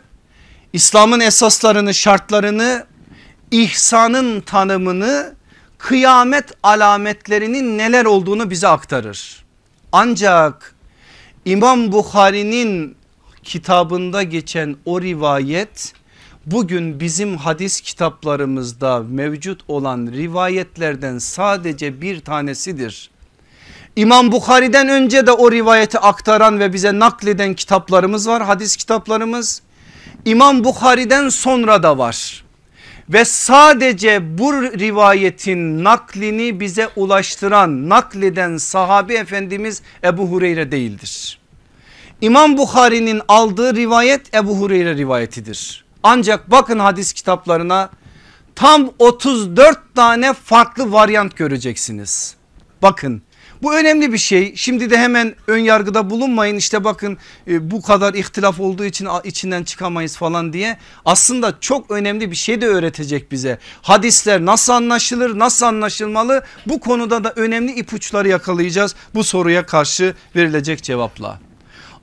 İslam'ın 0.73 1.19
esaslarını 1.19 1.93
şartlarını 1.93 2.85
ihsanın 3.51 4.41
tanımını 4.41 5.35
kıyamet 5.77 6.51
alametlerinin 6.63 7.77
neler 7.77 8.05
olduğunu 8.05 8.49
bize 8.49 8.67
aktarır. 8.67 9.45
Ancak 9.91 10.75
İmam 11.45 11.91
Bukhari'nin 11.91 12.95
kitabında 13.43 14.23
geçen 14.23 14.75
o 14.85 15.01
rivayet 15.01 15.93
bugün 16.45 16.99
bizim 16.99 17.37
hadis 17.37 17.81
kitaplarımızda 17.81 18.99
mevcut 18.99 19.61
olan 19.67 20.07
rivayetlerden 20.11 21.17
sadece 21.17 22.01
bir 22.01 22.19
tanesidir. 22.19 23.09
İmam 23.97 24.31
Bukhari'den 24.31 24.87
önce 24.87 25.27
de 25.27 25.31
o 25.31 25.51
rivayeti 25.51 25.99
aktaran 25.99 26.59
ve 26.59 26.73
bize 26.73 26.99
nakleden 26.99 27.53
kitaplarımız 27.53 28.27
var 28.27 28.43
hadis 28.43 28.75
kitaplarımız. 28.75 29.61
İmam 30.25 30.63
Bukhari'den 30.63 31.29
sonra 31.29 31.83
da 31.83 31.97
var 31.97 32.45
ve 33.09 33.25
sadece 33.25 34.37
bu 34.37 34.53
rivayetin 34.53 35.83
naklini 35.83 36.59
bize 36.59 36.89
ulaştıran 36.95 37.89
nakleden 37.89 38.57
sahabi 38.57 39.13
efendimiz 39.13 39.81
Ebu 40.03 40.27
Hureyre 40.27 40.71
değildir. 40.71 41.39
İmam 42.21 42.57
Bukhari'nin 42.57 43.21
aldığı 43.27 43.75
rivayet 43.75 44.35
Ebu 44.35 44.57
Hureyre 44.57 44.95
rivayetidir. 44.95 45.85
Ancak 46.03 46.51
bakın 46.51 46.79
hadis 46.79 47.13
kitaplarına 47.13 47.89
tam 48.55 48.89
34 48.99 49.95
tane 49.95 50.33
farklı 50.33 50.91
varyant 50.91 51.35
göreceksiniz. 51.35 52.35
Bakın 52.81 53.21
bu 53.63 53.75
önemli 53.75 54.13
bir 54.13 54.17
şey. 54.17 54.55
Şimdi 54.55 54.89
de 54.89 54.97
hemen 54.97 55.35
ön 55.47 55.57
yargıda 55.57 56.09
bulunmayın 56.09 56.55
işte 56.55 56.83
bakın 56.83 57.17
e, 57.47 57.71
bu 57.71 57.81
kadar 57.81 58.13
ihtilaf 58.13 58.59
olduğu 58.59 58.85
için 58.85 59.07
içinden 59.23 59.63
çıkamayız 59.63 60.17
falan 60.17 60.53
diye. 60.53 60.77
Aslında 61.05 61.57
çok 61.59 61.91
önemli 61.91 62.31
bir 62.31 62.35
şey 62.35 62.61
de 62.61 62.67
öğretecek 62.67 63.31
bize. 63.31 63.59
Hadisler 63.81 64.45
nasıl 64.45 64.73
anlaşılır 64.73 65.39
nasıl 65.39 65.65
anlaşılmalı 65.65 66.43
bu 66.65 66.79
konuda 66.79 67.23
da 67.23 67.33
önemli 67.35 67.71
ipuçları 67.71 68.27
yakalayacağız 68.27 68.95
bu 69.15 69.23
soruya 69.23 69.65
karşı 69.65 70.15
verilecek 70.35 70.83
cevapla. 70.83 71.39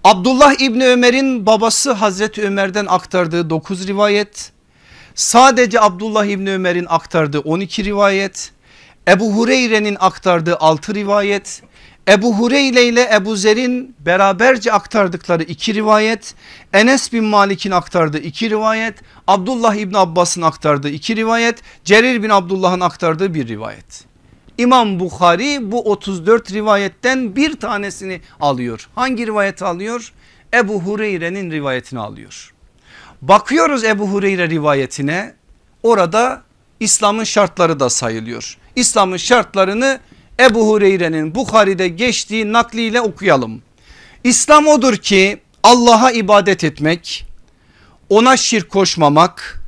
Abdullah 0.05 0.61
İbni 0.61 0.87
Ömer'in 0.87 1.47
babası 1.47 1.93
Hazreti 1.93 2.43
Ömer'den 2.43 2.87
aktardığı 2.87 3.51
9 3.51 3.89
rivayet. 3.89 4.53
Sadece 5.15 5.81
Abdullah 5.81 6.25
İbni 6.25 6.53
Ömer'in 6.53 6.87
aktardığı 6.89 7.41
12 7.41 7.85
rivayet. 7.85 8.53
Ebu 9.09 9.33
Hureyre'nin 9.33 9.97
aktardığı 10.01 10.57
6 10.57 10.95
rivayet. 10.95 11.63
Ebu 12.09 12.35
Hureyre 12.39 12.83
ile 12.85 13.11
Ebu 13.15 13.37
Zer'in 13.37 13.97
beraberce 14.01 14.73
aktardıkları 14.73 15.43
iki 15.43 15.75
rivayet. 15.75 16.35
Enes 16.73 17.13
bin 17.13 17.25
Malik'in 17.25 17.71
aktardığı 17.71 18.19
iki 18.19 18.51
rivayet. 18.51 18.95
Abdullah 19.27 19.75
İbni 19.75 19.99
Abbas'ın 19.99 20.43
aktardığı 20.43 20.89
iki 20.89 21.17
rivayet. 21.17 21.63
Cerir 21.85 22.23
bin 22.23 22.29
Abdullah'ın 22.29 22.81
aktardığı 22.81 23.35
bir 23.35 23.49
rivayet. 23.49 24.05
İmam 24.59 25.01
Bukhari 25.01 25.73
bu 25.73 25.91
34 25.91 26.53
rivayetten 26.53 27.37
bir 27.37 27.61
tanesini 27.61 28.21
alıyor. 28.41 28.89
Hangi 28.95 29.27
rivayeti 29.27 29.65
alıyor? 29.65 30.13
Ebu 30.55 30.81
Hureyre'nin 30.81 31.51
rivayetini 31.51 32.01
alıyor. 32.01 32.55
Bakıyoruz 33.23 33.85
Ebu 33.85 34.09
Hureyre 34.09 34.51
rivayetine 34.51 35.35
orada 35.83 36.43
İslam'ın 36.81 37.25
şartları 37.25 37.81
da 37.81 37.91
sayılıyor. 37.91 38.59
İslam'ın 38.77 39.17
şartlarını 39.17 40.01
Ebu 40.41 40.69
Hureyre'nin 40.69 41.35
Bukhari'de 41.35 41.89
geçtiği 41.89 42.53
nakliyle 42.53 43.01
okuyalım. 43.01 43.63
İslam 44.25 44.67
odur 44.67 44.97
ki 44.97 45.41
Allah'a 45.63 46.11
ibadet 46.11 46.65
etmek, 46.65 47.27
ona 48.09 48.37
şirk 48.37 48.71
koşmamak, 48.71 49.63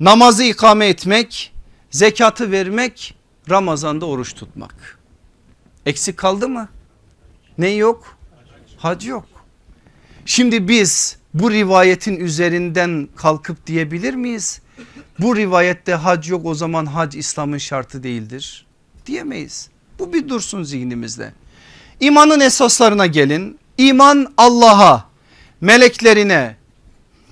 namazı 0.00 0.44
ikame 0.44 0.86
etmek, 0.86 1.52
zekatı 1.90 2.50
vermek, 2.50 3.14
Ramazan'da 3.50 4.06
oruç 4.06 4.34
tutmak. 4.34 4.98
Eksik 5.86 6.16
kaldı 6.16 6.48
mı? 6.48 6.68
Ne 7.58 7.68
yok? 7.68 8.18
Hac 8.78 9.06
yok. 9.06 9.24
Şimdi 10.26 10.68
biz 10.68 11.16
bu 11.34 11.50
rivayetin 11.50 12.16
üzerinden 12.16 13.08
kalkıp 13.16 13.66
diyebilir 13.66 14.14
miyiz? 14.14 14.60
Bu 15.18 15.36
rivayette 15.36 15.94
hac 15.94 16.28
yok 16.28 16.46
o 16.46 16.54
zaman 16.54 16.86
hac 16.86 17.16
İslam'ın 17.16 17.58
şartı 17.58 18.02
değildir 18.02 18.66
diyemeyiz. 19.06 19.68
Bu 19.98 20.12
bir 20.12 20.28
dursun 20.28 20.62
zihnimizde. 20.62 21.32
İmanın 22.00 22.40
esaslarına 22.40 23.06
gelin. 23.06 23.58
İman 23.78 24.32
Allah'a, 24.36 25.04
meleklerine, 25.60 26.56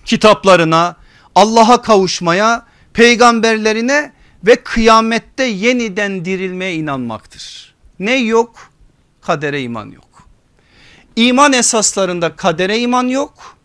kitaplarına, 0.04 0.96
Allah'a 1.34 1.82
kavuşmaya, 1.82 2.66
peygamberlerine 2.92 4.12
ve 4.46 4.56
kıyamette 4.56 5.44
yeniden 5.44 6.24
dirilmeye 6.24 6.74
inanmaktır. 6.74 7.74
Ne 7.98 8.16
yok? 8.16 8.70
Kadere 9.20 9.62
iman 9.62 9.90
yok. 9.90 10.28
İman 11.16 11.52
esaslarında 11.52 12.36
kadere 12.36 12.78
iman 12.78 13.08
yok. 13.08 13.55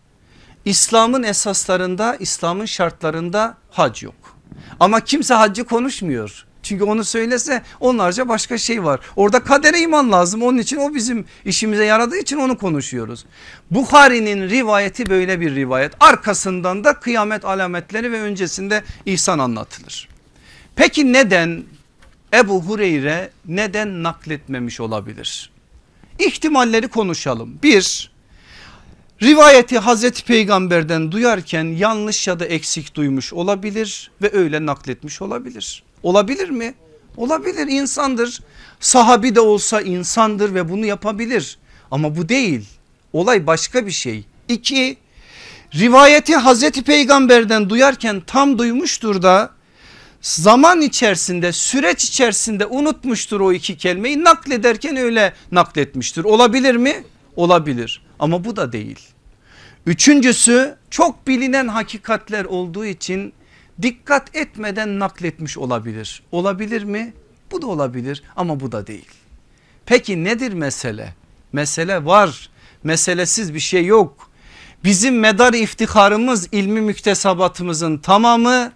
İslam'ın 0.64 1.22
esaslarında, 1.22 2.16
İslam'ın 2.16 2.66
şartlarında 2.66 3.56
hac 3.70 4.02
yok. 4.02 4.14
Ama 4.80 5.00
kimse 5.00 5.34
haccı 5.34 5.64
konuşmuyor. 5.64 6.46
Çünkü 6.62 6.84
onu 6.84 7.04
söylese 7.04 7.62
onlarca 7.80 8.28
başka 8.28 8.58
şey 8.58 8.84
var. 8.84 9.00
Orada 9.16 9.44
kadere 9.44 9.80
iman 9.80 10.12
lazım. 10.12 10.42
Onun 10.42 10.58
için 10.58 10.76
o 10.76 10.94
bizim 10.94 11.24
işimize 11.44 11.84
yaradığı 11.84 12.16
için 12.16 12.36
onu 12.36 12.58
konuşuyoruz. 12.58 13.24
Bukhari'nin 13.70 14.48
rivayeti 14.48 15.10
böyle 15.10 15.40
bir 15.40 15.54
rivayet. 15.54 15.92
Arkasından 16.00 16.84
da 16.84 16.92
kıyamet 16.92 17.44
alametleri 17.44 18.12
ve 18.12 18.20
öncesinde 18.20 18.82
ihsan 19.06 19.38
anlatılır. 19.38 20.08
Peki 20.76 21.12
neden 21.12 21.64
Ebu 22.34 22.62
Hureyre 22.62 23.30
neden 23.46 24.02
nakletmemiş 24.02 24.80
olabilir? 24.80 25.50
İhtimalleri 26.18 26.88
konuşalım. 26.88 27.58
Bir, 27.62 28.11
rivayeti 29.22 29.78
Hazreti 29.78 30.24
Peygamber'den 30.24 31.12
duyarken 31.12 31.64
yanlış 31.64 32.28
ya 32.28 32.40
da 32.40 32.44
eksik 32.44 32.94
duymuş 32.94 33.32
olabilir 33.32 34.10
ve 34.22 34.30
öyle 34.32 34.66
nakletmiş 34.66 35.22
olabilir. 35.22 35.82
Olabilir 36.02 36.50
mi? 36.50 36.74
Olabilir 37.16 37.66
insandır. 37.66 38.40
Sahabi 38.80 39.34
de 39.34 39.40
olsa 39.40 39.80
insandır 39.80 40.54
ve 40.54 40.68
bunu 40.68 40.86
yapabilir. 40.86 41.58
Ama 41.90 42.16
bu 42.16 42.28
değil. 42.28 42.64
Olay 43.12 43.46
başka 43.46 43.86
bir 43.86 43.90
şey. 43.90 44.24
İki, 44.48 44.96
rivayeti 45.74 46.36
Hazreti 46.36 46.82
Peygamber'den 46.82 47.70
duyarken 47.70 48.22
tam 48.26 48.58
duymuştur 48.58 49.22
da 49.22 49.50
zaman 50.20 50.80
içerisinde 50.80 51.52
süreç 51.52 52.04
içerisinde 52.04 52.66
unutmuştur 52.66 53.40
o 53.40 53.52
iki 53.52 53.76
kelimeyi 53.76 54.24
naklederken 54.24 54.96
öyle 54.96 55.32
nakletmiştir. 55.52 56.24
Olabilir 56.24 56.74
mi? 56.74 57.04
Olabilir 57.36 58.02
ama 58.18 58.44
bu 58.44 58.56
da 58.56 58.72
değil. 58.72 59.11
Üçüncüsü 59.86 60.76
çok 60.90 61.26
bilinen 61.26 61.68
hakikatler 61.68 62.44
olduğu 62.44 62.84
için 62.84 63.32
dikkat 63.82 64.36
etmeden 64.36 64.98
nakletmiş 64.98 65.58
olabilir. 65.58 66.22
Olabilir 66.32 66.84
mi? 66.84 67.12
Bu 67.52 67.62
da 67.62 67.66
olabilir 67.66 68.22
ama 68.36 68.60
bu 68.60 68.72
da 68.72 68.86
değil. 68.86 69.08
Peki 69.86 70.24
nedir 70.24 70.52
mesele? 70.52 71.14
Mesele 71.52 72.04
var. 72.04 72.50
Meselesiz 72.84 73.54
bir 73.54 73.60
şey 73.60 73.86
yok. 73.86 74.30
Bizim 74.84 75.18
medar 75.18 75.52
iftiharımız 75.52 76.48
ilmi 76.52 76.80
müktesabatımızın 76.80 77.98
tamamı 77.98 78.72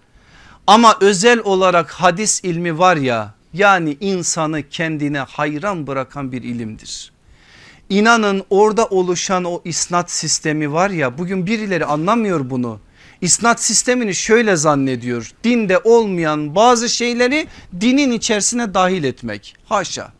ama 0.67 0.97
özel 1.01 1.39
olarak 1.39 1.91
hadis 1.91 2.43
ilmi 2.43 2.79
var 2.79 2.97
ya 2.97 3.33
yani 3.53 3.97
insanı 3.99 4.69
kendine 4.69 5.19
hayran 5.19 5.87
bırakan 5.87 6.31
bir 6.31 6.43
ilimdir. 6.43 7.11
İnanın 7.89 8.43
orada 8.49 8.85
oluşan 8.85 9.43
o 9.43 9.61
isnat 9.65 10.11
sistemi 10.11 10.73
var 10.73 10.89
ya 10.89 11.17
bugün 11.17 11.45
birileri 11.45 11.85
anlamıyor 11.85 12.49
bunu. 12.49 12.79
İsnat 13.21 13.63
sistemini 13.63 14.15
şöyle 14.15 14.55
zannediyor. 14.55 15.31
Dinde 15.43 15.79
olmayan 15.79 16.55
bazı 16.55 16.89
şeyleri 16.89 17.47
dinin 17.81 18.11
içerisine 18.11 18.73
dahil 18.73 19.03
etmek. 19.03 19.55
Haşa. 19.65 20.11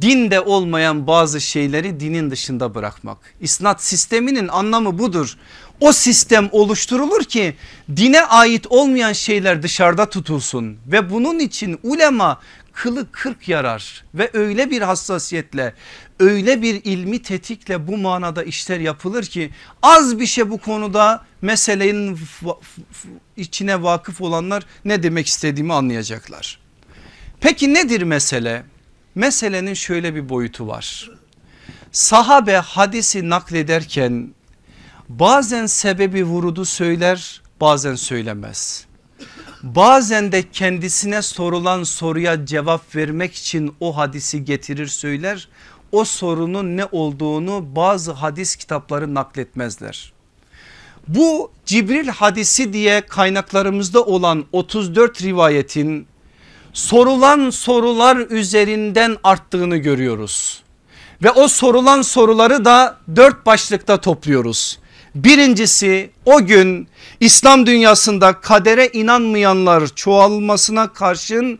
Dinde 0.00 0.40
olmayan 0.40 1.06
bazı 1.06 1.40
şeyleri 1.40 2.00
dinin 2.00 2.30
dışında 2.30 2.74
bırakmak. 2.74 3.18
İsnat 3.40 3.82
sisteminin 3.82 4.48
anlamı 4.48 4.98
budur. 4.98 5.36
O 5.80 5.92
sistem 5.92 6.48
oluşturulur 6.52 7.24
ki 7.24 7.54
dine 7.96 8.22
ait 8.22 8.66
olmayan 8.70 9.12
şeyler 9.12 9.62
dışarıda 9.62 10.10
tutulsun 10.10 10.78
ve 10.86 11.10
bunun 11.10 11.38
için 11.38 11.78
ulema 11.82 12.40
kılı 12.72 13.12
kırk 13.12 13.48
yarar 13.48 14.04
ve 14.14 14.30
öyle 14.32 14.70
bir 14.70 14.82
hassasiyetle 14.82 15.74
öyle 16.20 16.62
bir 16.62 16.80
ilmi 16.84 17.22
tetikle 17.22 17.86
bu 17.86 17.96
manada 17.96 18.42
işler 18.42 18.80
yapılır 18.80 19.24
ki 19.24 19.50
az 19.82 20.18
bir 20.20 20.26
şey 20.26 20.50
bu 20.50 20.58
konuda 20.58 21.24
meselenin 21.42 22.18
içine 23.36 23.82
vakıf 23.82 24.20
olanlar 24.20 24.66
ne 24.84 25.02
demek 25.02 25.26
istediğimi 25.26 25.74
anlayacaklar. 25.74 26.58
Peki 27.40 27.74
nedir 27.74 28.02
mesele? 28.02 28.64
Meselenin 29.14 29.74
şöyle 29.74 30.14
bir 30.14 30.28
boyutu 30.28 30.66
var. 30.66 31.10
Sahabe 31.92 32.56
hadisi 32.56 33.30
naklederken 33.30 34.34
bazen 35.08 35.66
sebebi 35.66 36.24
vurudu 36.24 36.64
söyler 36.64 37.42
bazen 37.60 37.94
söylemez. 37.94 38.86
Bazen 39.62 40.32
de 40.32 40.50
kendisine 40.50 41.22
sorulan 41.22 41.82
soruya 41.82 42.46
cevap 42.46 42.96
vermek 42.96 43.34
için 43.34 43.74
o 43.80 43.96
hadisi 43.96 44.44
getirir 44.44 44.86
söyler. 44.86 45.48
O 45.92 46.04
sorunun 46.04 46.76
ne 46.76 46.84
olduğunu 46.92 47.76
bazı 47.76 48.12
hadis 48.12 48.56
kitapları 48.56 49.14
nakletmezler. 49.14 50.12
Bu 51.08 51.50
Cibril 51.66 52.08
hadisi 52.08 52.72
diye 52.72 53.00
kaynaklarımızda 53.00 54.04
olan 54.04 54.44
34 54.52 55.22
rivayetin 55.22 56.06
sorulan 56.72 57.50
sorular 57.50 58.16
üzerinden 58.16 59.16
arttığını 59.24 59.76
görüyoruz. 59.76 60.62
Ve 61.22 61.30
o 61.30 61.48
sorulan 61.48 62.02
soruları 62.02 62.64
da 62.64 62.98
dört 63.16 63.46
başlıkta 63.46 64.00
topluyoruz. 64.00 64.78
Birincisi 65.14 66.10
o 66.26 66.46
gün 66.46 66.88
İslam 67.20 67.66
dünyasında 67.66 68.40
kadere 68.40 68.88
inanmayanlar 68.92 69.86
çoğalmasına 69.86 70.92
karşın 70.92 71.58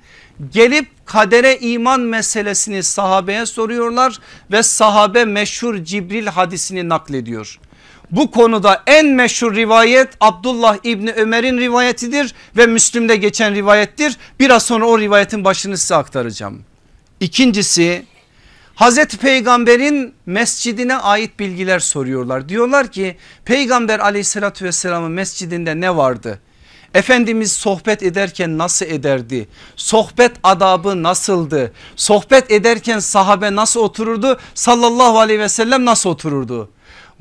gelip 0.52 1.06
kadere 1.06 1.58
iman 1.58 2.00
meselesini 2.00 2.82
sahabeye 2.82 3.46
soruyorlar 3.46 4.18
ve 4.50 4.62
sahabe 4.62 5.24
meşhur 5.24 5.84
Cibril 5.84 6.26
hadisini 6.26 6.88
naklediyor. 6.88 7.58
Bu 8.10 8.30
konuda 8.30 8.82
en 8.86 9.06
meşhur 9.06 9.54
rivayet 9.54 10.08
Abdullah 10.20 10.76
İbni 10.84 11.12
Ömer'in 11.12 11.58
rivayetidir 11.58 12.34
ve 12.56 12.66
Müslüm'de 12.66 13.16
geçen 13.16 13.54
rivayettir. 13.54 14.16
Biraz 14.40 14.62
sonra 14.62 14.84
o 14.84 14.98
rivayetin 14.98 15.44
başını 15.44 15.78
size 15.78 15.94
aktaracağım. 15.94 16.62
İkincisi 17.20 18.04
Hazreti 18.82 19.16
Peygamber'in 19.16 20.14
mescidine 20.26 20.96
ait 20.96 21.38
bilgiler 21.38 21.78
soruyorlar. 21.78 22.48
Diyorlar 22.48 22.88
ki 22.88 23.16
Peygamber 23.44 23.98
aleyhissalatü 23.98 24.64
vesselamın 24.64 25.12
mescidinde 25.12 25.80
ne 25.80 25.96
vardı? 25.96 26.38
Efendimiz 26.94 27.52
sohbet 27.52 28.02
ederken 28.02 28.58
nasıl 28.58 28.86
ederdi? 28.86 29.48
Sohbet 29.76 30.32
adabı 30.42 31.02
nasıldı? 31.02 31.72
Sohbet 31.96 32.50
ederken 32.50 32.98
sahabe 32.98 33.54
nasıl 33.54 33.80
otururdu? 33.80 34.38
Sallallahu 34.54 35.18
aleyhi 35.18 35.40
ve 35.40 35.48
sellem 35.48 35.84
nasıl 35.84 36.10
otururdu? 36.10 36.70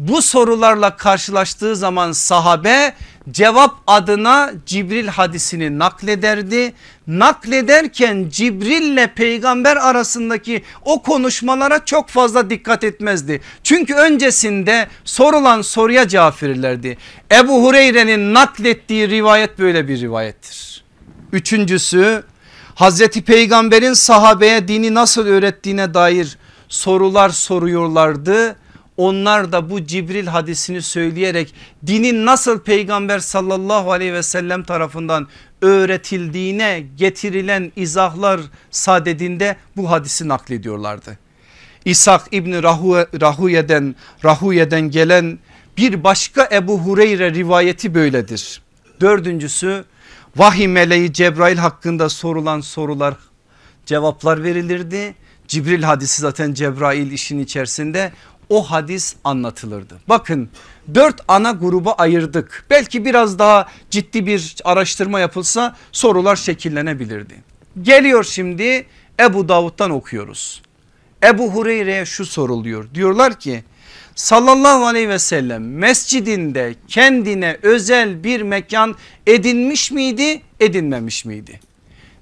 Bu 0.01 0.21
sorularla 0.21 0.97
karşılaştığı 0.97 1.75
zaman 1.75 2.11
sahabe 2.11 2.93
cevap 3.31 3.75
adına 3.87 4.51
Cibril 4.65 5.07
hadisini 5.07 5.79
naklederdi. 5.79 6.73
Naklederken 7.07 8.29
Cibril 8.29 8.81
ile 8.81 9.07
peygamber 9.07 9.77
arasındaki 9.77 10.63
o 10.85 11.01
konuşmalara 11.01 11.85
çok 11.85 12.09
fazla 12.09 12.49
dikkat 12.49 12.83
etmezdi. 12.83 13.41
Çünkü 13.63 13.93
öncesinde 13.93 14.87
sorulan 15.03 15.61
soruya 15.61 16.07
cevap 16.07 16.43
verirlerdi. 16.43 16.97
Ebu 17.31 17.63
Hureyre'nin 17.63 18.33
naklettiği 18.33 19.09
rivayet 19.09 19.59
böyle 19.59 19.87
bir 19.87 20.01
rivayettir. 20.01 20.83
Üçüncüsü 21.31 22.23
Hazreti 22.75 23.23
Peygamber'in 23.23 23.93
sahabeye 23.93 24.67
dini 24.67 24.93
nasıl 24.93 25.27
öğrettiğine 25.27 25.93
dair 25.93 26.37
sorular 26.69 27.29
soruyorlardı 27.29 28.55
onlar 28.97 29.51
da 29.51 29.69
bu 29.69 29.85
Cibril 29.85 30.27
hadisini 30.27 30.81
söyleyerek 30.81 31.53
dinin 31.87 32.25
nasıl 32.25 32.59
peygamber 32.59 33.19
sallallahu 33.19 33.91
aleyhi 33.91 34.13
ve 34.13 34.23
sellem 34.23 34.63
tarafından 34.63 35.27
öğretildiğine 35.61 36.83
getirilen 36.97 37.71
izahlar 37.75 38.41
sadedinde 38.71 39.55
bu 39.77 39.91
hadisi 39.91 40.27
naklediyorlardı. 40.27 41.17
İshak 41.85 42.27
İbni 42.31 42.63
Rahuye'den, 43.21 43.95
Rahuye'den 44.25 44.81
gelen 44.81 45.39
bir 45.77 46.03
başka 46.03 46.49
Ebu 46.51 46.79
Hureyre 46.79 47.33
rivayeti 47.33 47.95
böyledir. 47.95 48.61
Dördüncüsü 49.01 49.85
vahiy 50.35 50.67
meleği 50.67 51.13
Cebrail 51.13 51.57
hakkında 51.57 52.09
sorulan 52.09 52.61
sorular 52.61 53.15
cevaplar 53.85 54.43
verilirdi. 54.43 55.15
Cibril 55.47 55.83
hadisi 55.83 56.21
zaten 56.21 56.53
Cebrail 56.53 57.11
işin 57.11 57.39
içerisinde 57.39 58.11
o 58.51 58.63
hadis 58.63 59.15
anlatılırdı. 59.23 59.97
Bakın 60.09 60.49
dört 60.95 61.21
ana 61.27 61.51
gruba 61.51 61.91
ayırdık. 61.91 62.65
Belki 62.69 63.05
biraz 63.05 63.39
daha 63.39 63.67
ciddi 63.89 64.25
bir 64.25 64.55
araştırma 64.63 65.19
yapılsa 65.19 65.75
sorular 65.91 66.35
şekillenebilirdi. 66.35 67.33
Geliyor 67.81 68.23
şimdi 68.23 68.85
Ebu 69.19 69.49
Davud'dan 69.49 69.91
okuyoruz. 69.91 70.61
Ebu 71.23 71.51
Hureyre'ye 71.51 72.05
şu 72.05 72.25
soruluyor. 72.25 72.93
Diyorlar 72.93 73.39
ki 73.39 73.63
sallallahu 74.15 74.85
aleyhi 74.85 75.09
ve 75.09 75.19
sellem 75.19 75.73
mescidinde 75.73 76.75
kendine 76.87 77.57
özel 77.61 78.23
bir 78.23 78.41
mekan 78.41 78.95
edinmiş 79.27 79.91
miydi 79.91 80.41
edinmemiş 80.59 81.25
miydi? 81.25 81.59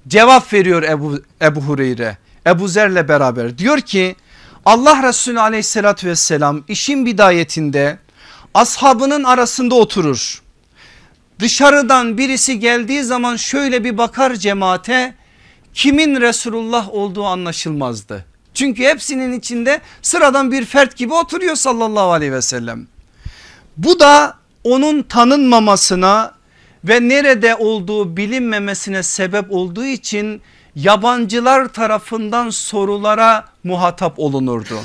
Cevap 0.08 0.52
veriyor 0.52 0.82
Ebu, 0.82 1.22
Ebu 1.42 1.60
Hureyre 1.60 2.18
Ebu 2.46 2.68
Zer'le 2.68 3.08
beraber 3.08 3.58
diyor 3.58 3.80
ki 3.80 4.16
Allah 4.66 5.02
Resulü 5.02 5.40
aleyhissalatü 5.40 6.06
vesselam 6.06 6.64
işin 6.68 7.06
bidayetinde 7.06 7.98
ashabının 8.54 9.24
arasında 9.24 9.74
oturur. 9.74 10.42
Dışarıdan 11.38 12.18
birisi 12.18 12.58
geldiği 12.58 13.02
zaman 13.02 13.36
şöyle 13.36 13.84
bir 13.84 13.98
bakar 13.98 14.34
cemaate 14.34 15.14
kimin 15.74 16.20
Resulullah 16.20 16.94
olduğu 16.94 17.24
anlaşılmazdı. 17.24 18.24
Çünkü 18.54 18.84
hepsinin 18.84 19.38
içinde 19.38 19.80
sıradan 20.02 20.52
bir 20.52 20.64
fert 20.64 20.96
gibi 20.96 21.14
oturuyor 21.14 21.54
sallallahu 21.54 22.12
aleyhi 22.12 22.32
ve 22.32 22.42
sellem. 22.42 22.86
Bu 23.76 24.00
da 24.00 24.34
onun 24.64 25.02
tanınmamasına 25.02 26.34
ve 26.84 27.08
nerede 27.08 27.54
olduğu 27.54 28.16
bilinmemesine 28.16 29.02
sebep 29.02 29.44
olduğu 29.50 29.84
için 29.84 30.42
yabancılar 30.76 31.68
tarafından 31.68 32.50
sorulara 32.50 33.44
muhatap 33.64 34.18
olunurdu. 34.18 34.80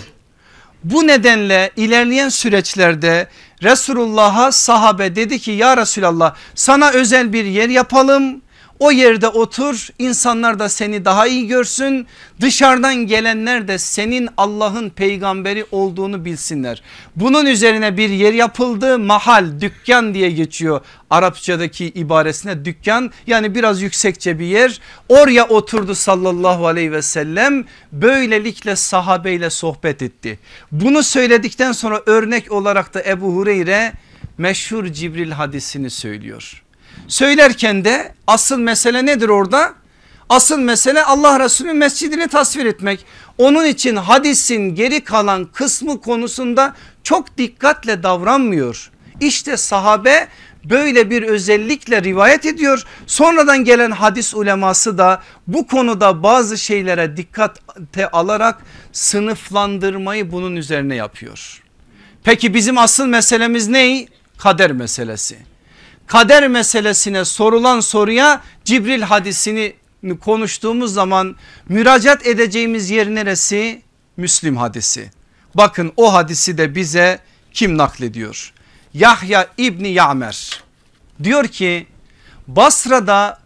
Bu 0.84 1.08
nedenle 1.08 1.72
ilerleyen 1.76 2.30
süreçlerde 2.30 3.28
Resulullah'a 3.64 4.52
sahabe 4.52 5.16
dedi 5.16 5.40
ki 5.40 5.52
ya 5.52 5.78
Resulallah 5.78 6.36
sana 6.56 6.92
özel 6.92 7.34
bir 7.34 7.46
yer 7.46 7.70
yapalım 7.70 8.42
o 8.80 8.92
yerde 8.92 9.28
otur 9.28 9.88
insanlar 10.00 10.60
da 10.60 10.70
seni 10.70 11.06
daha 11.06 11.28
iyi 11.28 11.48
görsün 11.48 12.08
dışarıdan 12.42 12.96
gelenler 12.96 13.68
de 13.68 13.78
senin 13.78 14.30
Allah'ın 14.38 14.90
peygamberi 14.90 15.66
olduğunu 15.72 16.26
bilsinler. 16.26 16.82
Bunun 17.16 17.46
üzerine 17.46 17.98
bir 17.98 18.10
yer 18.10 18.34
yapıldı 18.34 19.00
mahal 19.00 19.62
dükkan 19.62 20.14
diye 20.14 20.32
geçiyor 20.32 20.82
Arapçadaki 21.10 21.86
ibaresine 21.86 22.66
dükkan 22.66 23.12
yani 23.28 23.56
biraz 23.56 23.82
yüksekçe 23.82 24.40
bir 24.40 24.46
yer 24.46 24.80
oraya 25.10 25.48
oturdu 25.48 25.96
sallallahu 25.96 26.68
aleyhi 26.68 26.92
ve 26.92 27.02
sellem 27.02 27.66
böylelikle 27.92 28.76
sahabeyle 28.76 29.50
sohbet 29.50 30.02
etti. 30.02 30.40
Bunu 30.72 31.04
söyledikten 31.04 31.72
sonra 31.72 32.02
örnek 32.06 32.52
olarak 32.52 32.94
da 32.94 33.04
Ebu 33.04 33.36
Hureyre 33.36 33.94
meşhur 34.38 34.86
Cibril 34.86 35.32
hadisini 35.32 35.90
söylüyor. 35.90 36.65
Söylerken 37.08 37.86
de 37.86 38.14
asıl 38.28 38.60
mesele 38.60 39.06
nedir 39.06 39.30
orada? 39.30 39.74
Asıl 40.30 40.60
mesele 40.60 41.04
Allah 41.04 41.40
Resulü'nün 41.40 41.76
mescidini 41.76 42.28
tasvir 42.28 42.66
etmek. 42.66 43.06
Onun 43.38 43.66
için 43.66 43.96
hadisin 43.96 44.76
geri 44.76 45.04
kalan 45.04 45.46
kısmı 45.46 46.02
konusunda 46.02 46.76
çok 47.04 47.38
dikkatle 47.38 48.04
davranmıyor. 48.04 48.92
İşte 49.20 49.58
sahabe 49.58 50.28
böyle 50.64 51.10
bir 51.10 51.24
özellikle 51.24 52.04
rivayet 52.04 52.46
ediyor. 52.46 52.84
Sonradan 53.08 53.64
gelen 53.64 53.92
hadis 53.92 54.34
uleması 54.34 54.98
da 54.98 55.22
bu 55.48 55.68
konuda 55.68 56.24
bazı 56.24 56.58
şeylere 56.58 57.18
dikkate 57.18 58.08
alarak 58.12 58.58
sınıflandırmayı 58.92 60.32
bunun 60.32 60.56
üzerine 60.56 60.96
yapıyor. 60.96 61.62
Peki 62.24 62.54
bizim 62.54 62.78
asıl 62.78 63.06
meselemiz 63.06 63.68
ne? 63.68 64.08
Kader 64.38 64.72
meselesi 64.72 65.38
kader 66.08 66.48
meselesine 66.48 67.26
sorulan 67.26 67.80
soruya 67.80 68.42
Cibril 68.66 69.02
hadisini 69.02 69.74
konuştuğumuz 70.22 70.94
zaman 70.94 71.36
müracaat 71.70 72.28
edeceğimiz 72.28 72.90
yer 72.90 73.08
neresi? 73.08 73.82
Müslim 74.18 74.58
hadisi. 74.58 75.12
Bakın 75.56 75.94
o 75.98 76.14
hadisi 76.14 76.58
de 76.58 76.76
bize 76.76 77.20
kim 77.54 77.78
naklediyor? 77.78 78.54
Yahya 78.94 79.48
İbni 79.58 79.88
Ya'mer 79.88 80.64
diyor 81.24 81.48
ki 81.48 81.88
Basra'da 82.48 83.40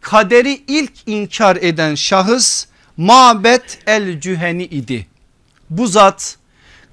kaderi 0.00 0.62
ilk 0.68 0.92
inkar 1.06 1.56
eden 1.56 1.94
şahıs 1.94 2.66
Mabet 2.96 3.78
el 3.86 4.20
Cüheni 4.20 4.64
idi. 4.64 5.06
Bu 5.70 5.86
zat 5.86 6.36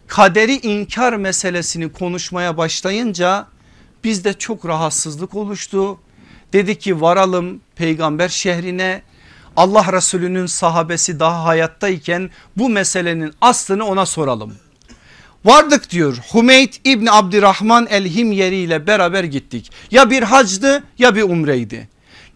kaderi 0.07 0.55
inkar 0.55 1.14
meselesini 1.14 1.91
konuşmaya 1.91 2.57
başlayınca 2.57 3.47
Bizde 4.04 4.34
çok 4.34 4.66
rahatsızlık 4.66 5.36
oluştu. 5.36 5.97
Dedi 6.54 6.80
ki 6.80 7.02
varalım 7.02 7.62
peygamber 7.76 8.30
şehrine 8.30 9.02
Allah 9.58 9.93
Resulü'nün 9.93 10.45
sahabesi 10.45 11.20
daha 11.20 11.45
hayattayken 11.45 12.30
bu 12.58 12.70
meselenin 12.70 13.34
aslını 13.41 13.86
ona 13.86 14.06
soralım. 14.06 14.54
Vardık 15.45 15.89
diyor 15.89 16.18
Hümeyt 16.34 16.82
İbni 16.84 17.12
Abdurrahman 17.12 17.88
el 17.89 18.06
Himyeri 18.06 18.56
ile 18.56 18.88
beraber 18.88 19.24
gittik. 19.24 19.72
Ya 19.91 20.10
bir 20.10 20.24
hacdı 20.24 20.84
ya 20.97 21.16
bir 21.16 21.24
umreydi. 21.24 21.89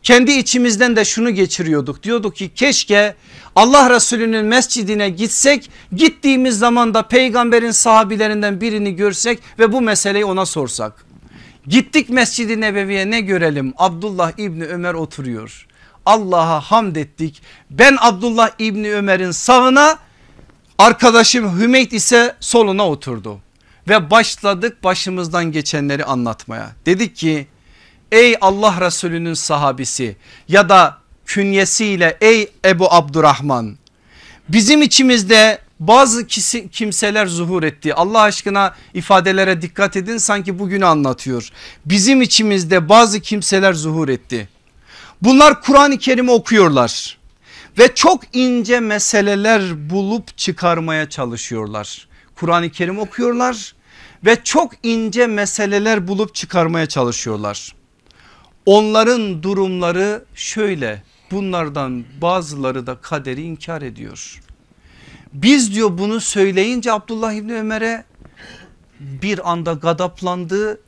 Kendi 0.04 0.32
içimizden 0.32 0.96
de 0.96 1.06
şunu 1.06 1.32
geçiriyorduk 1.32 2.04
diyorduk 2.04 2.36
ki 2.36 2.52
keşke 2.56 3.16
Allah 3.56 3.90
Resulü'nün 3.90 4.46
mescidine 4.46 5.10
gitsek 5.10 5.70
gittiğimiz 5.96 6.60
zaman 6.60 6.94
da 6.94 7.08
peygamberin 7.08 7.72
sahabilerinden 7.72 8.62
birini 8.62 8.96
görsek 8.96 9.40
ve 9.60 9.72
bu 9.72 9.82
meseleyi 9.82 10.26
ona 10.26 10.46
sorsak. 10.46 11.06
Gittik 11.68 12.10
Mescid-i 12.10 12.62
Nebevi'ye 12.62 13.12
ne 13.12 13.22
görelim 13.22 13.74
Abdullah 13.78 14.32
İbni 14.38 14.66
Ömer 14.66 14.94
oturuyor. 14.94 15.68
Allah'a 16.06 16.62
hamd 16.62 16.96
ettik. 16.96 17.42
Ben 17.70 17.98
Abdullah 18.02 18.50
İbni 18.60 18.94
Ömer'in 18.94 19.32
sağına 19.32 20.00
arkadaşım 20.78 21.60
Hümeyt 21.60 21.94
ise 21.94 22.36
soluna 22.40 22.88
oturdu. 22.88 23.40
Ve 23.88 24.12
başladık 24.12 24.84
başımızdan 24.84 25.52
geçenleri 25.52 26.06
anlatmaya. 26.06 26.72
Dedik 26.86 27.16
ki 27.16 27.48
ey 28.12 28.36
Allah 28.42 28.82
Resulü'nün 28.82 29.34
sahabisi 29.34 30.16
ya 30.48 30.70
da 30.70 30.98
künyesiyle 31.26 32.18
ey 32.22 32.52
Ebu 32.66 32.94
Abdurrahman 32.94 33.78
bizim 34.50 34.82
içimizde 34.82 35.60
bazı 35.80 36.28
kimseler 36.72 37.26
zuhur 37.26 37.64
etti. 37.64 37.94
Allah 37.94 38.22
aşkına 38.22 38.76
ifadelere 38.94 39.62
dikkat 39.62 39.96
edin 39.96 40.18
sanki 40.18 40.60
bugünü 40.60 40.86
anlatıyor. 40.86 41.50
Bizim 41.86 42.22
içimizde 42.22 42.90
bazı 42.90 43.20
kimseler 43.20 43.74
zuhur 43.74 44.10
etti. 44.10 44.50
Bunlar 45.22 45.62
Kur'an-ı 45.62 45.98
Kerim'i 45.98 46.32
okuyorlar 46.32 47.18
ve 47.80 47.96
çok 47.96 48.24
ince 48.34 48.80
meseleler 48.80 49.90
bulup 49.90 50.38
çıkarmaya 50.38 51.10
çalışıyorlar. 51.10 52.08
Kur'an-ı 52.36 52.70
Kerim 52.70 53.00
okuyorlar 53.00 53.76
ve 54.26 54.44
çok 54.44 54.72
ince 54.84 55.28
meseleler 55.28 56.08
bulup 56.08 56.36
çıkarmaya 56.36 56.86
çalışıyorlar. 56.86 57.76
Onların 58.66 59.44
durumları 59.44 60.26
şöyle 60.36 61.04
bunlardan 61.32 62.06
bazıları 62.22 62.88
da 62.88 62.96
kaderi 62.96 63.42
inkar 63.42 63.82
ediyor. 63.82 64.42
Biz 65.36 65.74
diyor 65.74 65.98
bunu 65.98 66.22
söyleyince 66.22 66.92
Abdullah 66.92 67.34
İbni 67.34 67.54
Ömer'e 67.54 68.04
bir 69.00 69.52
anda 69.52 69.74
gadaplandı. 69.74 70.80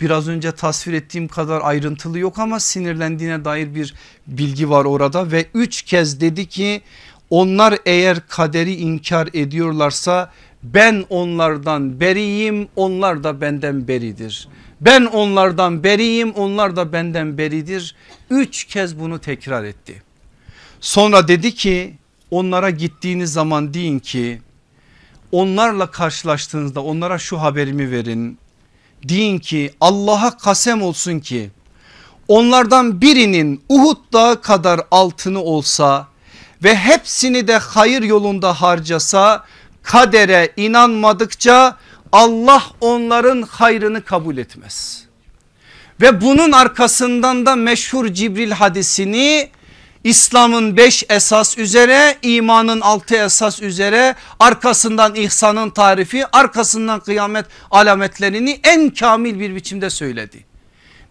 Biraz 0.00 0.28
önce 0.28 0.52
tasvir 0.52 0.92
ettiğim 0.92 1.28
kadar 1.28 1.60
ayrıntılı 1.64 2.18
yok 2.18 2.38
ama 2.38 2.60
sinirlendiğine 2.60 3.44
dair 3.44 3.74
bir 3.74 3.94
bilgi 4.26 4.70
var 4.70 4.84
orada 4.84 5.32
ve 5.32 5.46
üç 5.54 5.82
kez 5.82 6.20
dedi 6.20 6.46
ki 6.46 6.82
onlar 7.30 7.78
eğer 7.86 8.26
kaderi 8.28 8.74
inkar 8.74 9.28
ediyorlarsa 9.34 10.32
ben 10.62 11.04
onlardan 11.10 12.00
beriyim 12.00 12.68
onlar 12.76 13.24
da 13.24 13.40
benden 13.40 13.88
beridir. 13.88 14.48
Ben 14.80 15.04
onlardan 15.04 15.84
beriyim 15.84 16.30
onlar 16.30 16.76
da 16.76 16.92
benden 16.92 17.38
beridir. 17.38 17.94
Üç 18.30 18.64
kez 18.64 19.00
bunu 19.00 19.18
tekrar 19.18 19.64
etti. 19.64 20.02
Sonra 20.80 21.28
dedi 21.28 21.54
ki 21.54 21.94
onlara 22.30 22.70
gittiğiniz 22.70 23.32
zaman 23.32 23.74
deyin 23.74 23.98
ki 23.98 24.42
onlarla 25.32 25.90
karşılaştığınızda 25.90 26.82
onlara 26.82 27.18
şu 27.18 27.40
haberimi 27.40 27.90
verin. 27.90 28.38
Deyin 29.04 29.38
ki 29.38 29.74
Allah'a 29.80 30.36
kasem 30.36 30.82
olsun 30.82 31.18
ki 31.18 31.50
onlardan 32.28 33.00
birinin 33.00 33.62
Uhud 33.68 34.12
dağı 34.12 34.42
kadar 34.42 34.80
altını 34.90 35.42
olsa 35.42 36.08
ve 36.64 36.76
hepsini 36.76 37.48
de 37.48 37.58
hayır 37.58 38.02
yolunda 38.02 38.52
harcasa 38.52 39.44
kadere 39.82 40.52
inanmadıkça 40.56 41.76
Allah 42.12 42.62
onların 42.80 43.42
hayrını 43.42 44.04
kabul 44.04 44.36
etmez. 44.36 45.04
Ve 46.00 46.20
bunun 46.20 46.52
arkasından 46.52 47.46
da 47.46 47.56
meşhur 47.56 48.08
Cibril 48.08 48.50
hadisini 48.50 49.50
İslam'ın 50.04 50.76
beş 50.76 51.04
esas 51.08 51.58
üzere 51.58 52.16
imanın 52.22 52.80
altı 52.80 53.16
esas 53.16 53.62
üzere 53.62 54.14
arkasından 54.40 55.14
ihsanın 55.14 55.70
tarifi 55.70 56.24
arkasından 56.32 57.00
kıyamet 57.00 57.46
alametlerini 57.70 58.60
en 58.64 58.90
kamil 58.90 59.40
bir 59.40 59.54
biçimde 59.54 59.90
söyledi. 59.90 60.44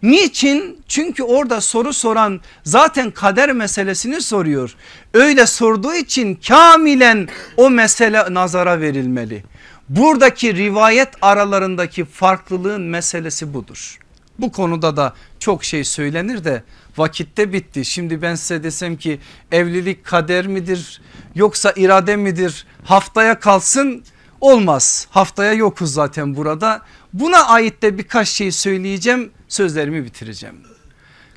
Niçin? 0.02 0.82
Çünkü 0.88 1.22
orada 1.22 1.60
soru 1.60 1.92
soran 1.92 2.40
zaten 2.64 3.10
kader 3.10 3.52
meselesini 3.52 4.20
soruyor. 4.20 4.74
Öyle 5.14 5.46
sorduğu 5.46 5.94
için 5.94 6.34
kamilen 6.34 7.28
o 7.56 7.70
mesele 7.70 8.34
nazara 8.34 8.80
verilmeli. 8.80 9.44
Buradaki 9.88 10.56
rivayet 10.56 11.08
aralarındaki 11.22 12.04
farklılığın 12.04 12.82
meselesi 12.82 13.54
budur. 13.54 13.98
Bu 14.38 14.52
konuda 14.52 14.96
da 14.96 15.14
çok 15.38 15.64
şey 15.64 15.84
söylenir 15.84 16.44
de 16.44 16.62
vakitte 16.96 17.52
bitti. 17.52 17.84
Şimdi 17.84 18.22
ben 18.22 18.34
size 18.34 18.62
desem 18.62 18.96
ki 18.96 19.20
evlilik 19.52 20.04
kader 20.04 20.46
midir 20.46 21.00
yoksa 21.34 21.72
irade 21.76 22.16
midir 22.16 22.66
haftaya 22.84 23.38
kalsın 23.38 24.04
olmaz. 24.40 25.06
Haftaya 25.10 25.52
yokuz 25.52 25.92
zaten 25.92 26.36
burada. 26.36 26.82
Buna 27.12 27.46
ait 27.46 27.82
de 27.82 27.98
birkaç 27.98 28.28
şey 28.28 28.52
söyleyeceğim 28.52 29.30
sözlerimi 29.48 30.04
bitireceğim. 30.04 30.56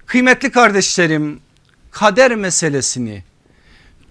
Kıymetli 0.06 0.52
kardeşlerim 0.52 1.39
kader 1.91 2.36
meselesini 2.36 3.24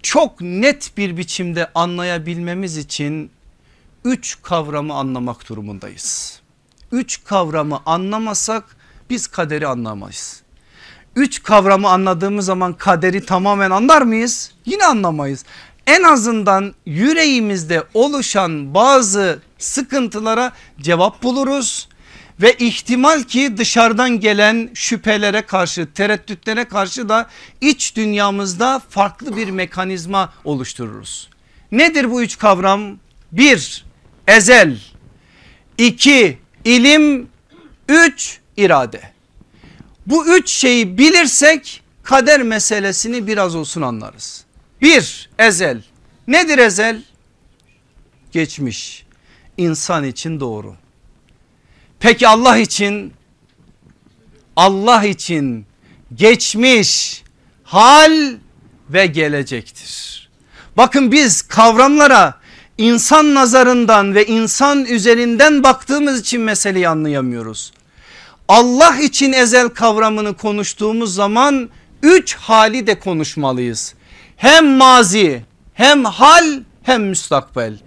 çok 0.03 0.41
net 0.41 0.97
bir 0.97 1.17
biçimde 1.17 1.71
anlayabilmemiz 1.75 2.77
için 2.77 3.31
üç 4.05 4.37
kavramı 4.41 4.93
anlamak 4.93 5.49
durumundayız. 5.49 6.41
Üç 6.91 7.23
kavramı 7.23 7.79
anlamasak 7.85 8.77
biz 9.11 9.27
kaderi 9.27 9.67
anlamayız. 9.67 10.41
Üç 11.15 11.43
kavramı 11.43 11.89
anladığımız 11.89 12.45
zaman 12.45 12.73
kaderi 12.73 13.25
tamamen 13.25 13.71
anlar 13.71 14.01
mıyız? 14.01 14.51
Yine 14.65 14.85
anlamayız. 14.85 15.45
En 15.87 16.03
azından 16.03 16.73
yüreğimizde 16.85 17.83
oluşan 17.93 18.73
bazı 18.73 19.39
sıkıntılara 19.57 20.51
cevap 20.79 21.23
buluruz 21.23 21.89
ve 22.41 22.53
ihtimal 22.53 23.23
ki 23.23 23.57
dışarıdan 23.57 24.19
gelen 24.19 24.69
şüphelere 24.73 25.41
karşı 25.41 25.93
tereddütlere 25.93 26.65
karşı 26.65 27.09
da 27.09 27.29
iç 27.61 27.95
dünyamızda 27.95 28.81
farklı 28.89 29.35
bir 29.35 29.49
mekanizma 29.49 30.33
oluştururuz. 30.43 31.29
Nedir 31.71 32.11
bu 32.11 32.21
üç 32.21 32.37
kavram? 32.37 32.99
Bir 33.31 33.85
ezel, 34.27 34.79
iki 35.77 36.37
ilim, 36.65 37.29
üç 37.89 38.40
irade. 38.57 39.01
Bu 40.07 40.27
üç 40.37 40.49
şeyi 40.51 40.97
bilirsek 40.97 41.83
kader 42.03 42.41
meselesini 42.41 43.27
biraz 43.27 43.55
olsun 43.55 43.81
anlarız. 43.81 44.45
Bir 44.81 45.29
ezel 45.39 45.81
nedir 46.27 46.57
ezel? 46.57 47.01
Geçmiş 48.31 49.05
insan 49.57 50.03
için 50.03 50.39
doğru. 50.39 50.75
Peki 51.99 52.27
Allah 52.27 52.57
için 52.57 53.13
Allah 54.55 55.03
için 55.03 55.65
geçmiş 56.15 57.23
hal 57.63 58.33
ve 58.89 59.05
gelecektir. 59.05 60.29
Bakın 60.77 61.11
biz 61.11 61.41
kavramlara 61.41 62.41
insan 62.77 63.33
nazarından 63.33 64.15
ve 64.15 64.25
insan 64.25 64.85
üzerinden 64.85 65.63
baktığımız 65.63 66.19
için 66.19 66.41
meseleyi 66.41 66.87
anlayamıyoruz. 66.87 67.71
Allah 68.51 68.97
için 68.97 69.33
ezel 69.33 69.69
kavramını 69.69 70.37
konuştuğumuz 70.37 71.15
zaman 71.15 71.69
üç 72.03 72.35
hali 72.35 72.87
de 72.87 72.99
konuşmalıyız. 72.99 73.93
Hem 74.37 74.77
mazi 74.77 75.45
hem 75.73 76.05
hal 76.05 76.63
hem 76.83 77.03
müstakbel. 77.03 77.79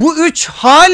Bu 0.00 0.18
üç 0.18 0.48
hal 0.48 0.92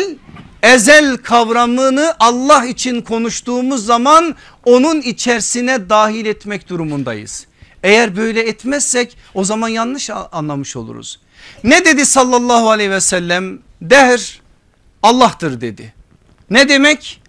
ezel 0.62 1.16
kavramını 1.16 2.14
Allah 2.20 2.64
için 2.64 3.00
konuştuğumuz 3.00 3.86
zaman 3.86 4.34
onun 4.64 5.00
içerisine 5.00 5.88
dahil 5.88 6.26
etmek 6.26 6.68
durumundayız. 6.68 7.46
Eğer 7.82 8.16
böyle 8.16 8.40
etmezsek 8.40 9.16
o 9.34 9.44
zaman 9.44 9.68
yanlış 9.68 10.10
anlamış 10.32 10.76
oluruz. 10.76 11.20
Ne 11.64 11.84
dedi 11.84 12.06
sallallahu 12.06 12.70
aleyhi 12.70 12.90
ve 12.90 13.00
sellem? 13.00 13.58
Dehr 13.82 14.40
Allah'tır 15.02 15.60
dedi. 15.60 15.94
Ne 16.50 16.68
demek? 16.68 17.22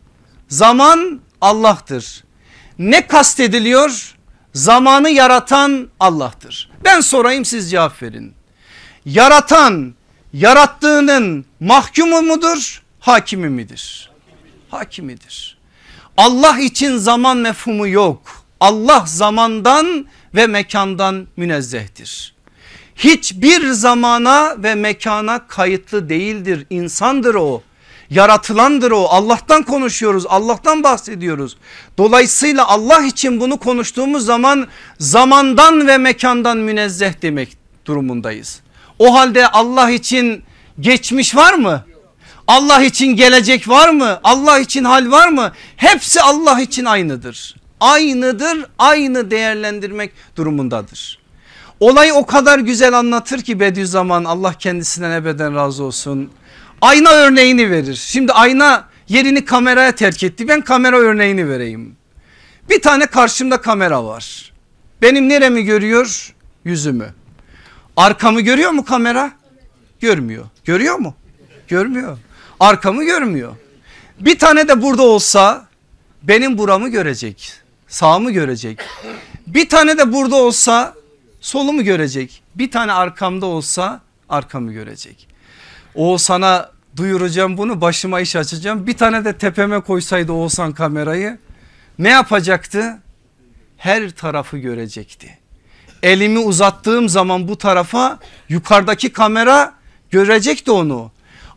Zaman 0.48 1.22
Allah'tır. 1.42 2.24
Ne 2.80 3.08
kastediliyor? 3.08 4.16
Zamanı 4.54 5.10
yaratan 5.10 5.90
Allah'tır. 6.00 6.72
Ben 6.86 7.02
sorayım 7.02 7.46
siz 7.46 7.72
cevap 7.72 8.04
verin. 8.04 8.34
Yaratan 9.06 9.94
yarattığının 10.34 11.46
mahkumu 11.60 12.22
mudur? 12.22 12.82
Hakimi 13.00 13.50
midir? 13.50 14.12
Hakimidir. 14.70 15.58
Allah 16.18 16.60
için 16.60 16.98
zaman 16.98 17.38
mefhumu 17.38 17.88
yok. 17.88 18.44
Allah 18.60 19.04
zamandan 19.08 20.06
ve 20.36 20.48
mekandan 20.48 21.28
münezzehtir. 21.38 22.34
Hiçbir 22.96 23.72
zamana 23.72 24.64
ve 24.64 24.76
mekana 24.76 25.48
kayıtlı 25.48 26.10
değildir. 26.10 26.66
İnsandır 26.70 27.36
o 27.36 27.64
yaratılandır 28.12 28.92
o 28.92 29.06
Allah'tan 29.06 29.64
konuşuyoruz 29.64 30.26
Allah'tan 30.30 30.84
bahsediyoruz. 30.84 31.58
Dolayısıyla 31.98 32.68
Allah 32.68 33.06
için 33.06 33.40
bunu 33.40 33.58
konuştuğumuz 33.58 34.26
zaman 34.26 34.68
zamandan 35.00 35.88
ve 35.88 35.98
mekandan 35.98 36.58
münezzeh 36.58 37.22
demek 37.22 37.58
durumundayız. 37.86 38.60
O 39.00 39.16
halde 39.16 39.48
Allah 39.48 39.92
için 39.92 40.44
geçmiş 40.80 41.36
var 41.36 41.54
mı? 41.54 41.86
Allah 42.48 42.84
için 42.84 43.08
gelecek 43.08 43.70
var 43.70 43.90
mı? 43.90 44.20
Allah 44.24 44.60
için 44.60 44.84
hal 44.84 45.12
var 45.12 45.28
mı? 45.28 45.52
Hepsi 45.76 46.22
Allah 46.22 46.62
için 46.62 46.86
aynıdır. 46.86 47.56
Aynıdır 47.80 48.66
aynı 48.80 49.32
değerlendirmek 49.32 50.12
durumundadır. 50.36 51.22
Olayı 51.80 52.14
o 52.14 52.26
kadar 52.26 52.60
güzel 52.60 53.00
anlatır 53.00 53.42
ki 53.42 53.60
Bediüzzaman 53.60 54.24
Allah 54.24 54.54
kendisinden 54.54 55.12
ebeden 55.12 55.56
razı 55.56 55.84
olsun 55.84 56.32
ayna 56.82 57.12
örneğini 57.12 57.72
verir. 57.72 57.96
Şimdi 57.96 58.34
ayna 58.34 58.90
yerini 59.08 59.46
kameraya 59.46 59.96
terk 59.96 60.24
etti. 60.24 60.48
Ben 60.48 60.62
kamera 60.62 60.98
örneğini 60.98 61.50
vereyim. 61.50 61.96
Bir 62.70 62.82
tane 62.82 63.06
karşımda 63.06 63.62
kamera 63.62 64.06
var. 64.06 64.54
Benim 65.02 65.30
neremi 65.30 65.64
görüyor? 65.64 66.34
Yüzümü. 66.66 67.14
Arkamı 67.98 68.42
görüyor 68.42 68.72
mu 68.72 68.86
kamera? 68.86 69.32
Görmüyor. 70.00 70.46
Görüyor 70.66 70.96
mu? 70.96 71.16
Görmüyor. 71.68 72.18
Arkamı 72.60 73.04
görmüyor. 73.04 73.56
Bir 74.20 74.40
tane 74.40 74.68
de 74.68 74.82
burada 74.82 75.04
olsa 75.04 75.68
benim 76.24 76.58
buramı 76.58 76.90
görecek. 76.90 77.54
Sağımı 77.88 78.32
görecek. 78.32 78.80
Bir 79.48 79.70
tane 79.70 79.98
de 79.98 80.14
burada 80.14 80.36
olsa 80.36 80.94
solumu 81.42 81.84
görecek. 81.84 82.44
Bir 82.56 82.72
tane 82.72 82.92
arkamda 82.94 83.46
olsa 83.46 84.02
arkamı 84.30 84.74
görecek. 84.74 85.31
O 85.96 86.18
sana 86.18 86.72
duyuracağım 86.96 87.58
bunu 87.58 87.82
başıma 87.82 88.20
iş 88.20 88.36
açacağım. 88.36 88.88
Bir 88.88 88.98
tane 88.98 89.26
de 89.26 89.38
tepeme 89.38 89.80
koysaydı 89.80 90.32
Oğuzhan 90.32 90.74
kamerayı 90.74 91.38
ne 92.00 92.10
yapacaktı? 92.10 93.00
Her 93.78 94.10
tarafı 94.10 94.58
görecekti. 94.58 95.38
Elimi 96.04 96.40
uzattığım 96.40 97.10
zaman 97.10 97.48
bu 97.48 97.58
tarafa 97.58 98.20
yukarıdaki 98.50 99.14
kamera 99.14 99.74
görecekti 100.12 100.72
onu. 100.72 101.12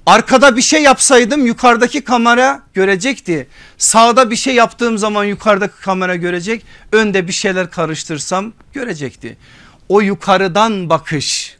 Arkada 0.06 0.56
bir 0.56 0.62
şey 0.62 0.82
yapsaydım 0.82 1.46
yukarıdaki 1.46 2.04
kamera 2.04 2.62
görecekti. 2.74 3.48
Sağda 3.78 4.30
bir 4.30 4.36
şey 4.36 4.54
yaptığım 4.54 4.98
zaman 4.98 5.24
yukarıdaki 5.24 5.80
kamera 5.80 6.16
görecek. 6.16 6.64
Önde 6.92 7.28
bir 7.28 7.32
şeyler 7.32 7.70
karıştırsam 7.70 8.52
görecekti. 8.72 9.36
O 9.88 10.00
yukarıdan 10.00 10.90
bakış 10.90 11.53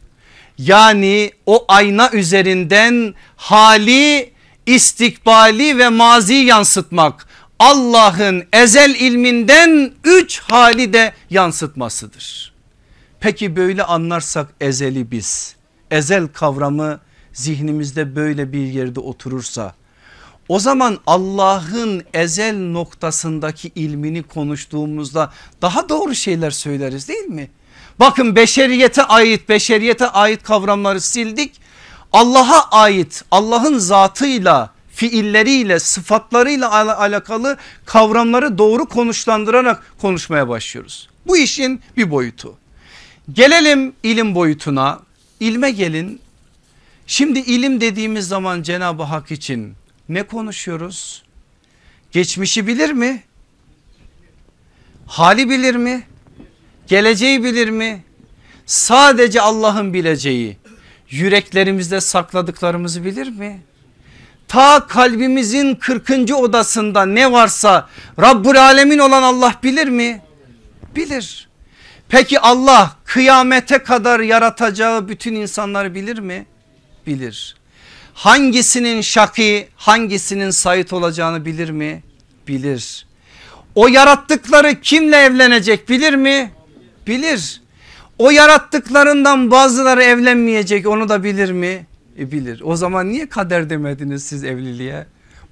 yani 0.57 1.31
o 1.45 1.65
ayna 1.67 2.11
üzerinden 2.11 3.13
hali 3.35 4.33
istikbali 4.65 5.77
ve 5.77 5.89
mazi 5.89 6.33
yansıtmak 6.33 7.27
Allah'ın 7.59 8.43
ezel 8.53 8.95
ilminden 8.95 9.91
üç 10.03 10.39
hali 10.39 10.93
de 10.93 11.13
yansıtmasıdır. 11.29 12.53
Peki 13.19 13.55
böyle 13.55 13.83
anlarsak 13.83 14.47
ezeli 14.61 15.11
biz 15.11 15.55
ezel 15.91 16.27
kavramı 16.27 16.99
zihnimizde 17.33 18.15
böyle 18.15 18.53
bir 18.53 18.67
yerde 18.67 18.99
oturursa 18.99 19.75
o 20.49 20.59
zaman 20.59 20.99
Allah'ın 21.07 22.03
ezel 22.13 22.57
noktasındaki 22.57 23.71
ilmini 23.75 24.23
konuştuğumuzda 24.23 25.33
daha 25.61 25.89
doğru 25.89 26.15
şeyler 26.15 26.51
söyleriz 26.51 27.07
değil 27.07 27.25
mi? 27.25 27.49
Bakın 27.99 28.35
beşeriyete 28.35 29.03
ait 29.03 29.49
beşeriyete 29.49 30.07
ait 30.07 30.43
kavramları 30.43 31.01
sildik. 31.01 31.61
Allah'a 32.13 32.69
ait 32.71 33.23
Allah'ın 33.31 33.77
zatıyla 33.77 34.73
fiilleriyle 34.95 35.79
sıfatlarıyla 35.79 36.71
al 36.71 36.87
alakalı 36.87 37.57
kavramları 37.85 38.57
doğru 38.57 38.85
konuşlandırarak 38.85 39.83
konuşmaya 40.01 40.49
başlıyoruz. 40.49 41.09
Bu 41.27 41.37
işin 41.37 41.81
bir 41.97 42.11
boyutu. 42.11 42.57
Gelelim 43.33 43.93
ilim 44.03 44.35
boyutuna. 44.35 44.99
İlme 45.39 45.71
gelin. 45.71 46.21
Şimdi 47.07 47.39
ilim 47.39 47.81
dediğimiz 47.81 48.27
zaman 48.27 48.61
Cenab-ı 48.61 49.03
Hak 49.03 49.31
için 49.31 49.73
ne 50.09 50.23
konuşuyoruz? 50.23 51.23
Geçmişi 52.11 52.67
bilir 52.67 52.91
mi? 52.91 53.23
Hali 55.07 55.49
bilir 55.49 55.75
mi? 55.75 56.03
Geleceği 56.87 57.43
bilir 57.43 57.69
mi? 57.69 58.03
Sadece 58.65 59.41
Allah'ın 59.41 59.93
bileceği 59.93 60.57
yüreklerimizde 61.09 62.01
sakladıklarımızı 62.01 63.05
bilir 63.05 63.27
mi? 63.27 63.61
Ta 64.47 64.87
kalbimizin 64.87 65.75
40. 65.75 66.09
odasında 66.35 67.05
ne 67.05 67.31
varsa 67.31 67.89
Rabbul 68.21 68.55
Alemin 68.55 68.99
olan 68.99 69.23
Allah 69.23 69.55
bilir 69.63 69.87
mi? 69.87 70.21
Bilir. 70.95 71.49
Peki 72.09 72.39
Allah 72.39 72.95
kıyamete 73.05 73.77
kadar 73.77 74.19
yaratacağı 74.19 75.07
bütün 75.07 75.35
insanları 75.35 75.95
bilir 75.95 76.19
mi? 76.19 76.45
Bilir. 77.07 77.55
Hangisinin 78.13 79.01
şaki 79.01 79.67
hangisinin 79.75 80.49
sayit 80.49 80.93
olacağını 80.93 81.45
bilir 81.45 81.69
mi? 81.69 82.03
Bilir. 82.47 83.05
O 83.75 83.87
yarattıkları 83.87 84.81
kimle 84.81 85.17
evlenecek 85.17 85.89
bilir 85.89 86.13
mi? 86.13 86.51
Bilir. 87.07 87.61
O 88.17 88.29
yarattıklarından 88.31 89.51
bazıları 89.51 90.03
evlenmeyecek 90.03 90.87
onu 90.87 91.09
da 91.09 91.23
bilir 91.23 91.51
mi? 91.51 91.85
E 92.19 92.31
bilir. 92.31 92.61
O 92.63 92.75
zaman 92.75 93.09
niye 93.09 93.29
kader 93.29 93.69
demediniz 93.69 94.23
siz 94.23 94.43
evliliğe? 94.43 95.05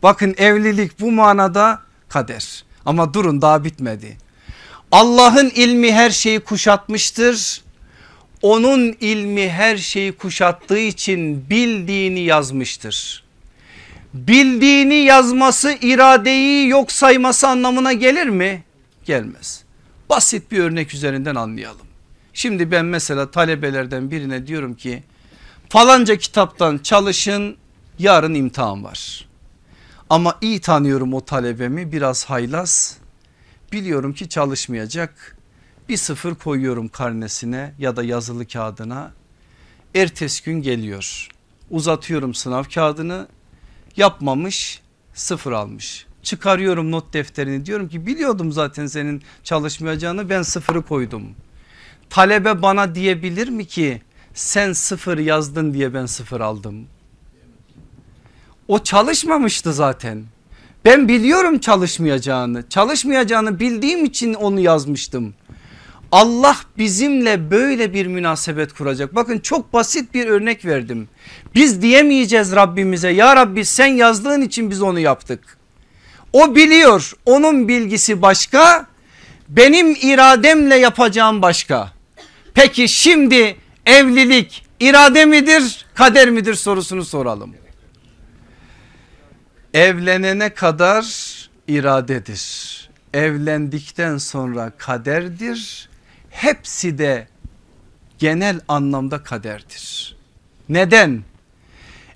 Bakın 0.04 0.36
evlilik 0.38 1.00
bu 1.00 1.12
manada 1.12 1.82
kader. 2.10 2.64
Ama 2.86 3.14
durun 3.14 3.42
daha 3.42 3.64
bitmedi. 3.64 4.18
Allah'ın 4.92 5.50
ilmi 5.50 5.94
her 5.94 6.10
şeyi 6.10 6.40
kuşatmıştır. 6.40 7.62
Onun 8.42 8.96
ilmi 9.00 9.50
her 9.50 9.78
şeyi 9.78 10.12
kuşattığı 10.12 10.80
için 10.80 11.50
bildiğini 11.50 12.20
yazmıştır. 12.20 13.24
Bildiğini 14.14 14.96
yazması 14.96 15.78
iradeyi 15.82 16.68
yok 16.68 16.92
sayması 16.92 17.48
anlamına 17.48 17.94
gelir 17.94 18.28
mi? 18.28 18.64
Gelmez. 19.06 19.63
Basit 20.14 20.52
bir 20.52 20.60
örnek 20.60 20.94
üzerinden 20.94 21.36
anlayalım. 21.36 21.88
Şimdi 22.34 22.72
ben 22.72 22.86
mesela 22.86 23.32
talebelerden 23.32 24.12
birine 24.12 24.48
diyorum 24.48 24.74
ki 24.74 25.04
falanca 25.70 26.18
kitaptan 26.18 26.78
çalışın 26.78 27.58
yarın 28.00 28.34
imtihan 28.34 28.84
var. 28.84 29.28
Ama 30.10 30.38
iyi 30.42 30.62
tanıyorum 30.62 31.14
o 31.14 31.26
talebemi 31.26 31.92
biraz 31.92 32.26
haylaz. 32.26 32.98
Biliyorum 33.72 34.14
ki 34.14 34.30
çalışmayacak. 34.30 35.38
Bir 35.90 35.98
sıfır 35.98 36.36
koyuyorum 36.36 36.88
karnesine 36.88 37.74
ya 37.80 37.96
da 37.96 38.04
yazılı 38.04 38.48
kağıdına. 38.48 39.12
Ertesi 39.96 40.44
gün 40.44 40.62
geliyor. 40.62 41.30
Uzatıyorum 41.70 42.34
sınav 42.34 42.64
kağıdını. 42.64 43.28
Yapmamış 43.98 44.82
sıfır 45.14 45.52
almış 45.52 46.06
çıkarıyorum 46.24 46.92
not 46.92 47.14
defterini 47.14 47.66
diyorum 47.66 47.90
ki 47.90 48.06
biliyordum 48.06 48.52
zaten 48.52 48.88
senin 48.88 49.24
çalışmayacağını 49.44 50.30
ben 50.30 50.42
sıfırı 50.42 50.82
koydum. 50.82 51.24
Talebe 52.10 52.62
bana 52.62 52.96
diyebilir 52.96 53.50
mi 53.50 53.66
ki 53.66 54.02
sen 54.34 54.74
sıfır 54.74 55.18
yazdın 55.18 55.74
diye 55.74 55.94
ben 55.94 56.06
sıfır 56.06 56.42
aldım. 56.42 56.88
O 58.68 58.80
çalışmamıştı 58.80 59.74
zaten. 59.74 60.24
Ben 60.86 61.08
biliyorum 61.08 61.60
çalışmayacağını. 61.60 62.70
Çalışmayacağını 62.70 63.60
bildiğim 63.60 64.06
için 64.06 64.34
onu 64.34 64.60
yazmıştım. 64.60 65.34
Allah 66.12 66.56
bizimle 66.78 67.52
böyle 67.52 67.94
bir 67.94 68.08
münasebet 68.08 68.74
kuracak. 68.74 69.16
Bakın 69.16 69.40
çok 69.40 69.74
basit 69.74 70.14
bir 70.14 70.28
örnek 70.28 70.66
verdim. 70.66 71.10
Biz 71.56 71.82
diyemeyeceğiz 71.82 72.56
Rabbimize 72.56 73.10
ya 73.10 73.36
Rabbi 73.36 73.66
sen 73.66 73.88
yazdığın 73.88 74.42
için 74.42 74.70
biz 74.70 74.82
onu 74.82 75.00
yaptık. 75.00 75.58
O 76.34 76.56
biliyor 76.56 77.14
onun 77.26 77.68
bilgisi 77.68 78.22
başka 78.22 78.88
benim 79.50 79.98
irademle 80.02 80.76
yapacağım 80.76 81.42
başka. 81.42 81.92
Peki 82.54 82.90
şimdi 82.90 83.58
evlilik 83.86 84.66
irade 84.80 85.26
midir 85.26 85.86
kader 85.94 86.30
midir 86.30 86.54
sorusunu 86.54 87.06
soralım. 87.06 87.56
Evlenene 89.74 90.54
kadar 90.54 91.06
iradedir. 91.68 92.74
Evlendikten 93.14 94.18
sonra 94.18 94.72
kaderdir. 94.78 95.90
Hepsi 96.30 96.98
de 96.98 97.28
genel 98.20 98.60
anlamda 98.68 99.24
kaderdir. 99.24 100.16
Neden? 100.70 101.24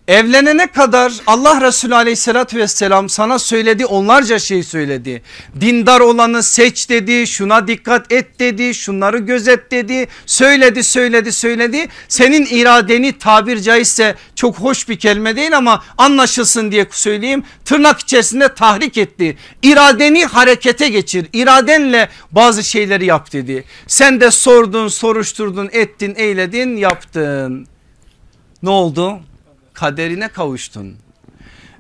Evlenene 0.08 0.68
kadar 0.68 1.14
Allah 1.28 1.62
Resulü 1.62 1.96
aleyhissalatü 1.96 2.58
vesselam 2.58 3.10
sana 3.10 3.40
söyledi 3.40 3.86
onlarca 3.86 4.40
şey 4.40 4.64
söyledi. 4.64 5.22
Dindar 5.62 6.00
olanı 6.00 6.44
seç 6.44 6.90
dedi 6.90 7.28
şuna 7.28 7.68
dikkat 7.68 8.12
et 8.12 8.40
dedi 8.40 8.74
şunları 8.74 9.18
gözet 9.18 9.72
dedi 9.72 10.08
söyledi 10.26 10.84
söyledi 10.84 11.32
söyledi. 11.32 11.88
Senin 12.08 12.46
iradeni 12.46 13.18
tabir 13.18 13.62
caizse 13.62 14.16
çok 14.36 14.56
hoş 14.56 14.90
bir 14.90 15.00
kelime 15.00 15.36
değil 15.36 15.58
ama 15.58 15.84
anlaşılsın 15.98 16.72
diye 16.72 16.88
söyleyeyim 16.92 17.44
tırnak 17.66 18.00
içerisinde 18.00 18.54
tahrik 18.54 18.98
etti. 18.98 19.38
İradeni 19.64 20.26
harekete 20.26 20.90
geçir 20.90 21.28
iradenle 21.34 22.10
bazı 22.32 22.64
şeyleri 22.64 23.06
yap 23.06 23.34
dedi. 23.34 23.64
Sen 23.88 24.22
de 24.22 24.32
sordun 24.32 24.88
soruşturdun 24.88 25.70
ettin 25.72 26.14
eyledin 26.18 26.78
yaptın. 26.78 27.68
Ne 28.64 28.70
oldu? 28.70 29.20
Kaderine 29.78 30.28
kavuştun. 30.28 30.96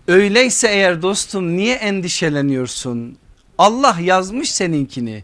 Öyleyse 0.07 0.67
eğer 0.67 1.01
dostum 1.01 1.57
niye 1.57 1.75
endişeleniyorsun? 1.75 3.17
Allah 3.57 3.97
yazmış 4.01 4.51
seninkini. 4.51 5.23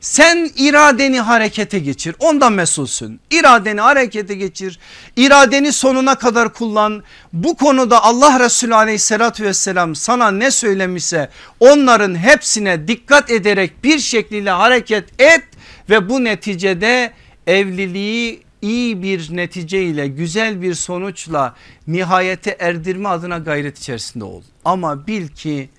Sen 0.00 0.50
iradeni 0.56 1.20
harekete 1.20 1.78
geçir 1.78 2.16
ondan 2.18 2.52
mesulsün. 2.52 3.20
İradeni 3.30 3.80
harekete 3.80 4.34
geçir. 4.34 4.78
İradeni 5.16 5.72
sonuna 5.72 6.14
kadar 6.14 6.54
kullan. 6.54 7.02
Bu 7.32 7.56
konuda 7.56 8.04
Allah 8.04 8.40
Resulü 8.40 8.74
aleyhissalatü 8.74 9.44
vesselam 9.44 9.94
sana 9.94 10.30
ne 10.30 10.50
söylemişse 10.50 11.28
onların 11.60 12.14
hepsine 12.14 12.88
dikkat 12.88 13.30
ederek 13.30 13.84
bir 13.84 13.98
şekilde 13.98 14.50
hareket 14.50 15.20
et 15.20 15.44
ve 15.90 16.08
bu 16.08 16.24
neticede 16.24 17.12
evliliği 17.46 18.42
iyi 18.62 19.02
bir 19.02 19.36
netice 19.36 19.82
ile 19.82 20.08
güzel 20.08 20.62
bir 20.62 20.74
sonuçla 20.74 21.54
nihayete 21.86 22.56
erdirme 22.60 23.08
adına 23.08 23.38
gayret 23.38 23.78
içerisinde 23.78 24.24
ol. 24.24 24.42
Ama 24.64 25.06
bil 25.06 25.28
ki 25.28 25.70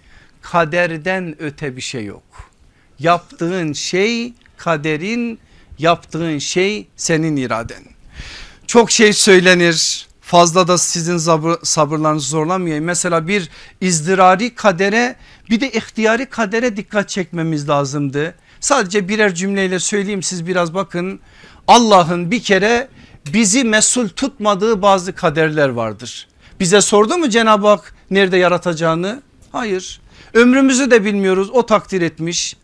kaderden 0.42 1.36
öte 1.40 1.76
bir 1.76 1.82
şey 1.82 2.06
yok. 2.06 2.24
Yaptığın 3.00 3.74
şey 3.74 4.34
kaderin 4.58 5.40
yaptığın 5.80 6.38
şey 6.38 6.88
senin 6.96 7.36
iraden. 7.36 7.84
Çok 8.68 8.92
şey 8.92 9.14
söylenir 9.14 10.08
fazla 10.22 10.68
da 10.68 10.78
sizin 10.78 11.18
sabır, 11.18 11.56
sabırlarınızı 11.64 12.28
zorlamayayım. 12.30 12.86
Mesela 12.86 13.28
bir 13.28 13.50
izdirari 13.82 14.56
kadere 14.56 15.16
bir 15.50 15.62
de 15.62 15.72
ihtiyari 15.72 16.26
kadere 16.26 16.78
dikkat 16.78 17.10
çekmemiz 17.10 17.70
lazımdı. 17.70 18.36
Sadece 18.60 19.08
birer 19.08 19.36
cümleyle 19.36 19.80
söyleyeyim 19.80 20.24
siz 20.24 20.48
biraz 20.48 20.74
bakın. 20.74 21.20
Allah'ın 21.68 22.32
bir 22.32 22.44
kere 22.44 22.88
bizi 23.34 23.64
mesul 23.64 24.10
tutmadığı 24.10 24.82
bazı 24.82 25.16
kaderler 25.16 25.70
vardır. 25.70 26.28
Bize 26.60 26.82
sordu 26.82 27.18
mu 27.18 27.30
Cenab-ı 27.30 27.68
Hak 27.68 27.96
nerede 28.12 28.38
yaratacağını? 28.38 29.22
Hayır. 29.52 30.02
Ömrümüzü 30.34 30.92
de 30.92 31.06
bilmiyoruz 31.06 31.50
o 31.50 31.66
takdir 31.66 32.02
etmiş. 32.02 32.56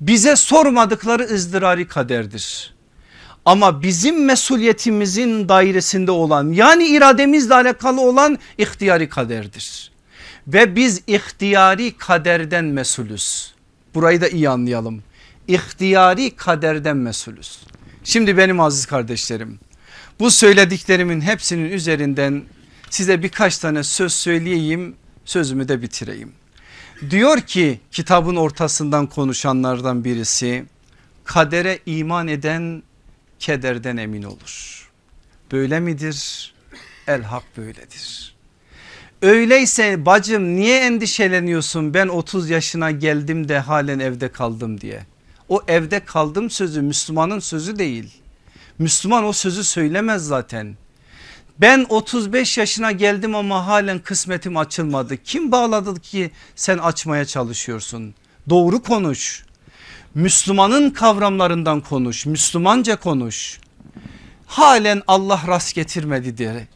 Bize 0.00 0.36
sormadıkları 0.36 1.22
ızdırari 1.22 1.88
kaderdir. 1.88 2.74
Ama 3.44 3.82
bizim 3.82 4.24
mesuliyetimizin 4.24 5.48
dairesinde 5.48 6.10
olan 6.10 6.52
yani 6.52 6.86
irademizle 6.86 7.54
alakalı 7.54 8.00
olan 8.00 8.38
ihtiyari 8.58 9.08
kaderdir. 9.08 9.90
Ve 10.46 10.76
biz 10.76 11.02
ihtiyari 11.06 11.96
kaderden 11.96 12.64
mesulüz. 12.64 13.54
Burayı 13.94 14.20
da 14.20 14.28
iyi 14.28 14.48
anlayalım. 14.48 15.02
İhtiyari 15.48 16.36
kaderden 16.36 16.96
mesulüz. 16.96 17.60
Şimdi 18.04 18.36
benim 18.36 18.60
aziz 18.60 18.86
kardeşlerim 18.86 19.58
bu 20.20 20.30
söylediklerimin 20.30 21.20
hepsinin 21.20 21.70
üzerinden 21.70 22.42
size 22.90 23.22
birkaç 23.22 23.58
tane 23.58 23.82
söz 23.82 24.12
söyleyeyim 24.12 24.96
sözümü 25.24 25.68
de 25.68 25.82
bitireyim. 25.82 26.32
Diyor 27.10 27.40
ki 27.40 27.80
kitabın 27.90 28.36
ortasından 28.36 29.06
konuşanlardan 29.06 30.04
birisi 30.04 30.64
kadere 31.24 31.78
iman 31.86 32.28
eden 32.28 32.82
kederden 33.38 33.96
emin 33.96 34.22
olur. 34.22 34.88
Böyle 35.52 35.80
midir? 35.80 36.52
El 37.06 37.22
hak 37.22 37.42
böyledir. 37.56 38.34
Öyleyse 39.22 40.06
bacım 40.06 40.56
niye 40.56 40.80
endişeleniyorsun 40.80 41.94
ben 41.94 42.08
30 42.08 42.50
yaşına 42.50 42.90
geldim 42.90 43.48
de 43.48 43.58
halen 43.58 43.98
evde 43.98 44.32
kaldım 44.32 44.80
diye. 44.80 45.06
O 45.50 45.62
evde 45.68 46.00
kaldım 46.00 46.50
sözü 46.50 46.82
Müslümanın 46.82 47.38
sözü 47.38 47.78
değil. 47.78 48.10
Müslüman 48.78 49.24
o 49.24 49.32
sözü 49.32 49.64
söylemez 49.64 50.26
zaten. 50.26 50.76
Ben 51.58 51.86
35 51.88 52.58
yaşına 52.58 52.92
geldim 52.92 53.34
ama 53.34 53.66
halen 53.66 53.98
kısmetim 53.98 54.56
açılmadı. 54.56 55.16
Kim 55.16 55.52
bağladı 55.52 56.00
ki 56.00 56.30
sen 56.56 56.78
açmaya 56.78 57.24
çalışıyorsun? 57.24 58.14
Doğru 58.48 58.82
konuş. 58.82 59.44
Müslümanın 60.14 60.90
kavramlarından 60.90 61.80
konuş. 61.80 62.26
Müslümanca 62.26 62.96
konuş. 62.96 63.60
Halen 64.46 65.02
Allah 65.06 65.42
rast 65.46 65.74
getirmedi 65.74 66.38
diye. 66.38 66.68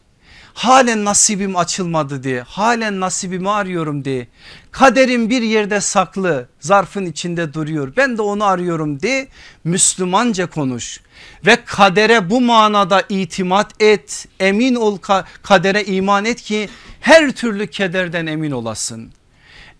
Halen 0.55 1.05
nasibim 1.05 1.55
açılmadı 1.55 2.23
diye. 2.23 2.41
Halen 2.41 2.99
nasibimi 2.99 3.49
arıyorum 3.49 4.05
diye. 4.05 4.27
Kaderim 4.71 5.29
bir 5.29 5.41
yerde 5.41 5.81
saklı 5.81 6.47
zarfın 6.59 7.05
içinde 7.05 7.53
duruyor. 7.53 7.93
Ben 7.97 8.17
de 8.17 8.21
onu 8.21 8.43
arıyorum 8.43 8.99
diye 8.99 9.27
Müslümanca 9.63 10.47
konuş. 10.47 11.01
Ve 11.45 11.57
kadere 11.65 12.29
bu 12.29 12.41
manada 12.41 13.03
itimat 13.09 13.81
et. 13.81 14.27
Emin 14.39 14.75
ol 14.75 14.97
kadere 15.43 15.83
iman 15.83 16.25
et 16.25 16.41
ki 16.41 16.69
her 17.01 17.31
türlü 17.31 17.67
kederden 17.67 18.25
emin 18.25 18.51
olasın. 18.51 19.11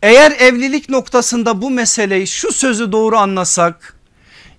Eğer 0.02 0.32
evlilik 0.32 0.90
noktasında 0.90 1.62
bu 1.62 1.70
meseleyi 1.70 2.28
şu 2.28 2.52
sözü 2.52 2.92
doğru 2.92 3.18
anlasak 3.18 3.96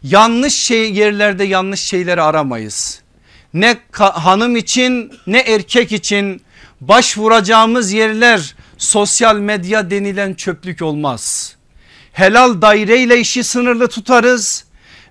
yanlış 0.02 0.54
şey 0.54 0.94
yerlerde 0.94 1.44
yanlış 1.44 1.80
şeyleri 1.80 2.22
aramayız. 2.22 3.05
Ne 3.54 3.76
hanım 3.98 4.56
için 4.56 5.12
ne 5.26 5.38
erkek 5.38 5.92
için 5.92 6.42
başvuracağımız 6.80 7.92
yerler 7.92 8.54
sosyal 8.78 9.36
medya 9.36 9.90
denilen 9.90 10.34
çöplük 10.34 10.82
olmaz. 10.82 11.54
Helal 12.12 12.62
daireyle 12.62 13.20
işi 13.20 13.44
sınırlı 13.44 13.88
tutarız 13.88 14.64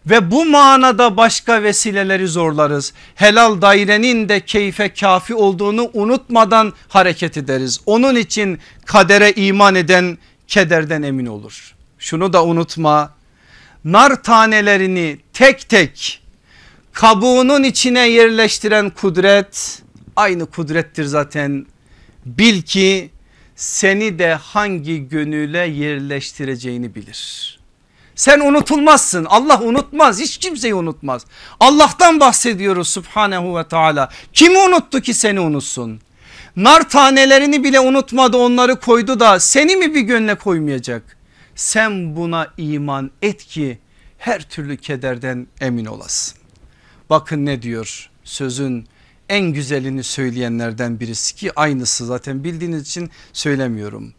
ve 0.06 0.32
bu 0.32 0.46
manada 0.46 1.18
başka 1.18 1.64
vesileleri 1.64 2.28
zorlarız. 2.28 2.94
Helal 3.16 3.62
dairenin 3.62 4.30
de 4.30 4.40
keyfe 4.40 4.94
kafi 4.94 5.36
olduğunu 5.36 5.90
unutmadan 5.94 6.74
hareket 6.88 7.38
ederiz. 7.38 7.80
Onun 7.86 8.16
için 8.16 8.60
kadere 8.86 9.32
iman 9.32 9.76
eden 9.76 10.18
kederden 10.48 11.02
emin 11.02 11.26
olur. 11.26 11.76
Şunu 12.00 12.34
da 12.34 12.46
unutma 12.46 13.14
nar 13.86 14.24
tanelerini 14.24 15.20
tek 15.34 15.70
tek 15.70 16.22
kabuğunun 16.96 17.64
içine 17.64 18.08
yerleştiren 18.08 18.90
kudret 18.90 19.82
aynı 20.16 20.46
kudrettir 20.46 21.04
zaten. 21.04 21.66
Bil 22.26 22.62
ki 22.62 23.10
seni 23.56 24.20
de 24.20 24.34
hangi 24.34 25.10
gönüle 25.10 25.60
yerleştireceğini 25.60 26.96
bilir. 26.96 27.60
Sen 28.16 28.40
unutulmazsın 28.40 29.26
Allah 29.26 29.62
unutmaz 29.62 30.20
hiç 30.20 30.38
kimseyi 30.38 30.76
unutmaz. 30.76 31.26
Allah'tan 31.60 32.20
bahsediyoruz 32.20 32.88
subhanehu 32.88 33.58
ve 33.58 33.68
teala. 33.68 34.10
Kimi 34.34 34.58
unuttu 34.58 35.02
ki 35.02 35.14
seni 35.14 35.40
unutsun? 35.40 36.00
Nar 36.56 36.90
tanelerini 36.90 37.64
bile 37.64 37.80
unutmadı 37.80 38.38
onları 38.38 38.80
koydu 38.80 39.20
da 39.20 39.40
seni 39.40 39.76
mi 39.76 39.96
bir 39.96 40.02
gönle 40.02 40.36
koymayacak? 40.36 41.18
Sen 41.56 42.16
buna 42.16 42.48
iman 42.58 43.12
et 43.22 43.46
ki 43.46 43.80
her 44.18 44.50
türlü 44.50 44.78
kederden 44.78 45.48
emin 45.62 45.86
olasın. 45.86 46.45
Bakın 47.10 47.46
ne 47.46 47.62
diyor 47.62 48.10
sözün 48.24 48.88
en 49.30 49.42
güzelini 49.54 50.04
söyleyenlerden 50.04 51.00
birisi 51.00 51.36
ki 51.36 51.52
aynısı 51.56 52.06
zaten 52.06 52.44
bildiğiniz 52.44 52.82
için 52.82 53.12
söylemiyorum. 53.34 54.14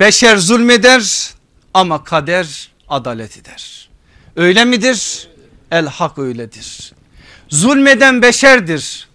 Beşer 0.00 0.36
zulmeder 0.36 1.30
ama 1.74 2.04
kader 2.04 2.68
adalet 2.88 3.38
eder. 3.38 3.88
Öyle 4.36 4.64
midir? 4.64 5.28
El 5.70 5.86
hak 5.86 6.18
öyledir. 6.18 6.92
Zulmeden 7.48 8.22
beşerdir. 8.22 9.08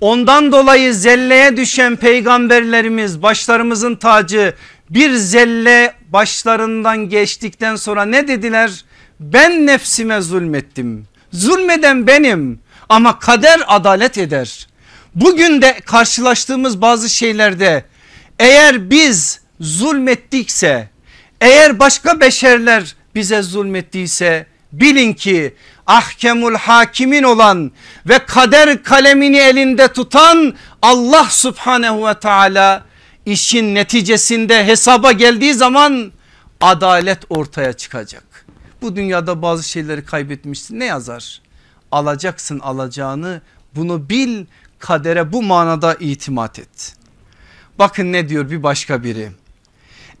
Ondan 0.00 0.52
dolayı 0.52 0.94
zelleye 0.94 1.56
düşen 1.56 1.96
peygamberlerimiz 1.96 3.22
başlarımızın 3.22 3.96
tacı 3.96 4.54
bir 4.90 5.14
zelle 5.14 5.94
başlarından 6.08 7.08
geçtikten 7.08 7.76
sonra 7.76 8.04
ne 8.04 8.28
dediler? 8.28 8.84
Ben 9.20 9.66
nefsime 9.66 10.20
zulmettim. 10.20 11.06
Zulmeden 11.32 12.06
benim 12.06 12.60
ama 12.88 13.18
kader 13.18 13.60
adalet 13.66 14.18
eder. 14.18 14.66
Bugün 15.14 15.62
de 15.62 15.80
karşılaştığımız 15.86 16.80
bazı 16.80 17.10
şeylerde 17.10 17.84
eğer 18.38 18.90
biz 18.90 19.40
zulmettikse 19.60 20.88
eğer 21.40 21.78
başka 21.78 22.20
beşerler 22.20 22.94
bize 23.14 23.42
zulmettiyse 23.42 24.46
bilin 24.72 25.12
ki 25.12 25.54
ahkemul 25.86 26.54
hakimin 26.54 27.22
olan 27.22 27.72
ve 28.06 28.18
kader 28.18 28.82
kalemini 28.82 29.36
elinde 29.36 29.88
tutan 29.88 30.54
Allah 30.82 31.24
subhanehu 31.30 32.06
ve 32.06 32.20
teala 32.20 32.84
işin 33.26 33.74
neticesinde 33.74 34.66
hesaba 34.66 35.12
geldiği 35.12 35.54
zaman 35.54 36.12
adalet 36.60 37.18
ortaya 37.28 37.72
çıkacak. 37.72 38.35
Bu 38.82 38.96
dünyada 38.96 39.42
bazı 39.42 39.68
şeyleri 39.68 40.04
kaybetmişsin 40.04 40.80
ne 40.80 40.84
yazar? 40.84 41.42
Alacaksın 41.92 42.58
alacağını 42.58 43.42
bunu 43.74 44.08
bil 44.08 44.46
kadere 44.78 45.32
bu 45.32 45.42
manada 45.42 45.94
itimat 45.94 46.58
et. 46.58 46.96
Bakın 47.78 48.12
ne 48.12 48.28
diyor 48.28 48.50
bir 48.50 48.62
başka 48.62 49.02
biri. 49.04 49.32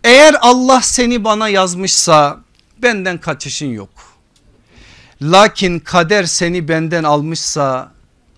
Eğer 0.04 0.36
Allah 0.40 0.80
seni 0.82 1.24
bana 1.24 1.48
yazmışsa 1.48 2.40
benden 2.82 3.18
kaçışın 3.18 3.66
yok. 3.66 3.90
Lakin 5.22 5.78
kader 5.78 6.24
seni 6.24 6.68
benden 6.68 7.04
almışsa 7.04 7.92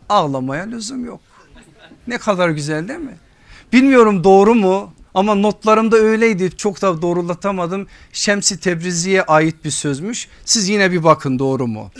ağlamaya 0.09 0.65
lüzum 0.65 1.05
yok. 1.05 1.21
Ne 2.07 2.19
kadar 2.19 2.49
güzel 2.49 2.89
değil 2.89 3.01
mi? 3.01 3.17
Bilmiyorum 3.73 4.25
doğru 4.25 4.55
mu 4.55 4.93
ama 5.19 5.35
notlarımda 5.35 5.97
öyleydi 5.97 6.57
çok 6.57 6.83
da 6.83 7.03
doğrulatamadım. 7.03 7.87
Şemsi 8.13 8.61
Tebrizi'ye 8.61 9.23
ait 9.23 9.65
bir 9.65 9.71
sözmüş. 9.71 10.29
Siz 10.45 10.69
yine 10.69 10.93
bir 10.93 11.05
bakın 11.05 11.39
doğru 11.39 11.67
mu? 11.67 11.91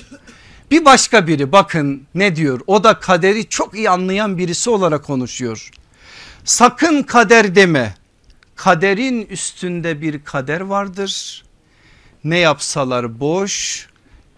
Bir 0.71 0.85
başka 0.85 1.27
biri 1.27 1.53
bakın 1.53 2.03
ne 2.15 2.37
diyor 2.37 2.61
o 2.67 2.85
da 2.85 3.01
kaderi 3.01 3.49
çok 3.49 3.75
iyi 3.75 3.91
anlayan 3.91 4.39
birisi 4.39 4.71
olarak 4.71 5.05
konuşuyor. 5.05 5.71
Sakın 6.45 7.03
kader 7.03 7.55
deme 7.55 7.95
kaderin 8.57 9.27
üstünde 9.27 10.01
bir 10.01 10.25
kader 10.25 10.61
vardır. 10.61 11.45
Ne 12.25 12.39
yapsalar 12.39 13.21
boş 13.21 13.87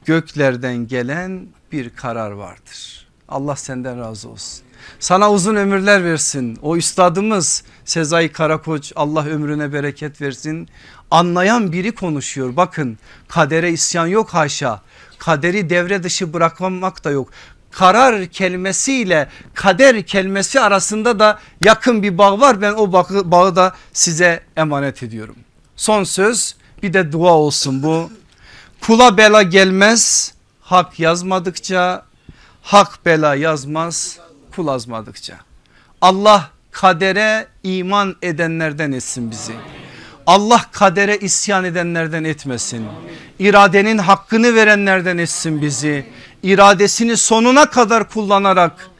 göklerden 0.04 0.86
gelen 0.86 1.46
bir 1.72 1.90
karar 1.90 2.30
vardır. 2.30 3.06
Allah 3.28 3.56
senden 3.56 4.00
razı 4.00 4.28
olsun. 4.28 4.62
Sana 5.00 5.32
uzun 5.32 5.56
ömürler 5.56 6.04
versin. 6.04 6.58
O 6.62 6.76
üstadımız 6.76 7.64
Sezai 7.90 8.32
Karakoç 8.32 8.92
Allah 8.96 9.26
ömrüne 9.26 9.72
bereket 9.72 10.20
versin. 10.20 10.68
Anlayan 11.10 11.72
biri 11.72 11.94
konuşuyor. 11.94 12.56
Bakın 12.56 12.98
kadere 13.28 13.70
isyan 13.70 14.06
yok 14.06 14.34
haşa. 14.34 14.82
Kaderi 15.18 15.70
devre 15.70 16.02
dışı 16.02 16.32
bırakmamak 16.32 17.04
da 17.04 17.10
yok. 17.10 17.28
Karar 17.70 18.26
kelimesiyle 18.26 19.28
kader 19.54 20.02
kelimesi 20.02 20.60
arasında 20.60 21.18
da 21.18 21.38
yakın 21.64 22.02
bir 22.02 22.18
bağ 22.18 22.40
var. 22.40 22.62
Ben 22.62 22.72
o 22.72 22.92
bağı, 22.92 23.30
bağı 23.30 23.56
da 23.56 23.74
size 23.92 24.40
emanet 24.56 25.02
ediyorum. 25.02 25.36
Son 25.76 26.04
söz 26.04 26.56
bir 26.82 26.92
de 26.92 27.12
dua 27.12 27.32
olsun 27.32 27.82
bu. 27.82 28.10
Kula 28.80 29.16
bela 29.16 29.42
gelmez 29.42 30.34
hak 30.60 31.00
yazmadıkça 31.00 32.06
hak 32.62 33.06
bela 33.06 33.34
yazmaz 33.34 34.18
kul 34.56 34.68
azmadıkça. 34.68 35.36
Allah 36.00 36.50
kadere 36.70 37.46
iman 37.62 38.16
edenlerden 38.22 38.92
etsin 38.92 39.30
bizi. 39.30 39.52
Allah 40.26 40.64
kadere 40.72 41.18
isyan 41.18 41.64
edenlerden 41.64 42.24
etmesin. 42.24 42.86
İradenin 43.38 43.98
hakkını 43.98 44.54
verenlerden 44.54 45.18
etsin 45.18 45.62
bizi. 45.62 46.06
İradesini 46.42 47.16
sonuna 47.16 47.70
kadar 47.70 48.08
kullanarak 48.08 48.90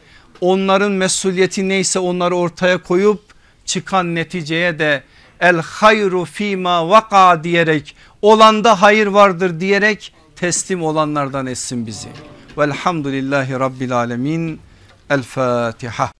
onların 0.41 0.93
mesuliyeti 0.93 1.69
neyse 1.69 1.99
onları 1.99 2.37
ortaya 2.37 2.83
koyup 2.83 3.21
çıkan 3.65 4.15
neticeye 4.15 4.79
de 4.79 5.03
el 5.41 5.57
hayru 5.57 6.25
fima 6.25 6.89
vaka 6.89 7.45
diyerek 7.45 7.97
olanda 8.23 8.83
hayır 8.83 9.07
vardır 9.07 9.61
diyerek 9.61 10.15
teslim 10.37 10.83
olanlardan 10.83 11.47
etsin 11.47 11.87
bizi. 11.87 12.09
Velhamdülillahi 12.59 13.53
Rabbil 13.53 13.93
Alemin. 13.93 14.61
El 15.11 15.23
Fatiha. 15.23 16.09